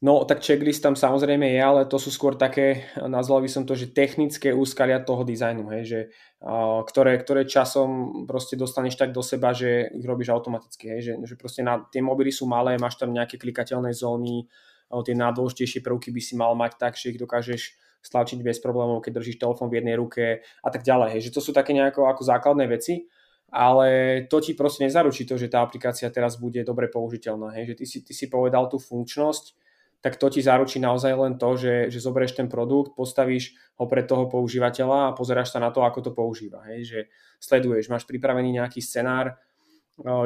No 0.00 0.24
tak 0.24 0.40
checklist 0.40 0.80
tam 0.80 0.96
samozrejme 0.96 1.44
je, 1.44 1.60
ale 1.60 1.84
to 1.84 2.00
sú 2.00 2.08
skôr 2.08 2.32
také, 2.32 2.88
nazval 2.96 3.44
by 3.44 3.52
som 3.52 3.68
to, 3.68 3.76
že 3.76 3.92
technické 3.92 4.48
úskalia 4.48 5.04
toho 5.04 5.28
dizajnu, 5.28 5.68
hej, 5.76 5.82
že, 5.84 6.00
uh, 6.40 6.80
ktoré, 6.88 7.20
ktoré 7.20 7.44
časom 7.44 8.24
proste 8.24 8.56
dostaneš 8.56 8.96
tak 8.96 9.12
do 9.12 9.20
seba, 9.20 9.52
že 9.52 9.92
ich 9.92 10.08
robíš 10.08 10.32
automaticky, 10.32 10.88
hej, 10.88 11.00
že, 11.04 11.12
že 11.28 11.34
proste 11.36 11.60
na, 11.60 11.84
tie 11.92 12.00
mobily 12.00 12.32
sú 12.32 12.48
malé, 12.48 12.80
máš 12.80 12.96
tam 12.96 13.12
nejaké 13.12 13.36
klikateľné 13.36 13.92
zóny, 13.92 14.48
uh, 14.88 15.04
tie 15.04 15.12
najdôležitejšie 15.12 15.84
prvky 15.84 16.08
by 16.16 16.20
si 16.24 16.32
mal 16.32 16.56
mať 16.56 16.80
tak, 16.80 16.96
že 16.96 17.12
ich 17.12 17.20
dokážeš 17.20 17.76
stlačiť 18.00 18.40
bez 18.40 18.58
problémov, 18.64 19.04
keď 19.04 19.20
držíš 19.20 19.40
telefón 19.40 19.68
v 19.68 19.80
jednej 19.80 19.96
ruke 19.96 20.40
a 20.42 20.68
tak 20.72 20.82
ďalej. 20.82 21.16
Hej. 21.16 21.20
Že 21.28 21.34
to 21.36 21.40
sú 21.44 21.50
také 21.52 21.76
nejako 21.76 22.08
ako 22.08 22.22
základné 22.24 22.64
veci, 22.68 23.06
ale 23.52 24.22
to 24.30 24.40
ti 24.40 24.56
proste 24.56 24.88
nezaručí 24.88 25.28
to, 25.28 25.36
že 25.36 25.52
tá 25.52 25.60
aplikácia 25.60 26.08
teraz 26.08 26.40
bude 26.40 26.64
dobre 26.64 26.88
použiteľná. 26.88 27.52
Hej. 27.60 27.72
Že 27.72 27.74
ty 27.76 27.84
si, 27.84 27.98
ty 28.06 28.12
si 28.16 28.26
povedal 28.32 28.72
tú 28.72 28.80
funkčnosť, 28.80 29.60
tak 30.00 30.16
to 30.16 30.32
ti 30.32 30.40
zaručí 30.40 30.80
naozaj 30.80 31.12
len 31.12 31.36
to, 31.36 31.60
že, 31.60 31.92
že 31.92 32.00
zoberieš 32.00 32.40
ten 32.40 32.48
produkt, 32.48 32.96
postavíš 32.96 33.52
ho 33.76 33.84
pre 33.84 34.00
toho 34.00 34.32
používateľa 34.32 35.12
a 35.12 35.14
pozeráš 35.16 35.52
sa 35.52 35.60
na 35.60 35.68
to, 35.68 35.84
ako 35.84 36.00
to 36.00 36.12
používa. 36.16 36.64
Hej? 36.72 36.80
Že 36.88 37.00
sleduješ, 37.36 37.92
máš 37.92 38.08
pripravený 38.08 38.56
nejaký 38.56 38.80
scenár, 38.80 39.36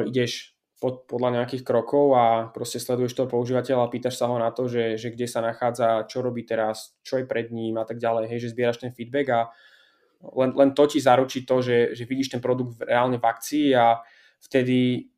ideš 0.07 0.54
pod, 0.79 1.07
podľa 1.07 1.41
nejakých 1.41 1.63
krokov 1.63 2.15
a 2.15 2.51
proste 2.51 2.83
sleduješ 2.83 3.15
toho 3.15 3.31
používateľa 3.31 3.87
a 3.87 3.93
pýtaš 3.93 4.19
sa 4.19 4.27
ho 4.27 4.35
na 4.35 4.51
to, 4.51 4.67
že, 4.67 4.99
že 4.99 5.11
kde 5.15 5.27
sa 5.27 5.39
nachádza, 5.39 6.07
čo 6.11 6.19
robí 6.19 6.43
teraz, 6.43 6.95
čo 7.01 7.19
je 7.19 7.25
pred 7.25 7.49
ním 7.49 7.79
a 7.79 7.87
tak 7.87 7.97
ďalej, 7.97 8.27
hej, 8.27 8.39
že 8.43 8.51
zbieraš 8.51 8.83
ten 8.83 8.91
feedback 8.91 9.27
a 9.31 9.41
len, 10.35 10.51
len 10.57 10.75
to 10.75 10.83
ti 10.89 10.99
zaručí 10.99 11.47
to, 11.47 11.61
že, 11.63 11.95
že 11.95 12.03
vidíš 12.03 12.35
ten 12.35 12.41
produkt 12.43 12.81
reálne 12.83 13.21
v 13.21 13.27
akcii 13.27 13.67
a 13.75 14.01
vtedy 14.43 15.09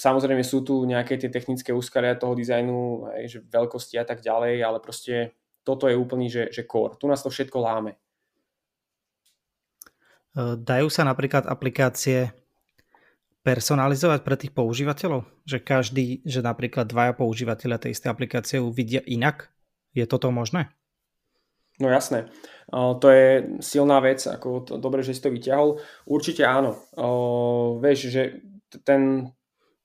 Samozrejme 0.00 0.40
sú 0.40 0.64
tu 0.64 0.80
nejaké 0.88 1.20
tie 1.20 1.28
technické 1.28 1.76
úskalia 1.76 2.16
toho 2.16 2.32
dizajnu, 2.32 3.12
aj, 3.12 3.24
že 3.28 3.38
veľkosti 3.44 4.00
a 4.00 4.04
tak 4.08 4.24
ďalej, 4.24 4.64
ale 4.64 4.80
proste 4.80 5.36
toto 5.60 5.92
je 5.92 5.96
úplný, 6.00 6.32
že, 6.32 6.48
že 6.48 6.64
core. 6.64 6.96
Tu 6.96 7.04
nás 7.04 7.20
to 7.20 7.28
všetko 7.28 7.60
láme. 7.60 8.00
Dajú 10.40 10.88
sa 10.88 11.04
napríklad 11.04 11.44
aplikácie 11.44 12.32
personalizovať 13.40 14.20
pre 14.20 14.36
tých 14.36 14.52
používateľov? 14.52 15.24
Že 15.48 15.58
každý, 15.64 16.06
že 16.28 16.44
napríklad 16.44 16.88
dvaja 16.88 17.16
používateľia 17.16 17.80
tej 17.80 17.96
istej 17.96 18.12
aplikácie 18.12 18.58
uvidia 18.60 19.00
inak? 19.08 19.48
Je 19.96 20.04
toto 20.04 20.30
možné? 20.30 20.70
No 21.80 21.88
jasné. 21.88 22.28
To 22.70 23.06
je 23.08 23.56
silná 23.64 23.98
vec, 24.04 24.20
ako 24.28 24.68
to, 24.68 24.72
dobre, 24.76 25.00
že 25.00 25.16
si 25.16 25.24
to 25.24 25.32
vyťahol. 25.32 25.80
Určite 26.04 26.44
áno. 26.44 26.76
O, 26.94 27.80
vieš, 27.80 28.12
že 28.12 28.44
ten, 28.84 29.32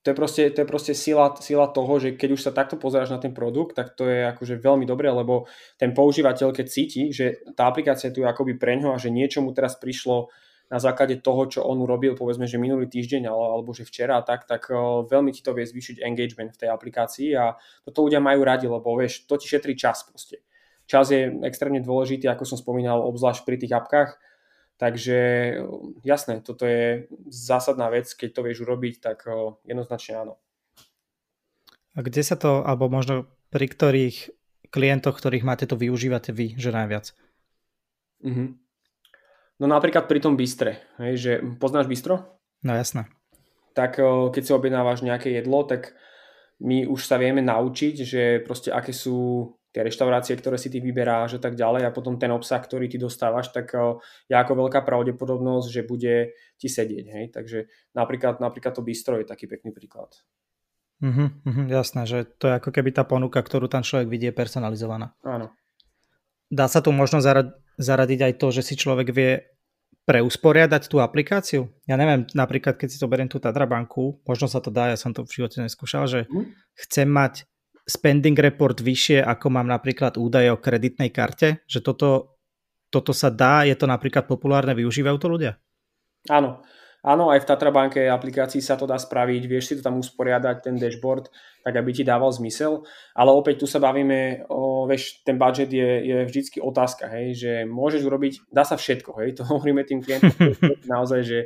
to 0.04 0.12
je 0.12 0.14
proste, 0.14 0.42
to 0.52 0.62
je 0.62 0.68
proste 0.68 0.92
sila, 0.94 1.34
sila 1.40 1.72
toho, 1.72 1.96
že 1.98 2.14
keď 2.14 2.36
už 2.36 2.44
sa 2.44 2.52
takto 2.52 2.76
pozeráš 2.76 3.10
na 3.10 3.18
ten 3.18 3.32
produkt, 3.32 3.74
tak 3.74 3.96
to 3.96 4.06
je 4.06 4.28
akože 4.28 4.60
veľmi 4.60 4.84
dobré, 4.84 5.08
lebo 5.08 5.48
ten 5.80 5.96
používateľ, 5.96 6.52
keď 6.52 6.66
cíti, 6.68 7.10
že 7.10 7.42
tá 7.56 7.66
aplikácia 7.66 8.12
tu 8.12 8.22
je 8.22 8.28
akoby 8.28 8.54
preňho 8.60 8.92
a 8.92 9.00
že 9.00 9.08
niečo 9.10 9.40
mu 9.40 9.50
teraz 9.56 9.80
prišlo 9.80 10.28
na 10.66 10.78
základe 10.82 11.22
toho, 11.22 11.46
čo 11.46 11.60
on 11.62 11.78
urobil, 11.78 12.18
povedzme, 12.18 12.50
že 12.50 12.58
minulý 12.58 12.90
týždeň 12.90 13.30
alebo 13.30 13.70
že 13.70 13.86
včera, 13.86 14.18
tak, 14.26 14.50
tak 14.50 14.66
veľmi 15.06 15.30
ti 15.30 15.40
to 15.42 15.54
vie 15.54 15.62
zvýšiť 15.62 16.02
engagement 16.02 16.58
v 16.58 16.60
tej 16.66 16.68
aplikácii 16.74 17.30
a 17.38 17.54
toto 17.86 18.02
ľudia 18.02 18.18
majú 18.18 18.42
radi, 18.42 18.66
lebo 18.66 18.98
vieš, 18.98 19.30
to 19.30 19.38
ti 19.38 19.46
šetrí 19.46 19.78
čas 19.78 20.02
proste. 20.02 20.42
Čas 20.90 21.14
je 21.14 21.30
extrémne 21.46 21.78
dôležitý, 21.82 22.26
ako 22.26 22.46
som 22.46 22.58
spomínal, 22.58 23.02
obzvlášť 23.02 23.42
pri 23.46 23.56
tých 23.58 23.74
apkách, 23.74 24.10
Takže 24.76 25.18
jasné, 26.04 26.44
toto 26.44 26.68
je 26.68 27.08
zásadná 27.32 27.88
vec, 27.88 28.12
keď 28.12 28.28
to 28.28 28.44
vieš 28.44 28.60
urobiť, 28.60 28.94
tak 29.00 29.24
jednoznačne 29.64 30.20
áno. 30.20 30.34
A 31.96 32.04
kde 32.04 32.20
sa 32.20 32.36
to, 32.36 32.60
alebo 32.60 32.92
možno 32.92 33.24
pri 33.48 33.72
ktorých 33.72 34.36
klientoch, 34.68 35.16
ktorých 35.16 35.48
máte, 35.48 35.64
to 35.64 35.80
využívate 35.80 36.28
vy, 36.36 36.60
že 36.60 36.76
najviac? 36.76 37.16
Mm-hmm. 38.20 38.48
No 39.56 39.66
napríklad 39.68 40.04
pri 40.04 40.20
tom 40.20 40.36
bistre, 40.36 40.84
hej, 41.00 41.14
že 41.16 41.32
poznáš 41.56 41.88
bistro? 41.88 42.40
No 42.60 42.76
jasné. 42.76 43.08
Tak 43.72 44.00
keď 44.32 44.42
si 44.44 44.52
objednávaš 44.52 45.00
nejaké 45.04 45.32
jedlo, 45.32 45.64
tak 45.64 45.96
my 46.60 46.88
už 46.88 47.04
sa 47.04 47.20
vieme 47.20 47.44
naučiť, 47.44 47.94
že 48.00 48.22
proste 48.44 48.72
aké 48.72 48.92
sú 48.92 49.52
tie 49.76 49.84
reštaurácie, 49.84 50.32
ktoré 50.40 50.56
si 50.56 50.72
ty 50.72 50.80
vyberáš 50.80 51.36
a 51.36 51.40
tak 51.40 51.52
ďalej 51.52 51.84
a 51.84 51.92
potom 51.92 52.16
ten 52.16 52.32
obsah, 52.32 52.64
ktorý 52.64 52.88
ty 52.88 52.96
dostávaš, 52.96 53.52
tak 53.52 53.76
je 54.24 54.32
ako 54.32 54.64
veľká 54.64 54.80
pravdepodobnosť, 54.80 55.68
že 55.68 55.84
bude 55.84 56.32
ti 56.56 56.68
sedieť. 56.72 57.06
Hej? 57.12 57.24
Takže 57.36 57.58
napríklad, 57.92 58.40
napríklad 58.40 58.72
to 58.72 58.80
bistro 58.80 59.20
je 59.20 59.28
taký 59.28 59.44
pekný 59.44 59.76
príklad. 59.76 60.16
Uh-huh, 61.04 61.28
uh-huh, 61.28 61.68
jasné, 61.68 62.08
že 62.08 62.24
to 62.40 62.48
je 62.48 62.56
ako 62.56 62.72
keby 62.72 62.88
tá 62.88 63.04
ponuka, 63.04 63.36
ktorú 63.44 63.68
tam 63.68 63.84
človek 63.84 64.08
vidie, 64.08 64.32
personalizovaná. 64.32 65.12
Áno. 65.20 65.52
Dá 66.48 66.72
sa 66.72 66.80
tu 66.80 66.88
možno 66.88 67.20
zaradiť 67.20 67.52
aj 67.76 68.34
to, 68.40 68.46
že 68.52 68.62
si 68.64 68.74
človek 68.76 69.08
vie 69.12 69.44
preusporiadať 70.06 70.82
tú 70.86 71.02
aplikáciu? 71.02 71.66
Ja 71.84 71.98
neviem, 71.98 72.24
napríklad 72.32 72.78
keď 72.78 72.88
si 72.88 72.98
to 73.02 73.10
beriem 73.10 73.26
tú 73.26 73.42
Tadra 73.42 73.66
banku, 73.66 74.22
možno 74.22 74.46
sa 74.46 74.62
to 74.62 74.70
dá, 74.70 74.94
ja 74.94 74.96
som 74.96 75.10
to 75.10 75.26
v 75.26 75.42
živote 75.42 75.58
neskúšal, 75.58 76.06
že 76.06 76.20
uh-huh. 76.30 76.46
chcem 76.78 77.10
mať 77.10 77.44
spending 77.86 78.34
report 78.38 78.82
vyššie, 78.82 79.22
ako 79.22 79.46
mám 79.50 79.70
napríklad 79.70 80.18
údaje 80.18 80.50
o 80.50 80.58
kreditnej 80.58 81.14
karte? 81.14 81.62
Že 81.70 81.80
toto, 81.82 82.08
toto 82.90 83.14
sa 83.14 83.30
dá? 83.30 83.62
Je 83.62 83.78
to 83.78 83.86
napríklad 83.86 84.26
populárne? 84.26 84.74
Využívajú 84.74 85.16
to 85.22 85.28
ľudia? 85.30 85.52
Áno. 86.26 86.66
Áno, 87.06 87.30
aj 87.30 87.46
v 87.46 87.48
Tatrabanke 87.54 88.10
aplikácii 88.10 88.58
sa 88.58 88.74
to 88.74 88.82
dá 88.82 88.98
spraviť, 88.98 89.42
vieš 89.46 89.64
si 89.70 89.74
to 89.78 89.86
tam 89.86 90.02
usporiadať, 90.02 90.56
ten 90.58 90.74
dashboard, 90.74 91.30
tak 91.62 91.78
aby 91.78 91.94
ti 91.94 92.02
dával 92.02 92.34
zmysel. 92.34 92.82
Ale 93.14 93.30
opäť 93.30 93.62
tu 93.62 93.66
sa 93.70 93.78
bavíme, 93.78 94.42
o, 94.50 94.90
vieš, 94.90 95.22
ten 95.22 95.38
budget 95.38 95.70
je, 95.70 95.90
je 96.02 96.16
vždycky 96.26 96.58
otázka, 96.58 97.06
hej, 97.14 97.38
že 97.38 97.52
môžeš 97.62 98.02
urobiť, 98.02 98.50
dá 98.50 98.66
sa 98.66 98.74
všetko, 98.74 99.22
hej, 99.22 99.38
to 99.38 99.46
hovoríme 99.50 99.86
tým 99.86 100.02
klientom 100.02 100.34
naozaj, 100.94 101.22
že 101.22 101.40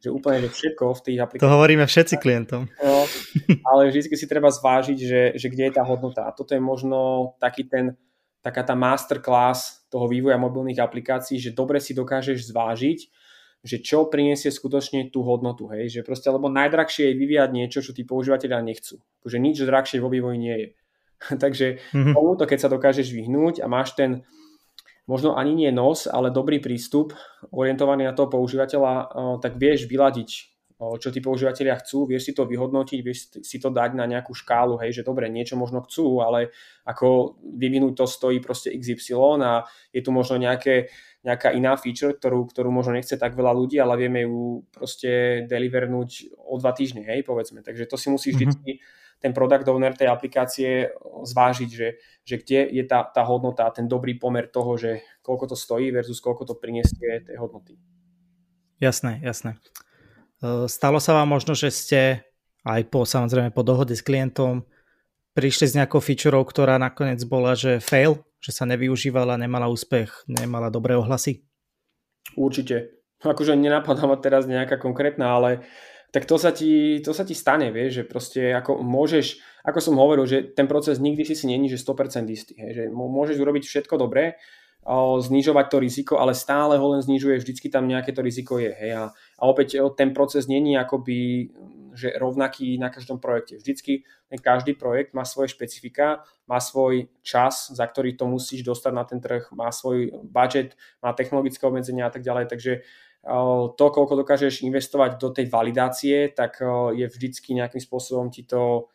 že 0.00 0.08
úplne 0.08 0.40
že 0.40 0.48
všetko 0.48 0.96
v 0.96 1.00
tých 1.04 1.18
aplikáciách. 1.20 1.44
To 1.44 1.56
hovoríme 1.60 1.84
všetci 1.84 2.14
klientom. 2.24 2.72
No, 2.80 3.04
ale 3.68 3.92
vždy 3.92 4.16
si 4.16 4.24
treba 4.24 4.48
zvážiť, 4.48 4.96
že, 4.96 5.22
že 5.36 5.46
kde 5.52 5.68
je 5.68 5.76
tá 5.76 5.84
hodnota. 5.84 6.24
A 6.24 6.32
toto 6.32 6.56
je 6.56 6.62
možno 6.62 7.32
taký 7.36 7.68
ten, 7.68 8.00
taká 8.40 8.64
tá 8.64 8.72
masterclass 8.72 9.84
toho 9.92 10.08
vývoja 10.08 10.40
mobilných 10.40 10.80
aplikácií, 10.80 11.36
že 11.36 11.52
dobre 11.52 11.84
si 11.84 11.92
dokážeš 11.92 12.48
zvážiť, 12.48 12.98
že 13.60 13.84
čo 13.84 14.08
priniesie 14.08 14.48
skutočne 14.48 15.12
tú 15.12 15.20
hodnotu, 15.20 15.68
hej, 15.68 15.92
že 15.92 16.00
proste, 16.00 16.32
lebo 16.32 16.48
najdrahšie 16.48 17.12
je 17.12 17.18
vyvíjať 17.20 17.50
niečo, 17.52 17.84
čo 17.84 17.92
tí 17.92 18.08
používateľia 18.08 18.64
nechcú. 18.64 18.96
Akože 19.20 19.36
nič 19.36 19.60
drahšie 19.60 20.00
vo 20.00 20.08
vývoji 20.08 20.38
nie 20.40 20.56
je. 20.56 20.68
Takže 21.44 21.66
mm-hmm. 21.92 22.14
tomuto, 22.16 22.44
keď 22.48 22.58
sa 22.58 22.72
dokážeš 22.72 23.12
vyhnúť 23.12 23.60
a 23.60 23.68
máš 23.68 23.92
ten, 23.92 24.24
možno 25.04 25.36
ani 25.36 25.52
nie 25.52 25.70
nos, 25.70 26.08
ale 26.08 26.32
dobrý 26.32 26.56
prístup 26.56 27.12
orientovaný 27.52 28.08
na 28.08 28.16
toho 28.16 28.32
používateľa, 28.32 29.12
tak 29.44 29.60
vieš 29.60 29.84
vyladiť, 29.84 30.49
čo 30.80 31.12
tí 31.12 31.20
používateľia 31.20 31.76
chcú, 31.84 32.08
vieš 32.08 32.30
si 32.30 32.32
to 32.32 32.48
vyhodnotiť, 32.48 32.98
vieš 33.04 33.44
si 33.44 33.60
to 33.60 33.68
dať 33.68 33.92
na 33.92 34.08
nejakú 34.08 34.32
škálu, 34.32 34.80
hej, 34.80 34.96
že 34.96 35.02
dobre, 35.04 35.28
niečo 35.28 35.60
možno 35.60 35.84
chcú, 35.84 36.24
ale 36.24 36.56
ako 36.88 37.36
vyvinúť 37.44 38.00
to 38.00 38.06
stojí 38.08 38.40
proste 38.40 38.72
XY 38.72 39.44
a 39.44 39.68
je 39.92 40.00
tu 40.00 40.08
možno 40.08 40.40
nejaké, 40.40 40.88
nejaká 41.20 41.52
iná 41.52 41.76
feature, 41.76 42.16
ktorú, 42.16 42.48
ktorú 42.48 42.72
možno 42.72 42.96
nechce 42.96 43.20
tak 43.20 43.36
veľa 43.36 43.52
ľudí, 43.52 43.76
ale 43.76 44.00
vieme 44.00 44.24
ju 44.24 44.64
proste 44.72 45.44
delivernúť 45.44 46.32
o 46.48 46.56
dva 46.56 46.72
týždne, 46.72 47.04
hej, 47.04 47.28
povedzme. 47.28 47.60
Takže 47.60 47.84
to 47.84 48.00
si 48.00 48.08
musíš 48.08 48.40
mm-hmm. 48.40 48.52
vždy 48.56 48.72
ten 49.20 49.36
product 49.36 49.68
owner 49.68 49.92
tej 49.92 50.08
aplikácie 50.08 50.96
zvážiť, 51.28 51.68
že, 51.68 52.00
že 52.24 52.34
kde 52.40 52.72
je 52.72 52.84
tá, 52.88 53.04
tá 53.04 53.20
hodnota, 53.20 53.68
ten 53.68 53.84
dobrý 53.84 54.16
pomer 54.16 54.48
toho, 54.48 54.80
že 54.80 55.04
koľko 55.20 55.52
to 55.52 55.56
stojí 55.60 55.92
versus 55.92 56.24
koľko 56.24 56.48
to 56.48 56.54
priniesie 56.56 57.20
tej 57.20 57.36
hodnoty. 57.36 57.76
Jasné, 58.80 59.20
jasné. 59.20 59.60
E, 60.40 60.66
stalo 60.66 60.96
sa 60.98 61.12
vám 61.16 61.28
možno, 61.28 61.52
že 61.52 61.68
ste 61.68 62.00
aj 62.64 62.88
po, 62.88 63.04
samozrejme 63.04 63.52
po 63.52 63.64
dohode 63.64 63.92
s 63.96 64.04
klientom 64.04 64.64
prišli 65.36 65.66
s 65.70 65.76
nejakou 65.76 66.00
featureou, 66.02 66.42
ktorá 66.44 66.76
nakoniec 66.76 67.20
bola, 67.28 67.54
že 67.54 67.80
fail, 67.80 68.20
že 68.40 68.52
sa 68.52 68.64
nevyužívala, 68.64 69.40
nemala 69.40 69.68
úspech, 69.68 70.26
nemala 70.26 70.72
dobré 70.72 70.96
ohlasy? 70.96 71.44
Určite. 72.36 73.00
Akože 73.20 73.52
nenapadá 73.52 74.08
ma 74.08 74.16
teraz 74.16 74.48
nejaká 74.48 74.80
konkrétna, 74.80 75.36
ale 75.36 75.50
tak 76.10 76.26
to 76.26 76.40
sa 76.40 76.50
ti, 76.50 76.98
to 77.04 77.14
sa 77.14 77.22
ti 77.22 77.36
stane, 77.36 77.70
vieš, 77.70 78.02
že 78.02 78.04
proste 78.08 78.40
ako 78.56 78.82
môžeš, 78.82 79.38
ako 79.62 79.78
som 79.78 79.94
hovoril, 80.00 80.26
že 80.26 80.50
ten 80.56 80.66
proces 80.66 80.98
nikdy 80.98 81.22
si 81.22 81.38
si 81.38 81.46
není, 81.46 81.70
že 81.70 81.78
100% 81.78 82.26
istý, 82.32 82.58
hej, 82.58 82.72
že 82.74 82.84
môžeš 82.90 83.38
urobiť 83.38 83.64
všetko 83.68 83.94
dobré, 83.94 84.40
znižovať 85.20 85.66
to 85.68 85.78
riziko, 85.78 86.14
ale 86.18 86.32
stále 86.32 86.80
ho 86.80 86.86
len 86.96 87.04
znižuje, 87.04 87.38
vždycky 87.38 87.68
tam 87.68 87.84
nejaké 87.86 88.16
to 88.16 88.24
riziko 88.24 88.56
je. 88.56 88.72
Hej. 88.72 88.92
A, 88.96 89.04
a 89.12 89.42
opäť 89.44 89.76
ten 89.94 90.16
proces 90.16 90.48
není 90.48 90.74
akoby 90.74 91.48
že 91.94 92.14
rovnaký 92.16 92.78
na 92.78 92.88
každom 92.88 93.18
projekte. 93.18 93.58
Vždycky 93.58 94.06
každý 94.42 94.78
projekt 94.78 95.10
má 95.14 95.26
svoje 95.26 95.50
špecifika, 95.50 96.22
má 96.46 96.62
svoj 96.62 97.10
čas, 97.22 97.70
za 97.74 97.82
ktorý 97.86 98.14
to 98.14 98.30
musíš 98.30 98.62
dostať 98.62 98.92
na 98.94 99.04
ten 99.04 99.18
trh, 99.18 99.50
má 99.52 99.74
svoj 99.74 100.14
budget, 100.22 100.78
má 101.02 101.12
technologické 101.12 101.66
obmedzenia 101.66 102.06
a 102.06 102.12
tak 102.14 102.22
ďalej. 102.22 102.46
Takže 102.46 102.72
to, 103.76 103.84
koľko 103.92 104.24
dokážeš 104.24 104.64
investovať 104.64 105.20
do 105.20 105.28
tej 105.34 105.52
validácie, 105.52 106.32
tak 106.32 106.62
je 106.96 107.04
vždycky 107.04 107.52
nejakým 107.52 107.82
spôsobom 107.82 108.32
ti 108.32 108.48
to 108.48 108.88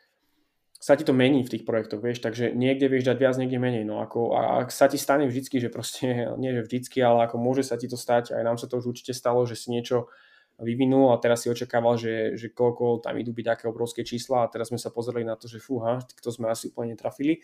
sa 0.80 0.94
ti 0.94 1.08
to 1.08 1.16
mení 1.16 1.42
v 1.42 1.52
tých 1.58 1.64
projektoch, 1.64 2.04
vieš, 2.04 2.22
takže 2.22 2.54
niekde 2.54 2.92
vieš 2.92 3.10
dať 3.10 3.18
viac, 3.18 3.36
niekde 3.40 3.58
menej, 3.58 3.84
no 3.88 4.04
ako, 4.04 4.38
a 4.38 4.62
ak 4.62 4.70
sa 4.70 4.86
ti 4.86 5.00
stane 5.00 5.26
vždycky, 5.26 5.58
že 5.58 5.74
proste, 5.74 6.06
nie 6.42 6.52
že 6.54 6.62
vždycky, 6.62 7.02
ale 7.02 7.26
ako 7.26 7.42
môže 7.42 7.66
sa 7.66 7.80
ti 7.80 7.90
to 7.90 7.98
stať, 7.98 8.36
aj 8.36 8.44
nám 8.44 8.58
sa 8.60 8.70
to 8.70 8.78
už 8.78 8.96
určite 8.96 9.16
stalo, 9.16 9.44
že 9.48 9.58
si 9.58 9.72
niečo 9.72 10.12
vyvinul 10.56 11.12
a 11.12 11.20
teraz 11.20 11.44
si 11.44 11.52
očakával, 11.52 12.00
že, 12.00 12.40
že 12.40 12.48
koľko 12.48 13.04
tam 13.04 13.20
idú 13.20 13.36
byť 13.36 13.48
aké 13.52 13.64
obrovské 13.68 14.08
čísla 14.08 14.48
a 14.48 14.52
teraz 14.52 14.72
sme 14.72 14.80
sa 14.80 14.88
pozreli 14.88 15.28
na 15.28 15.36
to, 15.36 15.52
že 15.52 15.60
fúha, 15.60 16.00
to 16.24 16.32
sme 16.32 16.48
asi 16.48 16.72
úplne 16.72 16.96
netrafili. 16.96 17.44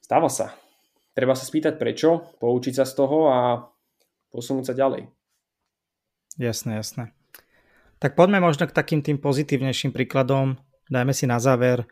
Stáva 0.00 0.32
sa. 0.32 0.56
treba 1.12 1.36
sa 1.36 1.44
spýtať 1.44 1.76
prečo, 1.76 2.32
poučiť 2.40 2.80
sa 2.80 2.84
z 2.88 2.92
toho 2.96 3.28
a 3.28 3.68
posunúť 4.32 4.72
sa 4.72 4.74
ďalej. 4.76 5.12
Jasné, 6.40 6.80
jasné. 6.80 7.12
Tak 7.96 8.16
poďme 8.16 8.44
možno 8.44 8.68
k 8.68 8.76
takým 8.76 9.00
tým 9.00 9.16
pozitívnejším 9.16 9.92
príkladom. 9.92 10.60
Dajme 10.92 11.12
si 11.16 11.24
na 11.24 11.40
záver, 11.40 11.88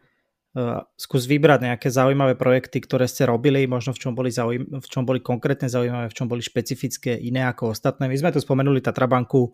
skús 0.94 1.26
vybrať 1.26 1.66
nejaké 1.66 1.90
zaujímavé 1.90 2.38
projekty, 2.38 2.78
ktoré 2.78 3.10
ste 3.10 3.26
robili, 3.26 3.66
možno 3.66 3.90
v 3.90 3.98
čom 3.98 4.12
boli, 4.14 4.30
zaujím- 4.30 4.78
v 4.78 4.86
čom 4.86 5.02
boli 5.02 5.18
konkrétne 5.18 5.66
zaujímavé, 5.66 6.06
v 6.06 6.16
čom 6.16 6.30
boli 6.30 6.46
špecifické, 6.46 7.18
iné 7.18 7.42
ako 7.50 7.74
ostatné. 7.74 8.06
My 8.06 8.14
sme 8.14 8.30
tu 8.30 8.38
spomenuli 8.38 8.78
Tatrabanku, 8.78 9.50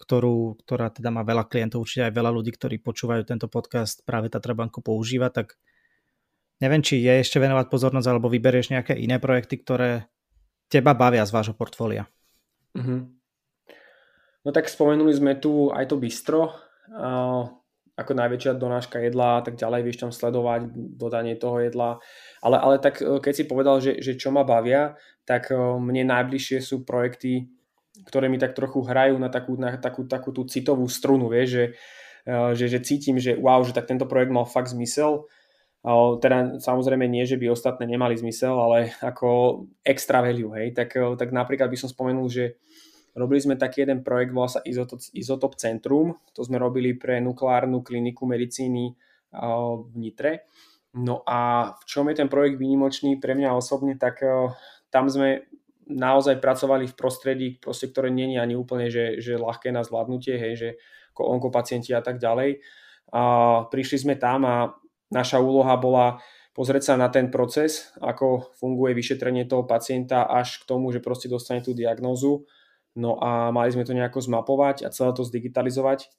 ktorú, 0.00 0.56
ktorá 0.64 0.88
teda 0.88 1.12
má 1.12 1.20
veľa 1.20 1.52
klientov, 1.52 1.84
určite 1.84 2.08
aj 2.08 2.16
veľa 2.16 2.30
ľudí, 2.32 2.56
ktorí 2.56 2.80
počúvajú 2.80 3.28
tento 3.28 3.44
podcast, 3.50 4.00
práve 4.08 4.32
Tatrabanku 4.32 4.80
používa, 4.80 5.28
tak 5.28 5.60
neviem, 6.64 6.80
či 6.80 7.04
je 7.04 7.12
ešte 7.20 7.36
venovať 7.36 7.68
pozornosť, 7.68 8.08
alebo 8.08 8.32
vyberieš 8.32 8.72
nejaké 8.72 8.96
iné 8.96 9.20
projekty, 9.20 9.60
ktoré 9.60 10.08
teba 10.72 10.96
bavia 10.96 11.28
z 11.28 11.34
vášho 11.34 11.52
portfólia. 11.52 12.08
Mm-hmm. 12.72 13.00
No 14.46 14.50
tak 14.54 14.70
spomenuli 14.70 15.12
sme 15.12 15.36
tu 15.36 15.68
aj 15.74 15.92
to 15.92 16.00
bistro, 16.00 16.56
ako 17.98 18.14
najväčšia 18.14 18.54
donáška 18.54 19.02
jedla 19.02 19.38
a 19.38 19.42
tak 19.42 19.58
ďalej, 19.58 19.82
vieš 19.82 19.98
tam 20.06 20.14
sledovať 20.14 20.70
dodanie 20.94 21.34
toho 21.34 21.58
jedla. 21.58 21.98
Ale, 22.38 22.56
ale 22.62 22.78
tak 22.78 23.02
e, 23.02 23.18
keď 23.18 23.32
si 23.34 23.44
povedal, 23.50 23.82
že, 23.82 23.98
že 23.98 24.14
čo 24.14 24.30
ma 24.30 24.46
bavia, 24.46 24.94
tak 25.26 25.50
e, 25.50 25.58
mne 25.58 26.06
najbližšie 26.06 26.62
sú 26.62 26.86
projekty, 26.86 27.50
ktoré 28.06 28.30
mi 28.30 28.38
tak 28.38 28.54
trochu 28.54 28.86
hrajú 28.86 29.18
na 29.18 29.26
takú, 29.26 29.58
na 29.58 29.74
takú, 29.74 30.06
takú 30.06 30.30
tú 30.30 30.46
citovú 30.46 30.86
strunu, 30.86 31.26
vieš, 31.26 31.48
že, 31.50 31.64
e, 32.30 32.54
že, 32.54 32.70
že 32.70 32.78
cítim, 32.86 33.18
že 33.18 33.34
wow, 33.34 33.66
že 33.66 33.74
tak 33.74 33.90
tento 33.90 34.06
projekt 34.06 34.30
mal 34.30 34.46
fakt 34.46 34.70
zmysel. 34.70 35.26
Teda 36.18 36.58
samozrejme 36.58 37.06
nie, 37.06 37.22
že 37.22 37.38
by 37.38 37.54
ostatné 37.54 37.86
nemali 37.86 38.18
zmysel, 38.18 38.50
ale 38.50 38.92
ako 38.98 39.62
extra 39.86 40.18
value, 40.20 40.50
hej. 40.50 40.74
Tak, 40.74 40.90
tak 41.14 41.30
napríklad 41.30 41.70
by 41.70 41.78
som 41.78 41.86
spomenul, 41.86 42.26
že 42.26 42.58
Robili 43.18 43.42
sme 43.42 43.58
taký 43.58 43.82
jeden 43.82 44.06
projekt, 44.06 44.30
volá 44.30 44.46
sa 44.46 44.62
Izotop, 44.62 45.02
Izotop 45.10 45.58
Centrum, 45.58 46.22
to 46.30 46.46
sme 46.46 46.56
robili 46.62 46.94
pre 46.94 47.18
nukleárnu 47.18 47.82
kliniku 47.82 48.24
medicíny 48.30 48.94
v 49.34 49.94
Nitre. 49.98 50.46
No 50.96 51.20
a 51.26 51.72
v 51.76 51.84
čom 51.84 52.08
je 52.08 52.16
ten 52.16 52.30
projekt 52.30 52.56
výnimočný 52.56 53.20
pre 53.20 53.36
mňa 53.36 53.58
osobne, 53.58 53.98
tak 53.98 54.22
tam 54.88 55.10
sme 55.10 55.50
naozaj 55.88 56.40
pracovali 56.40 56.88
v 56.88 56.94
prostredí, 56.96 57.48
proste, 57.60 57.88
ktoré 57.88 58.12
je 58.12 58.38
ani 58.38 58.54
úplne 58.56 58.92
že, 58.92 59.20
že 59.20 59.40
ľahké 59.40 59.72
na 59.72 59.84
zvládnutie, 59.84 60.36
hej, 60.36 60.54
že 60.56 60.68
ako 61.16 61.34
onkopacienti 61.34 61.96
a 61.96 62.04
tak 62.04 62.20
ďalej. 62.20 62.60
A 63.10 63.22
prišli 63.72 64.04
sme 64.04 64.14
tam 64.20 64.44
a 64.44 64.76
naša 65.08 65.40
úloha 65.40 65.74
bola 65.80 66.20
pozrieť 66.52 66.92
sa 66.92 66.94
na 67.00 67.08
ten 67.08 67.32
proces, 67.32 67.94
ako 68.02 68.52
funguje 68.58 68.92
vyšetrenie 68.92 69.48
toho 69.48 69.64
pacienta 69.64 70.28
až 70.28 70.60
k 70.60 70.68
tomu, 70.68 70.92
že 70.92 71.00
proste 71.00 71.30
dostane 71.30 71.64
tú 71.64 71.72
diagnózu 71.72 72.44
No 72.98 73.14
a 73.22 73.54
mali 73.54 73.70
sme 73.70 73.86
to 73.86 73.94
nejako 73.94 74.18
zmapovať 74.18 74.82
a 74.82 74.90
celé 74.90 75.14
to 75.14 75.22
zdigitalizovať. 75.22 76.10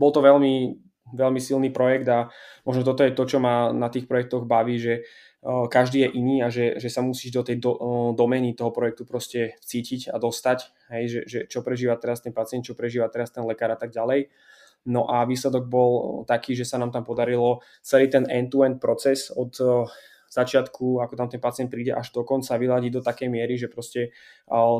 Bol 0.00 0.10
to 0.10 0.20
veľmi, 0.24 0.80
veľmi 1.12 1.40
silný 1.40 1.68
projekt 1.68 2.08
a 2.08 2.32
možno 2.64 2.82
toto 2.82 3.04
je 3.04 3.12
to, 3.12 3.28
čo 3.28 3.36
ma 3.36 3.68
na 3.68 3.92
tých 3.92 4.08
projektoch 4.08 4.48
baví, 4.48 4.80
že 4.80 5.04
každý 5.44 6.04
je 6.04 6.08
iný 6.16 6.36
a 6.44 6.48
že, 6.48 6.76
že 6.80 6.88
sa 6.92 7.00
musíš 7.04 7.32
do 7.32 7.42
tej 7.44 7.56
do, 7.60 7.72
domeny 8.12 8.52
toho 8.52 8.72
projektu 8.72 9.04
proste 9.04 9.56
cítiť 9.60 10.12
a 10.12 10.20
dostať, 10.20 10.58
hej, 10.92 11.04
že, 11.08 11.20
že 11.28 11.38
čo 11.48 11.64
prežíva 11.64 11.96
teraz 11.96 12.20
ten 12.20 12.32
pacient, 12.32 12.64
čo 12.64 12.76
prežíva 12.76 13.08
teraz 13.08 13.32
ten 13.32 13.44
lekár 13.44 13.72
a 13.72 13.80
tak 13.80 13.92
ďalej. 13.92 14.28
No 14.88 15.04
a 15.08 15.28
výsledok 15.28 15.68
bol 15.68 16.24
taký, 16.24 16.56
že 16.56 16.64
sa 16.64 16.80
nám 16.80 16.92
tam 16.92 17.04
podarilo 17.04 17.60
celý 17.84 18.08
ten 18.08 18.24
end-to-end 18.24 18.80
proces 18.80 19.28
od 19.32 19.52
začiatku, 20.30 21.02
ako 21.02 21.14
tam 21.18 21.28
ten 21.28 21.42
pacient 21.42 21.68
príde 21.68 21.90
až 21.90 22.14
do 22.14 22.22
konca, 22.22 22.54
vyladiť 22.54 22.90
do 22.94 23.02
takej 23.02 23.28
miery, 23.28 23.58
že 23.58 23.66
proste 23.66 24.14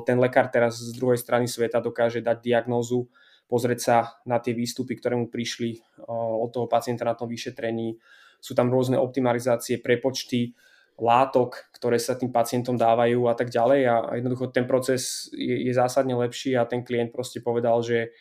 ten 0.07 0.16
lekár 0.22 0.46
teraz 0.46 0.78
z 0.78 0.94
druhej 0.94 1.18
strany 1.18 1.51
sveta 1.51 1.82
dokáže 1.82 2.22
dať 2.22 2.38
diagnózu, 2.38 3.11
pozrieť 3.51 3.80
sa 3.82 3.96
na 4.22 4.38
tie 4.38 4.55
výstupy, 4.55 4.94
ktoré 4.94 5.18
mu 5.18 5.26
prišli 5.26 5.82
od 6.07 6.55
toho 6.55 6.70
pacienta 6.70 7.03
na 7.03 7.18
tom 7.18 7.26
vyšetrení. 7.26 7.98
Sú 8.38 8.55
tam 8.55 8.70
rôzne 8.70 8.94
optimalizácie, 8.96 9.82
prepočty, 9.82 10.55
látok, 11.01 11.66
ktoré 11.72 11.96
sa 11.96 12.14
tým 12.14 12.28
pacientom 12.28 12.76
dávajú 12.76 13.24
a 13.26 13.34
tak 13.34 13.48
ďalej 13.48 13.80
a 13.88 13.94
jednoducho 14.20 14.53
ten 14.53 14.68
proces 14.68 15.32
je, 15.32 15.66
je 15.66 15.72
zásadne 15.72 16.12
lepší 16.12 16.55
a 16.55 16.68
ten 16.68 16.84
klient 16.84 17.09
proste 17.09 17.40
povedal, 17.40 17.80
že 17.80 18.12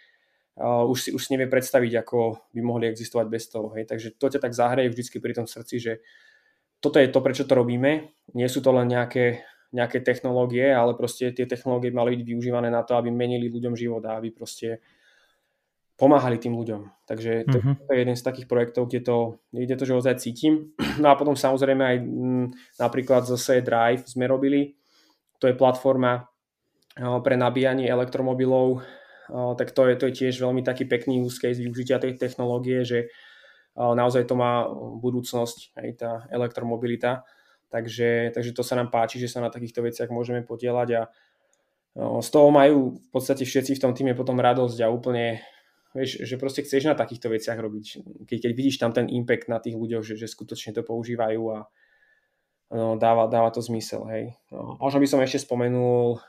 uh, 0.56 0.88
už, 0.88 0.98
si, 0.98 1.10
už 1.12 1.20
si 1.20 1.36
nevie 1.36 1.52
predstaviť, 1.52 2.00
ako 2.00 2.40
by 2.56 2.62
mohli 2.64 2.88
existovať 2.88 3.28
bez 3.28 3.52
toho. 3.52 3.76
Hej. 3.76 3.84
Takže 3.92 4.16
to 4.16 4.32
ťa 4.32 4.40
tak 4.40 4.56
zahraje 4.56 4.88
vždycky 4.96 5.20
pri 5.20 5.36
tom 5.36 5.44
srdci, 5.44 5.76
že 5.76 5.94
toto 6.80 6.98
je 7.00 7.12
to, 7.12 7.20
prečo 7.20 7.44
to 7.44 7.56
robíme. 7.56 8.12
Nie 8.36 8.48
sú 8.48 8.64
to 8.64 8.72
len 8.72 8.88
nejaké, 8.88 9.44
nejaké 9.76 10.00
technológie, 10.02 10.72
ale 10.72 10.96
proste 10.96 11.32
tie 11.36 11.46
technológie 11.46 11.92
mali 11.92 12.16
byť 12.16 12.28
využívané 12.28 12.72
na 12.72 12.84
to, 12.88 12.96
aby 12.96 13.12
menili 13.12 13.52
ľuďom 13.52 13.76
život 13.76 14.04
a 14.08 14.18
aby 14.18 14.32
proste 14.32 14.80
pomáhali 16.00 16.40
tým 16.40 16.56
ľuďom. 16.56 17.04
Takže 17.04 17.44
to, 17.52 17.60
to 17.60 17.90
je 17.92 18.00
jeden 18.00 18.16
z 18.16 18.24
takých 18.24 18.48
projektov, 18.48 18.88
kde 18.88 19.04
to, 19.04 19.18
kde 19.52 19.76
to 19.76 19.84
že 19.84 20.00
ozaj 20.00 20.16
cítim. 20.24 20.72
No 21.04 21.12
a 21.12 21.20
potom 21.20 21.36
samozrejme 21.36 21.84
aj 21.84 21.98
m, 22.00 22.08
mm, 22.08 22.46
napríklad 22.80 23.28
zase 23.28 23.60
Drive 23.60 24.08
sme 24.08 24.28
robili. 24.28 24.80
To 25.44 25.48
je 25.48 25.56
platforma 25.56 26.28
pre 27.00 27.40
nabíjanie 27.40 27.88
elektromobilov, 27.88 28.84
tak 29.30 29.72
to 29.72 29.88
je, 29.88 29.94
to 29.96 30.06
je 30.10 30.14
tiež 30.26 30.42
veľmi 30.42 30.66
taký 30.66 30.84
pekný 30.90 31.22
use 31.22 31.40
case 31.40 31.62
využitia 31.62 32.02
tej 32.02 32.18
technológie, 32.18 32.84
že 32.84 33.08
naozaj 33.80 34.28
to 34.28 34.36
má 34.36 34.68
budúcnosť, 35.00 35.80
aj 35.80 35.90
tá 35.96 36.12
elektromobilita. 36.30 37.24
Takže, 37.70 38.34
takže 38.34 38.52
to 38.52 38.66
sa 38.66 38.76
nám 38.76 38.90
páči, 38.90 39.22
že 39.22 39.30
sa 39.30 39.46
na 39.46 39.54
takýchto 39.54 39.86
veciach 39.86 40.10
môžeme 40.10 40.42
podielať 40.42 40.90
a 41.00 41.02
z 42.00 42.30
toho 42.34 42.50
majú 42.50 42.98
v 42.98 43.10
podstate 43.14 43.46
všetci 43.46 43.78
v 43.78 43.84
tom 43.84 43.94
týme 43.94 44.18
potom 44.18 44.42
radosť 44.42 44.78
a 44.82 44.90
úplne, 44.90 45.42
vieš, 45.94 46.26
že 46.26 46.36
proste 46.42 46.66
chceš 46.66 46.90
na 46.90 46.98
takýchto 46.98 47.30
veciach 47.30 47.58
robiť. 47.58 47.86
Keď, 48.26 48.38
keď 48.42 48.52
vidíš 48.58 48.82
tam 48.82 48.90
ten 48.90 49.06
impact 49.10 49.50
na 49.54 49.62
tých 49.62 49.78
ľuďoch, 49.78 50.02
že, 50.02 50.16
že 50.18 50.26
skutočne 50.26 50.74
to 50.74 50.82
používajú 50.82 51.42
a 51.54 51.58
no, 52.74 52.98
dáva, 52.98 53.30
dáva 53.30 53.54
to 53.54 53.62
zmysel. 53.62 54.06
Hej. 54.10 54.34
No, 54.50 54.78
možno 54.82 54.98
by 55.02 55.08
som 55.10 55.22
ešte 55.22 55.46
spomenul 55.46 56.22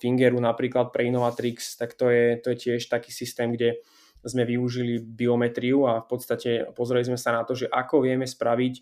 Fingeru 0.00 0.40
napríklad 0.40 0.92
pre 0.92 1.08
Innovatrix, 1.08 1.76
tak 1.76 1.92
to 1.92 2.08
je, 2.08 2.40
to 2.40 2.52
je 2.52 2.56
tiež 2.56 2.88
taký 2.88 3.12
systém, 3.12 3.52
kde 3.52 3.84
sme 4.28 4.44
využili 4.44 5.00
biometriu 5.00 5.88
a 5.88 6.04
v 6.04 6.06
podstate 6.06 6.50
pozreli 6.76 7.08
sme 7.08 7.16
sa 7.16 7.32
na 7.32 7.42
to, 7.42 7.56
že 7.56 7.66
ako 7.66 8.04
vieme 8.04 8.28
spraviť 8.28 8.74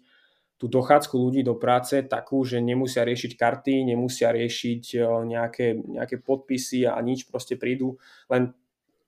tú 0.56 0.72
dochádzku 0.72 1.14
ľudí 1.14 1.44
do 1.44 1.54
práce 1.60 2.00
takú, 2.08 2.40
že 2.42 2.64
nemusia 2.64 3.04
riešiť 3.04 3.32
karty, 3.36 3.92
nemusia 3.92 4.32
riešiť 4.32 4.82
e, 4.96 4.98
nejaké, 5.28 5.76
nejaké 5.76 6.16
podpisy 6.24 6.88
a 6.88 6.96
nič, 7.04 7.28
proste 7.28 7.60
prídu, 7.60 8.00
len 8.32 8.56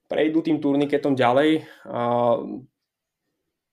prejdú 0.05 0.45
tým 0.45 0.61
turniketom 0.61 1.17
ďalej 1.17 1.65
a 1.89 2.37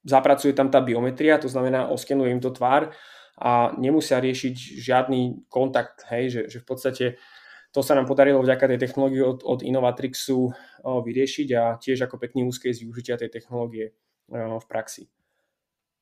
zapracuje 0.06 0.56
tam 0.56 0.72
tá 0.72 0.80
biometria, 0.80 1.36
to 1.36 1.52
znamená 1.52 1.92
oskenuje 1.92 2.32
im 2.32 2.40
to 2.40 2.52
tvár 2.52 2.96
a 3.36 3.76
nemusia 3.76 4.16
riešiť 4.24 4.54
žiadny 4.80 5.48
kontakt, 5.52 6.08
hej, 6.08 6.32
že, 6.32 6.42
že 6.48 6.58
v 6.64 6.66
podstate 6.66 7.06
to 7.76 7.84
sa 7.84 7.92
nám 7.92 8.08
podarilo 8.08 8.40
vďaka 8.40 8.72
tej 8.72 8.80
technológii 8.88 9.20
od, 9.20 9.44
od 9.44 9.60
Innovatrixu 9.60 10.48
vyriešiť 10.80 11.48
a 11.60 11.76
tiež 11.76 12.08
ako 12.08 12.16
pekný 12.16 12.48
úzkej 12.48 12.72
z 12.72 12.88
využitia 12.88 13.20
tej 13.20 13.28
technológie 13.28 13.92
v 14.32 14.64
praxi. 14.64 15.12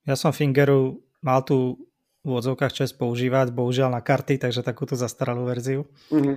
Ja 0.07 0.15
som 0.15 0.31
Fingeru 0.31 1.03
mal 1.19 1.43
tu 1.43 1.91
v 2.23 2.31
odzovkách 2.31 2.71
čas 2.71 2.95
používať, 2.95 3.51
bohužiaľ 3.51 3.99
na 3.99 4.07
karty, 4.07 4.39
takže 4.39 4.63
takúto 4.63 4.95
zastaralú 4.95 5.51
verziu. 5.51 5.91
Mm-hmm. 6.15 6.37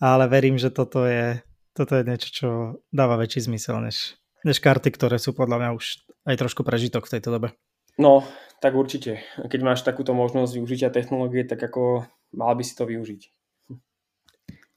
Ale 0.00 0.24
verím, 0.30 0.54
že 0.54 0.70
toto 0.70 1.02
je, 1.02 1.42
toto 1.74 1.98
je 1.98 2.06
niečo, 2.06 2.28
čo 2.30 2.48
dáva 2.94 3.18
väčší 3.18 3.50
zmysel 3.50 3.82
než, 3.82 4.22
než 4.46 4.62
karty, 4.62 4.94
ktoré 4.94 5.18
sú 5.18 5.34
podľa 5.34 5.66
mňa 5.66 5.70
už 5.74 5.84
aj 6.30 6.36
trošku 6.38 6.62
prežitok 6.62 7.10
v 7.10 7.18
tejto 7.18 7.34
dobe. 7.34 7.58
No, 7.98 8.22
tak 8.62 8.78
určite. 8.78 9.20
Keď 9.34 9.60
máš 9.66 9.82
takúto 9.82 10.14
možnosť 10.14 10.56
využitia 10.56 10.94
technológie, 10.94 11.42
tak 11.42 11.58
ako 11.58 12.06
mal 12.38 12.54
by 12.54 12.62
si 12.62 12.78
to 12.78 12.86
využiť. 12.86 13.39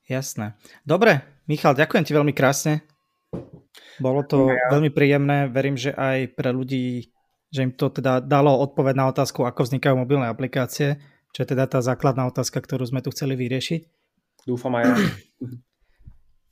Jasné. 0.07 0.59
Dobre, 0.83 1.23
Michal, 1.47 1.75
ďakujem 1.75 2.03
ti 2.03 2.11
veľmi 2.11 2.35
krásne. 2.35 2.83
Bolo 4.01 4.25
to 4.25 4.51
ja. 4.51 4.69
veľmi 4.73 4.91
príjemné. 4.91 5.47
Verím, 5.47 5.79
že 5.79 5.95
aj 5.95 6.35
pre 6.35 6.51
ľudí, 6.51 7.13
že 7.53 7.59
im 7.63 7.71
to 7.71 7.87
teda 7.93 8.19
dalo 8.19 8.57
odpoveď 8.63 8.95
na 8.99 9.05
otázku, 9.09 9.47
ako 9.47 9.63
vznikajú 9.63 9.95
mobilné 9.95 10.27
aplikácie, 10.27 10.99
čo 11.31 11.45
je 11.45 11.51
teda 11.55 11.69
tá 11.69 11.79
základná 11.79 12.27
otázka, 12.27 12.59
ktorú 12.59 12.83
sme 12.83 12.99
tu 12.99 13.13
chceli 13.15 13.39
vyriešiť. 13.39 13.81
Dúfam 14.43 14.75
aj 14.79 14.83
ja. 14.83 14.95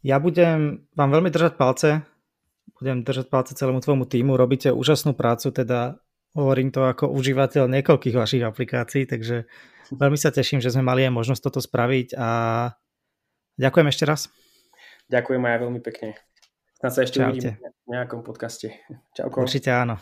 Ja 0.02 0.18
budem 0.18 0.90
vám 0.98 1.14
veľmi 1.14 1.30
držať 1.30 1.62
palce. 1.62 2.02
Budem 2.74 3.06
držať 3.06 3.30
palce 3.30 3.54
celému 3.54 3.86
tvojmu 3.86 4.10
týmu. 4.10 4.34
Robíte 4.34 4.74
úžasnú 4.74 5.14
prácu, 5.14 5.54
teda 5.54 6.02
hovorím 6.34 6.74
to 6.74 6.82
ako 6.90 7.14
užívateľ 7.14 7.70
niekoľkých 7.70 8.18
vašich 8.18 8.42
aplikácií, 8.42 9.06
takže 9.06 9.46
veľmi 9.94 10.18
sa 10.18 10.34
teším, 10.34 10.58
že 10.58 10.74
sme 10.74 10.82
mali 10.82 11.06
aj 11.06 11.14
možnosť 11.14 11.42
toto 11.46 11.62
spraviť 11.62 12.18
a 12.18 12.30
Ďakujem 13.62 13.88
ešte 13.94 14.04
raz. 14.10 14.22
Ďakujem 15.14 15.44
aj 15.46 15.58
veľmi 15.62 15.82
pekne. 15.86 16.18
Snad 16.82 16.92
sa 16.98 17.06
ešte 17.06 17.22
Čaute. 17.22 17.30
uvidíme 17.30 17.58
v 17.62 17.90
nejakom 17.94 18.26
podcaste. 18.26 18.74
Čauko. 19.14 19.46
Určite 19.46 19.70
áno. 19.70 20.02